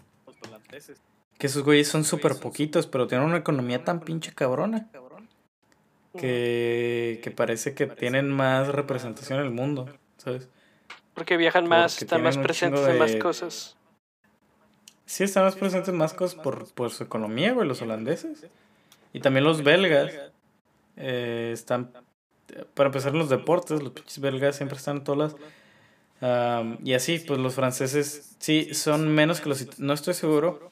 Que 1.38 1.48
esos 1.48 1.64
güeyes 1.64 1.88
son 1.88 2.04
súper 2.04 2.40
poquitos, 2.40 2.88
pero 2.88 3.08
tienen 3.08 3.28
una 3.28 3.38
economía 3.38 3.84
tan 3.84 4.00
pinche 4.00 4.34
cabrona. 4.34 4.90
Que, 6.18 7.20
que 7.22 7.30
parece 7.30 7.76
que 7.76 7.86
tienen 7.86 8.32
más 8.32 8.70
representación 8.70 9.38
en 9.38 9.46
el 9.46 9.52
mundo, 9.52 9.88
¿sabes? 10.18 10.50
Porque 11.14 11.38
viajan 11.38 11.68
más, 11.68 12.02
están 12.02 12.24
más 12.24 12.40
presentes 12.40 12.88
en 12.88 12.98
más 12.98 13.16
cosas. 13.18 13.78
Sí, 15.06 15.24
están 15.24 15.44
más 15.44 15.56
presentes 15.56 15.90
en 15.90 15.98
más 15.98 16.16
cosas 16.16 16.40
por, 16.42 16.74
por 16.74 16.90
su 16.90 17.04
economía, 17.04 17.54
güey, 17.54 17.68
los 17.68 17.84
holandeses. 17.84 18.48
Y 19.14 19.20
también 19.20 19.44
los 19.44 19.64
belgas. 19.64 20.12
Eh, 20.96 21.52
están, 21.54 21.92
para 22.74 22.88
empezar 22.88 23.12
en 23.12 23.20
los 23.20 23.30
deportes, 23.30 23.84
los 23.84 23.92
pinches 23.92 24.20
belgas 24.20 24.56
siempre 24.56 24.78
están 24.78 24.98
en 24.98 25.04
todas 25.04 25.36
las... 26.20 26.80
y 26.84 26.94
así, 26.94 27.20
pues 27.20 27.40
los 27.40 27.54
franceses 27.54 28.36
sí 28.40 28.74
son 28.74 29.14
menos 29.14 29.40
que 29.40 29.50
los... 29.50 29.80
No 29.80 29.94
estoy 29.94 30.16
seguro. 30.16 30.72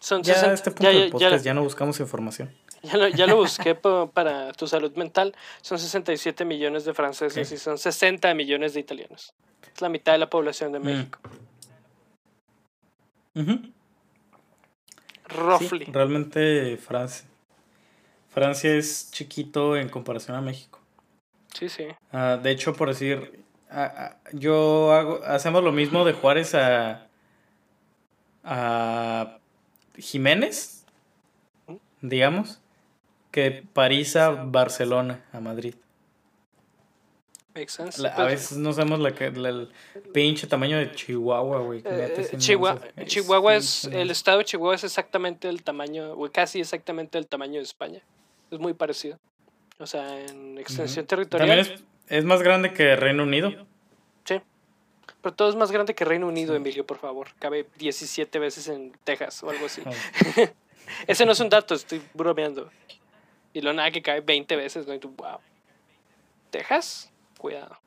Son 0.00 0.22
ya 0.22 0.34
a 0.34 0.52
este 0.52 0.70
punto 0.70 0.92
del 0.92 1.10
podcast 1.10 1.44
ya, 1.44 1.54
no 1.54 1.62
buscamos 1.62 1.98
información. 2.00 2.54
Ya 2.82 2.96
lo, 2.96 3.08
ya 3.08 3.26
lo 3.26 3.36
busqué 3.44 3.74
para 3.74 4.52
tu 4.52 4.66
salud 4.66 4.94
mental. 4.96 5.34
Son 5.60 5.78
67 5.78 6.44
millones 6.44 6.84
de 6.84 6.94
franceses 6.94 7.50
y 7.50 7.56
son 7.56 7.78
60 7.78 8.32
millones 8.34 8.74
de 8.74 8.80
italianos. 8.80 9.34
Es 9.74 9.80
la 9.80 9.88
mitad 9.88 10.12
de 10.12 10.18
la 10.18 10.30
población 10.30 10.72
de 10.72 10.78
mm. 10.78 10.84
México. 10.84 11.18
Roughly. 15.28 15.84
realmente 15.86 16.76
Francia. 16.76 17.26
Francia 18.30 18.74
es 18.74 19.10
chiquito 19.10 19.76
en 19.76 19.88
comparación 19.88 20.36
a 20.36 20.40
México. 20.40 20.80
Sí, 21.54 21.68
sí. 21.68 21.86
Ah, 22.12 22.38
de 22.40 22.50
hecho, 22.50 22.74
por 22.74 22.88
decir, 22.88 23.44
ah, 23.70 23.92
ah, 23.96 24.16
yo 24.32 24.92
hago, 24.92 25.24
hacemos 25.24 25.64
lo 25.64 25.72
mismo 25.72 26.04
de 26.04 26.12
Juárez 26.12 26.54
a, 26.54 27.06
a 28.44 29.37
Jiménez, 29.98 30.84
digamos, 32.00 32.60
que 33.30 33.64
París 33.72 34.16
a 34.16 34.30
Barcelona, 34.30 35.24
a 35.32 35.40
Madrid. 35.40 35.74
a 37.54 38.24
veces 38.24 38.56
no 38.58 38.72
sabemos 38.72 39.00
la, 39.00 39.08
el 39.10 39.68
pinche 40.12 40.46
tamaño 40.46 40.78
de 40.78 40.92
Chihuahua, 40.92 41.58
güey. 41.60 41.82
Eh, 41.84 42.30
Chihuahua, 42.36 42.80
Chihuahua 43.04 43.56
es, 43.56 43.84
el 43.84 44.10
estado 44.10 44.38
de 44.38 44.44
Chihuahua 44.44 44.76
es 44.76 44.84
exactamente 44.84 45.48
el 45.48 45.62
tamaño, 45.62 46.12
o 46.12 46.30
casi 46.30 46.60
exactamente 46.60 47.18
el 47.18 47.26
tamaño 47.26 47.54
de 47.54 47.64
España. 47.64 48.00
Es 48.50 48.58
muy 48.58 48.74
parecido. 48.74 49.18
O 49.78 49.86
sea, 49.86 50.20
en 50.24 50.58
extensión 50.58 51.06
territorial. 51.06 51.48
También 51.48 51.86
es, 52.08 52.24
más 52.24 52.42
grande 52.42 52.72
que 52.72 52.96
Reino 52.96 53.22
Unido. 53.22 53.66
Sí. 55.18 55.22
Pero 55.22 55.34
todo 55.34 55.48
es 55.48 55.56
más 55.56 55.72
grande 55.72 55.94
que 55.94 56.04
Reino 56.04 56.28
Unido, 56.28 56.54
Emilio, 56.54 56.86
por 56.86 56.98
favor. 56.98 57.28
Cabe 57.38 57.66
17 57.78 58.38
veces 58.38 58.68
en 58.68 58.92
Texas 59.04 59.42
o 59.42 59.50
algo 59.50 59.66
así. 59.66 59.82
Ese 61.06 61.26
no 61.26 61.32
es 61.32 61.40
un 61.40 61.48
dato, 61.48 61.74
estoy 61.74 62.02
bromeando. 62.14 62.70
Y 63.52 63.60
lo 63.60 63.72
nada 63.72 63.90
que 63.90 64.02
cabe 64.02 64.20
20 64.20 64.56
veces, 64.56 64.86
¿no? 64.86 64.94
Y 64.94 64.98
tú, 64.98 65.08
wow. 65.16 65.38
¿Texas? 66.50 67.10
Cuidado. 67.38 67.78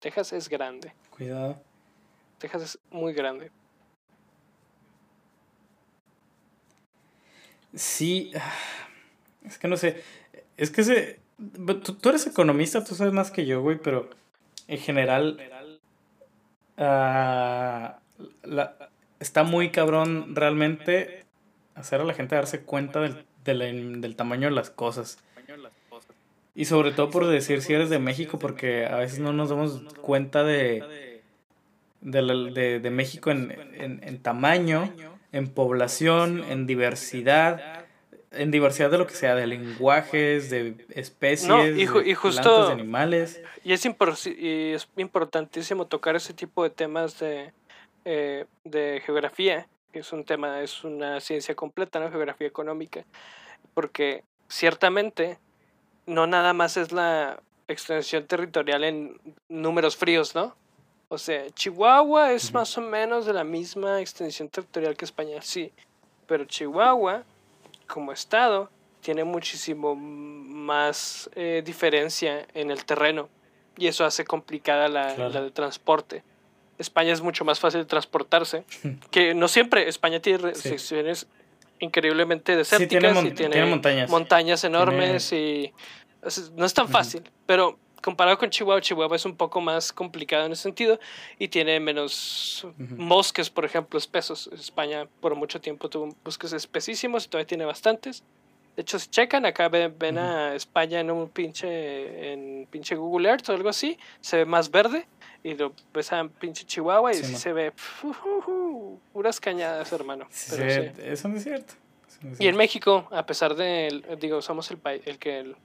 Texas 0.00 0.32
es 0.32 0.48
grande. 0.48 0.92
Cuidado. 1.10 1.60
Texas 2.38 2.62
es 2.62 2.78
muy 2.90 3.12
grande. 3.12 3.50
Sí. 7.74 8.32
Es 9.44 9.58
que 9.58 9.68
no 9.68 9.76
sé. 9.76 10.02
Es 10.56 10.70
que 10.70 10.82
se. 10.82 11.20
Tú, 12.00 12.08
eres 12.08 12.26
economista, 12.26 12.82
tú 12.82 12.94
sabes 12.94 13.12
más 13.12 13.30
que 13.30 13.44
yo, 13.44 13.60
güey, 13.60 13.76
pero 13.76 14.08
en 14.68 14.78
general. 14.78 15.38
Uh, 16.76 17.94
la, 18.42 18.76
está 19.20 19.42
muy 19.42 19.70
cabrón 19.70 20.34
realmente 20.34 21.24
hacer 21.74 22.00
a 22.00 22.04
la 22.04 22.14
gente 22.14 22.34
darse 22.34 22.62
cuenta 22.62 23.00
del, 23.00 23.24
del, 23.44 24.00
del 24.00 24.16
tamaño 24.16 24.48
de 24.48 24.54
las 24.54 24.70
cosas. 24.70 25.18
Y 26.54 26.66
sobre 26.66 26.92
todo 26.92 27.10
por 27.10 27.26
decir 27.26 27.62
si 27.62 27.74
eres 27.74 27.90
de 27.90 27.98
México, 27.98 28.38
porque 28.38 28.86
a 28.86 28.96
veces 28.96 29.18
no 29.18 29.32
nos 29.32 29.50
damos 29.50 29.82
cuenta 30.00 30.44
de, 30.44 31.20
de, 32.00 32.80
de, 32.80 32.90
México 32.90 33.30
en, 33.32 33.50
en, 33.74 34.00
en, 34.04 34.18
tamaño, 34.18 34.92
en 35.32 35.48
población, 35.48 36.44
en 36.48 36.66
diversidad, 36.66 37.83
en 38.36 38.50
diversidad 38.50 38.90
de 38.90 38.98
lo 38.98 39.06
que 39.06 39.14
sea, 39.14 39.34
de 39.34 39.46
lenguajes, 39.46 40.50
de 40.50 40.86
especies, 40.90 41.76
y, 41.76 41.82
y 41.82 42.14
justo, 42.14 42.66
de 42.66 42.72
animales. 42.72 43.40
Y 43.62 43.72
es, 43.72 43.84
y 43.84 44.72
es 44.72 44.88
importantísimo 44.96 45.86
tocar 45.86 46.16
ese 46.16 46.34
tipo 46.34 46.62
de 46.62 46.70
temas 46.70 47.18
de, 47.18 47.52
eh, 48.04 48.46
de 48.64 49.02
geografía, 49.04 49.66
que 49.92 50.00
es 50.00 50.12
un 50.12 50.24
tema, 50.24 50.62
es 50.62 50.84
una 50.84 51.20
ciencia 51.20 51.54
completa, 51.54 52.00
¿no? 52.00 52.10
Geografía 52.10 52.46
económica, 52.46 53.04
porque 53.74 54.24
ciertamente 54.48 55.38
no 56.06 56.26
nada 56.26 56.52
más 56.52 56.76
es 56.76 56.92
la 56.92 57.40
extensión 57.68 58.26
territorial 58.26 58.84
en 58.84 59.20
números 59.48 59.96
fríos, 59.96 60.34
¿no? 60.34 60.54
O 61.08 61.18
sea, 61.18 61.48
Chihuahua 61.50 62.32
es 62.32 62.52
más 62.52 62.76
o 62.76 62.80
menos 62.80 63.26
de 63.26 63.32
la 63.32 63.44
misma 63.44 64.00
extensión 64.00 64.48
territorial 64.48 64.96
que 64.96 65.04
España, 65.04 65.40
sí. 65.42 65.72
Pero 66.26 66.44
Chihuahua, 66.44 67.24
como 67.86 68.12
estado, 68.12 68.70
tiene 69.00 69.24
muchísimo 69.24 69.94
más 69.94 71.30
eh, 71.34 71.62
diferencia 71.64 72.46
en 72.54 72.70
el 72.70 72.84
terreno. 72.84 73.28
Y 73.76 73.88
eso 73.88 74.04
hace 74.04 74.24
complicada 74.24 74.88
la, 74.88 75.16
la 75.16 75.42
de 75.42 75.50
transporte. 75.50 76.22
España 76.78 77.12
es 77.12 77.20
mucho 77.20 77.44
más 77.44 77.60
fácil 77.60 77.80
de 77.80 77.86
transportarse. 77.86 78.64
que 79.10 79.34
no 79.34 79.48
siempre. 79.48 79.88
España 79.88 80.20
tiene 80.20 80.38
restricciones 80.38 81.26
increíblemente 81.80 82.56
desérticas 82.56 83.24
y 83.24 83.30
tiene, 83.32 83.64
montañas. 84.08 84.64
enormes 84.64 85.32
y 85.32 85.72
no 86.54 86.64
es 86.64 86.74
tan 86.74 86.88
fácil, 86.88 87.22
pero 87.46 87.78
comparado 88.04 88.36
con 88.36 88.50
Chihuahua, 88.50 88.82
Chihuahua 88.82 89.16
es 89.16 89.24
un 89.24 89.34
poco 89.34 89.62
más 89.62 89.90
complicado 89.90 90.44
en 90.44 90.52
ese 90.52 90.64
sentido 90.64 91.00
y 91.38 91.48
tiene 91.48 91.80
menos 91.80 92.66
bosques, 92.76 93.48
por 93.48 93.64
ejemplo, 93.64 93.98
espesos. 93.98 94.50
España 94.52 95.08
por 95.20 95.34
mucho 95.34 95.58
tiempo 95.58 95.88
tuvo 95.88 96.14
bosques 96.22 96.52
espesísimos 96.52 97.24
y 97.24 97.28
todavía 97.28 97.46
tiene 97.46 97.64
bastantes. 97.64 98.22
De 98.76 98.82
hecho, 98.82 98.98
si 98.98 99.08
checan, 99.08 99.46
acá 99.46 99.70
ven, 99.70 100.18
a 100.18 100.54
España 100.54 101.00
en 101.00 101.10
un 101.10 101.30
pinche, 101.30 102.32
en 102.32 102.66
pinche 102.70 102.94
Google 102.94 103.30
Earth 103.30 103.48
o 103.48 103.52
algo 103.52 103.70
así, 103.70 103.96
se 104.20 104.36
ve 104.36 104.44
más 104.44 104.70
verde 104.70 105.06
y 105.42 105.54
lo 105.54 105.72
ves 105.94 106.12
a 106.12 106.28
pinche 106.28 106.66
Chihuahua 106.66 107.12
y 107.12 107.14
se 107.14 107.52
ve 107.54 107.72
puras 109.14 109.40
cañadas, 109.40 109.90
hermano. 109.92 110.28
Pero 110.50 110.64
Eso 110.64 111.28
no 111.28 111.38
es 111.38 111.44
cierto. 111.44 111.74
Y 112.38 112.48
en 112.48 112.56
México, 112.56 113.08
a 113.10 113.24
pesar 113.24 113.54
de, 113.54 114.02
digo, 114.20 114.42
somos 114.42 114.70
el 114.70 114.76
país, 114.76 115.00
el 115.06 115.18
que 115.18 115.38
el 115.38 115.56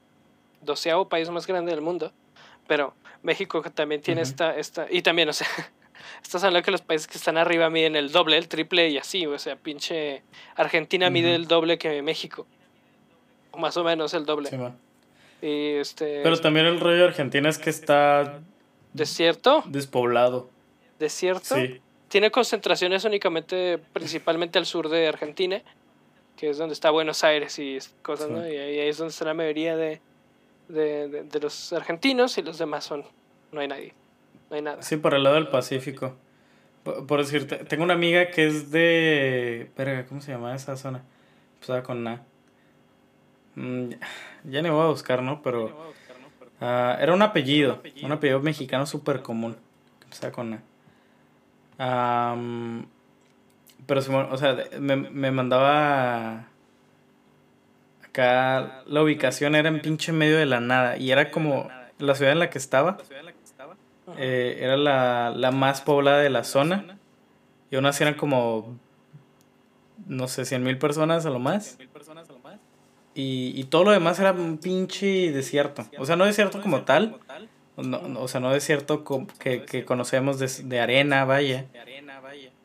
doceavo 0.61 1.09
país 1.09 1.29
más 1.29 1.47
grande 1.47 1.71
del 1.71 1.81
mundo, 1.81 2.13
pero 2.69 2.93
México 3.23 3.61
también 3.73 3.99
tiene 4.01 4.21
esta, 4.21 4.55
esta, 4.55 4.85
y 4.89 5.01
también, 5.01 5.27
o 5.27 5.33
sea, 5.33 5.47
estás 6.23 6.43
hablando 6.43 6.63
que 6.63 6.71
los 6.71 6.81
países 6.81 7.07
que 7.07 7.17
están 7.17 7.37
arriba 7.37 7.69
miden 7.69 7.95
el 7.95 8.11
doble, 8.11 8.37
el 8.37 8.47
triple 8.47 8.89
y 8.89 8.97
así, 8.97 9.25
o 9.25 9.39
sea, 9.39 9.55
pinche 9.55 10.21
Argentina 10.55 11.09
mide 11.09 11.33
el 11.33 11.47
doble 11.47 11.79
que 11.79 12.01
México, 12.03 12.45
o 13.49 13.57
más 13.57 13.75
o 13.75 13.83
menos 13.83 14.13
el 14.13 14.25
doble. 14.25 14.49
y 15.41 15.71
este, 15.79 16.21
pero 16.21 16.39
también 16.39 16.67
el 16.67 16.79
rollo 16.79 16.97
de 16.97 17.05
Argentina 17.05 17.49
es 17.49 17.57
que 17.57 17.71
está 17.71 18.39
¿Desierto? 18.93 19.63
Despoblado. 19.67 20.49
¿Desierto? 20.99 21.55
Sí. 21.55 21.81
Tiene 22.07 22.31
concentraciones 22.31 23.03
únicamente, 23.05 23.79
principalmente 23.93 24.57
al 24.57 24.65
sur 24.65 24.89
de 24.89 25.07
Argentina, 25.07 25.61
que 26.35 26.49
es 26.49 26.57
donde 26.57 26.73
está 26.73 26.89
Buenos 26.89 27.23
Aires 27.23 27.57
y 27.59 27.77
cosas, 28.01 28.29
¿no? 28.29 28.47
Y 28.47 28.57
ahí, 28.57 28.79
es 28.79 28.97
donde 28.97 29.11
está 29.11 29.25
la 29.25 29.33
mayoría 29.33 29.75
de, 29.75 30.01
de, 30.69 31.23
de, 31.23 31.39
los 31.39 31.73
argentinos 31.73 32.37
y 32.37 32.41
los 32.41 32.57
demás 32.57 32.85
son, 32.85 33.03
no 33.51 33.59
hay 33.59 33.67
nadie, 33.67 33.93
no 34.49 34.55
hay 34.55 34.61
nada. 34.61 34.81
Sí, 34.81 34.97
por 34.97 35.13
el 35.13 35.23
lado 35.23 35.35
del 35.35 35.49
Pacífico. 35.49 36.15
Por, 36.83 37.19
decirte, 37.19 37.57
tengo 37.57 37.83
una 37.83 37.93
amiga 37.93 38.31
que 38.31 38.47
es 38.47 38.71
de... 38.71 39.69
¿cómo 40.07 40.21
se 40.21 40.31
llama 40.31 40.55
esa 40.55 40.77
zona? 40.77 41.03
Pues 41.65 41.83
con 41.83 42.03
Na. 42.03 42.23
Mm, 43.55 43.89
ya 44.45 44.61
ni 44.61 44.69
voy 44.69 44.83
a 44.83 44.89
buscar, 44.89 45.21
¿no? 45.21 45.41
Pero 45.41 45.89
Ah, 46.61 46.97
era 46.99 47.13
un 47.13 47.21
apellido, 47.21 47.81
un 48.03 48.11
apellido 48.11 48.41
mexicano 48.41 48.85
súper 48.85 49.21
común. 49.21 49.55
Que 50.09 50.31
con 50.31 50.61
pero, 53.85 54.01
o 54.31 54.37
sea, 54.37 54.57
me, 54.79 54.95
me 54.97 55.31
mandaba. 55.31 56.47
Acá 58.19 58.83
la 58.85 59.01
ubicación 59.01 59.55
era 59.55 59.69
en 59.69 59.81
pinche 59.81 60.11
medio 60.11 60.37
de 60.37 60.45
la 60.45 60.59
nada. 60.59 60.97
Y 60.97 61.11
era 61.11 61.31
como 61.31 61.69
la 61.99 62.15
ciudad 62.15 62.33
en 62.33 62.39
la 62.39 62.49
que 62.49 62.57
estaba. 62.57 62.97
Eh, 64.17 64.57
era 64.59 64.75
la, 64.75 65.31
la 65.35 65.51
más 65.51 65.81
poblada 65.81 66.19
de 66.19 66.29
la 66.29 66.43
zona. 66.43 66.97
Y 67.71 67.75
aún 67.75 67.85
así 67.85 68.03
eran 68.03 68.15
como. 68.15 68.77
No 70.05 70.27
sé, 70.27 70.43
cien 70.43 70.63
mil 70.63 70.77
personas 70.77 71.25
a 71.25 71.29
lo 71.29 71.39
más. 71.39 71.77
Y, 73.15 73.53
y 73.55 73.63
todo 73.65 73.85
lo 73.85 73.91
demás 73.91 74.19
era 74.19 74.33
un 74.33 74.57
pinche 74.57 75.31
desierto. 75.31 75.85
O 75.97 76.05
sea, 76.05 76.15
no 76.15 76.25
desierto 76.25 76.61
como 76.61 76.81
tal. 76.81 77.19
o 77.77 78.27
sea, 78.27 78.41
no 78.41 78.51
desierto 78.51 79.05
que, 79.39 79.63
que 79.63 79.85
conocemos 79.85 80.39
de, 80.39 80.47
de 80.65 80.79
arena, 80.81 81.23
vaya. 81.23 81.67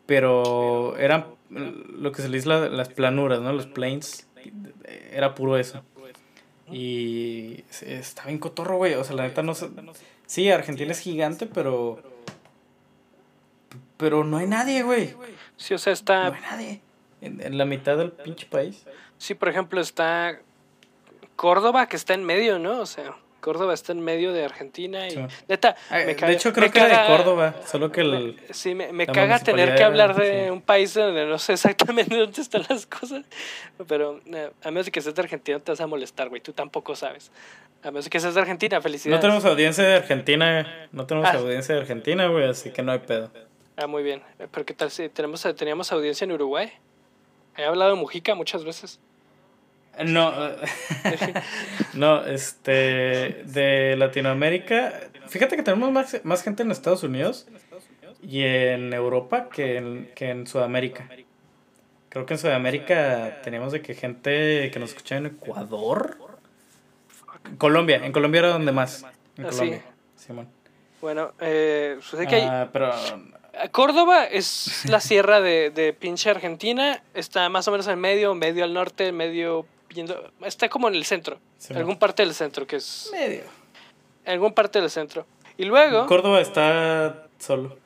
Pero 0.06 0.96
era 0.98 1.28
lo 1.48 2.12
que 2.12 2.22
se 2.22 2.28
le 2.28 2.38
dice 2.38 2.48
las 2.48 2.88
planuras, 2.88 3.40
¿no? 3.40 3.52
Los 3.52 3.66
plains. 3.66 4.28
Era 5.10 5.34
puro 5.34 5.56
eso. 5.56 5.82
Y 6.70 7.64
está 7.82 8.24
bien 8.26 8.38
cotorro, 8.38 8.76
güey. 8.76 8.94
O 8.94 9.04
sea, 9.04 9.14
la 9.16 9.24
neta 9.24 9.42
no 9.42 9.54
sé. 9.54 9.68
Sí, 10.26 10.50
Argentina 10.50 10.92
es 10.92 11.00
gigante, 11.00 11.46
pero. 11.46 12.02
Pero 13.96 14.24
no 14.24 14.38
hay 14.38 14.46
nadie, 14.46 14.82
güey. 14.82 15.14
Sí, 15.56 15.74
o 15.74 15.78
sea, 15.78 15.92
está. 15.92 16.30
No 16.30 16.34
hay 16.36 16.40
nadie. 16.42 16.80
en 17.20 17.58
la 17.58 17.64
mitad 17.64 17.96
del 17.96 18.12
pinche 18.12 18.46
país. 18.46 18.84
Sí, 19.18 19.34
por 19.34 19.48
ejemplo, 19.48 19.80
está 19.80 20.40
Córdoba, 21.36 21.86
que 21.86 21.96
está 21.96 22.14
en 22.14 22.24
medio, 22.24 22.58
¿no? 22.58 22.80
O 22.80 22.86
sea, 22.86 23.16
Córdoba 23.44 23.74
está 23.74 23.92
en 23.92 24.00
medio 24.00 24.32
de 24.32 24.42
Argentina 24.42 25.06
y 25.06 25.28
neta, 25.48 25.76
me 25.90 26.14
de 26.14 26.32
hecho 26.32 26.50
creo 26.54 26.70
que 26.70 26.78
era 26.78 27.02
de 27.02 27.14
Córdoba, 27.14 27.54
solo 27.66 27.92
que 27.92 28.00
el, 28.00 28.40
sí 28.52 28.74
me, 28.74 29.06
caga 29.06 29.38
tener 29.38 29.74
que 29.74 29.84
hablar 29.84 30.16
de 30.16 30.50
un 30.50 30.62
país 30.62 30.94
donde 30.94 31.26
no 31.26 31.38
sé 31.38 31.52
exactamente 31.52 32.16
dónde 32.18 32.40
están 32.40 32.64
las 32.70 32.86
cosas, 32.86 33.26
pero 33.86 34.18
eh, 34.32 34.50
a 34.62 34.70
menos 34.70 34.86
de 34.86 34.92
que 34.92 35.02
seas 35.02 35.14
de 35.14 35.20
Argentina 35.20 35.58
te 35.58 35.72
vas 35.72 35.80
a 35.82 35.86
molestar, 35.86 36.30
güey, 36.30 36.40
tú 36.40 36.54
tampoco 36.54 36.96
sabes. 36.96 37.30
A 37.82 37.88
menos 37.90 38.04
de 38.04 38.10
que 38.10 38.18
seas 38.18 38.34
de 38.34 38.40
Argentina, 38.40 38.80
felicidades. 38.80 39.18
No 39.18 39.20
tenemos 39.20 39.44
audiencia 39.44 39.84
de 39.84 39.96
Argentina, 39.96 40.88
no 40.90 41.06
tenemos 41.06 41.28
ah. 41.28 41.36
audiencia 41.36 41.74
de 41.74 41.82
Argentina, 41.82 42.26
güey, 42.28 42.48
así 42.48 42.70
que 42.70 42.82
no 42.82 42.92
hay 42.92 43.00
pedo. 43.00 43.30
Ah, 43.76 43.86
muy 43.86 44.02
bien. 44.02 44.22
Pero 44.38 44.64
qué 44.64 44.72
tal 44.72 44.90
si 44.90 45.10
tenemos 45.10 45.46
teníamos 45.54 45.92
audiencia 45.92 46.24
en 46.24 46.32
Uruguay? 46.32 46.72
He 47.58 47.64
hablado 47.64 47.90
de 47.90 48.00
Mujica 48.00 48.34
muchas 48.34 48.64
veces. 48.64 49.00
No, 50.04 50.32
no, 51.94 52.24
este, 52.24 53.42
de 53.44 53.94
Latinoamérica, 53.96 54.92
fíjate 55.28 55.56
que 55.56 55.62
tenemos 55.62 55.92
más, 55.92 56.20
más 56.24 56.42
gente 56.42 56.62
en 56.62 56.70
Estados 56.70 57.02
Unidos 57.02 57.46
y 58.22 58.42
en 58.42 58.92
Europa 58.92 59.48
que 59.50 59.76
en, 59.76 60.10
que 60.14 60.30
en 60.30 60.46
Sudamérica. 60.46 61.08
Creo 62.08 62.26
que 62.26 62.34
en 62.34 62.38
Sudamérica 62.38 63.40
tenemos 63.42 63.72
de 63.72 63.82
que 63.82 63.94
gente 63.94 64.70
que 64.72 64.78
nos 64.78 64.90
escucha 64.90 65.16
en 65.16 65.26
Ecuador. 65.26 66.16
Colombia, 67.58 68.04
en 68.04 68.12
Colombia 68.12 68.40
era 68.40 68.48
donde 68.48 68.72
más. 68.72 69.04
En 69.36 69.46
ah, 69.46 69.48
Colombia, 69.50 69.82
Simón. 70.16 70.48
Bueno, 71.00 71.32
eh, 71.40 71.98
que 72.28 72.42
ah, 72.42 72.70
pero 72.72 72.92
Córdoba 73.72 74.24
es 74.24 74.88
la 74.88 75.00
sierra 75.00 75.40
de, 75.40 75.70
de 75.70 75.92
pinche 75.92 76.30
Argentina. 76.30 77.02
Está 77.12 77.48
más 77.48 77.68
o 77.68 77.72
menos 77.72 77.86
en 77.88 77.98
medio, 77.98 78.34
medio 78.34 78.64
al 78.64 78.72
norte, 78.72 79.12
medio 79.12 79.66
está 80.42 80.68
como 80.68 80.88
en 80.88 80.94
el 80.94 81.04
centro, 81.04 81.38
en 81.68 81.76
algún 81.76 81.98
parte 81.98 82.24
del 82.24 82.34
centro 82.34 82.66
que 82.66 82.76
es 82.76 83.10
medio. 83.12 83.44
En 84.24 84.32
algún 84.32 84.52
parte 84.52 84.80
del 84.80 84.90
centro. 84.90 85.26
Y 85.56 85.64
luego 85.64 86.06
Córdoba 86.06 86.40
está 86.40 87.28
solo. 87.38 87.78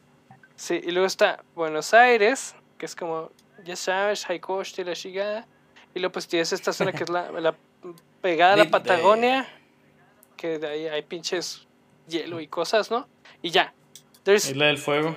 Sí, 0.56 0.80
y 0.82 0.90
luego 0.90 1.06
está 1.06 1.42
Buenos 1.54 1.94
Aires, 1.94 2.54
que 2.78 2.86
es 2.86 2.96
como 2.96 3.30
ya 3.64 3.76
sabes, 3.76 4.24
Jaicoste, 4.24 4.84
la 4.84 4.94
chingada. 4.94 5.46
Y 5.94 6.00
luego 6.00 6.12
pues 6.12 6.26
tienes 6.28 6.52
esta 6.52 6.72
zona 6.72 6.92
que 6.92 7.04
es 7.04 7.10
la, 7.10 7.30
la 7.32 7.54
pegada 8.20 8.54
a 8.54 8.56
la 8.56 8.64
Patagonia, 8.70 9.48
que 10.36 10.58
de 10.58 10.66
ahí 10.66 10.86
hay 10.86 11.02
pinches 11.02 11.66
hielo 12.08 12.40
y 12.40 12.46
cosas, 12.46 12.90
¿no? 12.90 13.08
Y 13.42 13.50
ya. 13.50 13.74
Isla 14.26 14.66
del 14.66 14.78
Fuego. 14.78 15.16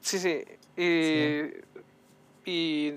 Sí, 0.00 0.18
sí. 0.18 0.44
Y, 0.76 1.50
y 2.44 2.94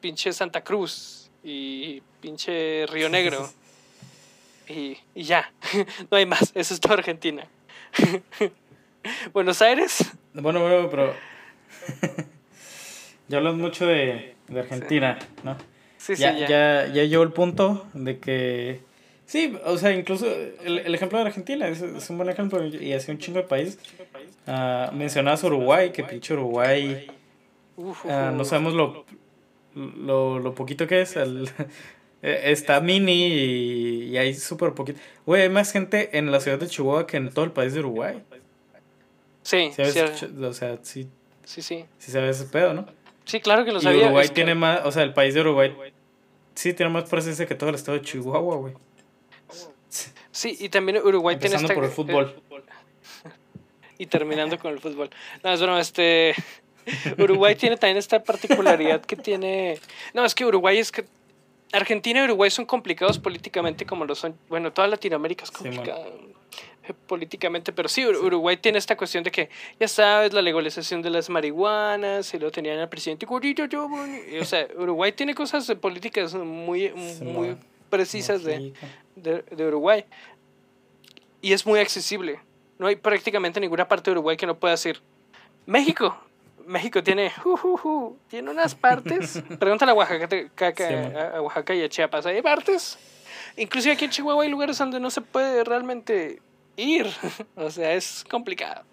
pinche 0.00 0.32
Santa 0.32 0.62
Cruz 0.62 1.25
y 1.46 2.02
pinche 2.20 2.86
Río 2.86 3.08
Negro. 3.08 3.48
y, 4.68 4.98
y 5.14 5.22
ya, 5.22 5.52
no 6.10 6.16
hay 6.16 6.26
más, 6.26 6.50
eso 6.54 6.74
es 6.74 6.80
toda 6.80 6.94
Argentina. 6.94 7.46
Buenos 9.32 9.62
Aires. 9.62 10.04
Bueno, 10.34 10.60
bueno, 10.60 10.90
pero... 10.90 11.14
ya 13.28 13.38
hablas 13.38 13.54
mucho 13.54 13.86
de, 13.86 14.34
de 14.48 14.60
Argentina, 14.60 15.18
¿no? 15.44 15.56
Sí, 15.98 16.16
sí, 16.16 16.22
ya, 16.22 16.36
ya. 16.36 16.48
ya. 16.48 16.86
ya 16.92 17.04
llegó 17.04 17.22
el 17.22 17.32
punto 17.32 17.86
de 17.94 18.18
que. 18.18 18.80
Sí, 19.26 19.56
o 19.64 19.78
sea, 19.78 19.92
incluso 19.92 20.26
el, 20.64 20.78
el 20.78 20.94
ejemplo 20.94 21.18
de 21.18 21.26
Argentina 21.26 21.66
es, 21.68 21.80
es 21.82 22.10
un 22.10 22.16
buen 22.16 22.28
ejemplo 22.28 22.64
y 22.64 22.92
hace 22.92 23.10
un 23.10 23.18
chingo 23.18 23.38
de 23.38 23.44
país. 23.44 23.78
Ah, 24.46 24.90
mencionabas 24.92 25.42
Uruguay, 25.44 25.90
que 25.90 26.04
pinche 26.04 26.34
Uruguay. 26.34 27.08
Ah, 28.08 28.32
no 28.34 28.44
sabemos 28.44 28.74
lo, 28.74 29.04
lo, 29.76 30.38
lo 30.40 30.54
poquito 30.54 30.86
que 30.86 31.02
es. 31.02 31.16
el- 31.16 31.48
eh, 32.22 32.40
está 32.46 32.80
mini 32.80 33.26
y, 33.26 34.02
y 34.10 34.16
hay 34.18 34.34
súper 34.34 34.72
poquito. 34.74 34.98
Güey, 35.26 35.42
hay 35.42 35.48
más 35.48 35.70
gente 35.72 36.16
en 36.18 36.32
la 36.32 36.40
ciudad 36.40 36.58
de 36.58 36.66
Chihuahua 36.66 37.06
que 37.06 37.18
en 37.18 37.30
todo 37.30 37.44
el 37.44 37.52
país 37.52 37.72
de 37.74 37.80
Uruguay. 37.80 38.22
Sí, 39.42 39.70
¿Sabes? 39.76 39.92
sí, 39.92 40.26
O 40.42 40.52
sea, 40.52 40.78
sí, 40.82 41.08
sí, 41.44 41.62
sí. 41.62 41.84
sí 41.98 42.10
sabes 42.10 42.40
ese 42.40 42.50
pedo, 42.50 42.74
¿no? 42.74 42.86
Sí, 43.24 43.40
claro 43.40 43.64
que 43.64 43.72
lo 43.72 43.78
Y 43.78 43.82
sabía. 43.82 44.04
Uruguay 44.06 44.24
es 44.24 44.30
que- 44.30 44.34
tiene 44.34 44.54
más, 44.54 44.80
o 44.84 44.90
sea, 44.92 45.02
el 45.04 45.12
país 45.14 45.34
de 45.34 45.40
Uruguay 45.42 45.72
sí 46.54 46.72
tiene 46.72 46.90
más 46.90 47.04
presencia 47.08 47.46
que 47.46 47.54
todo 47.54 47.68
el 47.70 47.74
estado 47.76 47.98
de 47.98 48.04
Chihuahua, 48.04 48.56
güey. 48.56 48.74
Sí, 50.30 50.56
y 50.60 50.68
también 50.68 50.98
Uruguay 50.98 51.36
tiene 51.38 51.56
Empezando 51.56 51.72
esta... 51.72 51.74
por 51.74 51.84
el 51.84 51.90
fútbol. 51.90 52.42
y 53.98 54.06
terminando 54.06 54.58
con 54.58 54.72
el 54.72 54.80
fútbol. 54.80 55.10
No, 55.42 55.52
es 55.52 55.60
broma, 55.62 55.80
este... 55.80 56.34
Uruguay 57.18 57.54
tiene 57.56 57.76
también 57.76 57.96
esta 57.96 58.22
particularidad 58.22 59.00
que 59.00 59.16
tiene... 59.16 59.78
No, 60.14 60.24
es 60.24 60.34
que 60.34 60.44
Uruguay 60.44 60.78
es 60.78 60.92
que... 60.92 61.04
Argentina 61.72 62.20
y 62.20 62.24
Uruguay 62.24 62.50
son 62.50 62.64
complicados 62.64 63.18
políticamente 63.18 63.84
como 63.86 64.04
lo 64.04 64.14
son... 64.14 64.36
Bueno, 64.48 64.72
toda 64.72 64.86
Latinoamérica 64.88 65.44
es 65.44 65.50
complicada 65.50 66.06
eh, 66.88 66.92
políticamente, 67.06 67.72
pero 67.72 67.88
sí, 67.88 68.02
Ur- 68.02 68.22
Uruguay 68.22 68.56
tiene 68.56 68.78
esta 68.78 68.96
cuestión 68.96 69.24
de 69.24 69.32
que, 69.32 69.50
ya 69.80 69.88
sabes, 69.88 70.32
la 70.32 70.42
legalización 70.42 71.02
de 71.02 71.10
las 71.10 71.28
marihuanas, 71.28 72.32
y 72.32 72.38
lo 72.38 72.50
tenían 72.52 72.78
al 72.78 72.88
presidente 72.88 73.26
O 73.26 74.44
sea, 74.44 74.68
Uruguay 74.78 75.10
tiene 75.12 75.34
cosas 75.34 75.70
políticas 75.80 76.34
muy, 76.34 76.90
muy 77.20 77.56
precisas 77.90 78.44
de 78.44 78.72
de, 79.16 79.42
de 79.42 79.66
Uruguay. 79.66 80.04
Y 81.42 81.52
es 81.52 81.66
muy 81.66 81.80
accesible. 81.80 82.38
No 82.78 82.86
hay 82.86 82.96
prácticamente 82.96 83.60
ninguna 83.60 83.88
parte 83.88 84.10
de 84.10 84.12
Uruguay 84.12 84.36
que 84.36 84.46
no 84.46 84.56
pueda 84.56 84.72
decir 84.72 85.00
México. 85.66 86.16
México 86.66 87.02
tiene, 87.02 87.30
ju, 87.30 87.56
ju, 87.56 87.76
ju, 87.76 88.18
tiene 88.28 88.50
unas 88.50 88.74
partes. 88.74 89.42
Pregúntale 89.58 89.92
a 89.92 89.94
Oaxaca, 89.94 90.28
a, 90.28 91.36
a 91.36 91.42
Oaxaca 91.42 91.74
y 91.74 91.82
a 91.82 91.88
Chiapas. 91.88 92.26
Hay 92.26 92.42
partes. 92.42 92.98
Inclusive 93.56 93.94
aquí 93.94 94.04
en 94.04 94.10
Chihuahua 94.10 94.44
hay 94.44 94.50
lugares 94.50 94.76
donde 94.78 95.00
no 95.00 95.10
se 95.10 95.20
puede 95.20 95.64
realmente 95.64 96.40
ir. 96.76 97.06
o 97.56 97.70
sea, 97.70 97.94
es 97.94 98.24
complicado. 98.28 98.84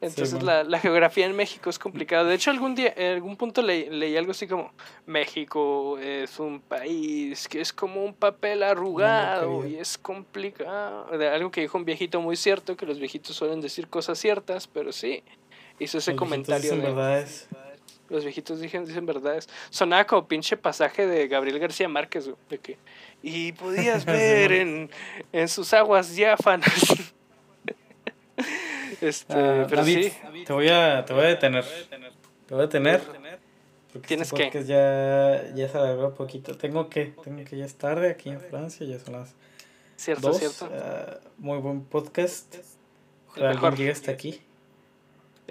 Entonces 0.00 0.42
la, 0.42 0.64
la 0.64 0.78
geografía 0.78 1.26
en 1.26 1.36
México 1.36 1.68
es 1.68 1.78
complicada. 1.78 2.24
De 2.24 2.34
hecho, 2.34 2.50
algún 2.50 2.74
día, 2.74 2.94
en 2.96 3.16
algún 3.16 3.36
punto 3.36 3.60
leí, 3.60 3.90
leí 3.90 4.16
algo 4.16 4.30
así 4.30 4.46
como 4.46 4.72
México 5.04 5.98
es 5.98 6.38
un 6.40 6.60
país 6.60 7.46
que 7.46 7.60
es 7.60 7.70
como 7.70 8.02
un 8.02 8.14
papel 8.14 8.62
arrugado 8.62 9.66
y 9.66 9.76
es 9.76 9.98
complicado. 9.98 11.06
De 11.18 11.28
algo 11.28 11.50
que 11.50 11.60
dijo 11.60 11.76
un 11.76 11.84
viejito 11.84 12.20
muy 12.22 12.36
cierto, 12.36 12.78
que 12.78 12.86
los 12.86 12.98
viejitos 12.98 13.36
suelen 13.36 13.60
decir 13.60 13.88
cosas 13.88 14.18
ciertas, 14.18 14.66
pero 14.66 14.90
sí. 14.90 15.22
Hizo 15.80 15.98
ese 15.98 16.12
Los 16.12 16.18
comentario. 16.18 16.62
dicen 16.62 16.80
de- 16.80 16.86
verdades. 16.86 17.48
los 18.08 18.24
viejitos 18.24 18.60
dicen, 18.60 18.84
dicen 18.84 19.06
verdades. 19.06 19.48
Sonaba 19.70 20.04
como 20.06 20.28
pinche 20.28 20.56
pasaje 20.56 21.06
de 21.06 21.26
Gabriel 21.28 21.58
García 21.58 21.88
Márquez, 21.88 22.26
güey, 22.26 22.36
de 22.50 22.58
que... 22.58 22.78
Y 23.22 23.52
podías 23.52 24.04
ver 24.04 24.52
en, 24.52 24.90
en 25.32 25.48
sus 25.48 25.72
aguas 25.74 26.14
diáfanas. 26.14 26.70
este, 29.00 29.32
Ah, 29.34 29.66
pero 29.68 29.82
David, 29.82 30.08
sí. 30.32 30.44
te 30.44 30.52
voy 30.52 30.68
a, 30.68 31.04
te 31.04 31.12
voy 31.14 31.24
a 31.24 31.28
detener. 31.28 31.64
Te 32.46 32.54
voy 32.54 32.62
a 32.62 32.66
detener. 32.66 33.00
Porque 33.92 34.06
¿Tienes 34.06 34.28
este 34.32 34.44
podcast 34.44 34.68
ya, 34.68 35.52
ya 35.54 35.68
se 35.68 35.76
alargó 35.76 36.08
un 36.08 36.14
poquito. 36.14 36.56
Tengo 36.56 36.88
que, 36.88 37.06
tengo 37.24 37.44
que 37.44 37.56
ya 37.56 37.64
es 37.64 37.74
tarde 37.74 38.10
aquí 38.10 38.28
en 38.28 38.40
Francia, 38.40 38.86
ya 38.86 38.98
son 39.00 39.14
las 39.14 39.34
Cierto, 39.96 40.28
dos. 40.28 40.38
cierto. 40.38 40.68
Ah, 40.72 41.18
muy 41.38 41.58
buen 41.58 41.82
podcast. 41.84 42.54
Ojalá 43.28 43.70
llegue 43.74 43.90
hasta 43.90 44.12
aquí. 44.12 44.40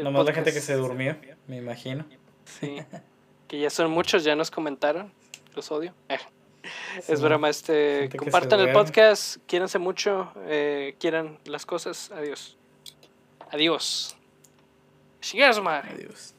Nomás 0.04 0.26
la 0.26 0.34
gente 0.34 0.54
que 0.54 0.62
se 0.62 0.74
durmió, 0.74 1.18
me 1.47 1.58
imagino. 1.58 2.06
Sí. 2.45 2.78
que 3.47 3.60
ya 3.60 3.70
son 3.70 3.91
muchos, 3.91 4.24
ya 4.24 4.36
nos 4.36 4.52
comentaron. 4.52 5.12
Los 5.56 5.72
odio. 5.72 5.93
Eh, 6.10 6.18
Sí, 7.02 7.14
es 7.14 7.22
broma, 7.22 7.50
este. 7.50 8.10
Compartan 8.18 8.60
el 8.60 8.74
podcast, 8.74 9.38
quiéranse 9.47 9.80
mucho, 9.80 10.34
eh, 10.45 10.95
quieran 11.00 11.39
las 11.45 11.66
cosas. 11.66 12.12
Adiós. 12.12 12.58
Adiós. 13.50 14.18
Shigeru. 15.22 15.68
Adiós. 15.68 16.36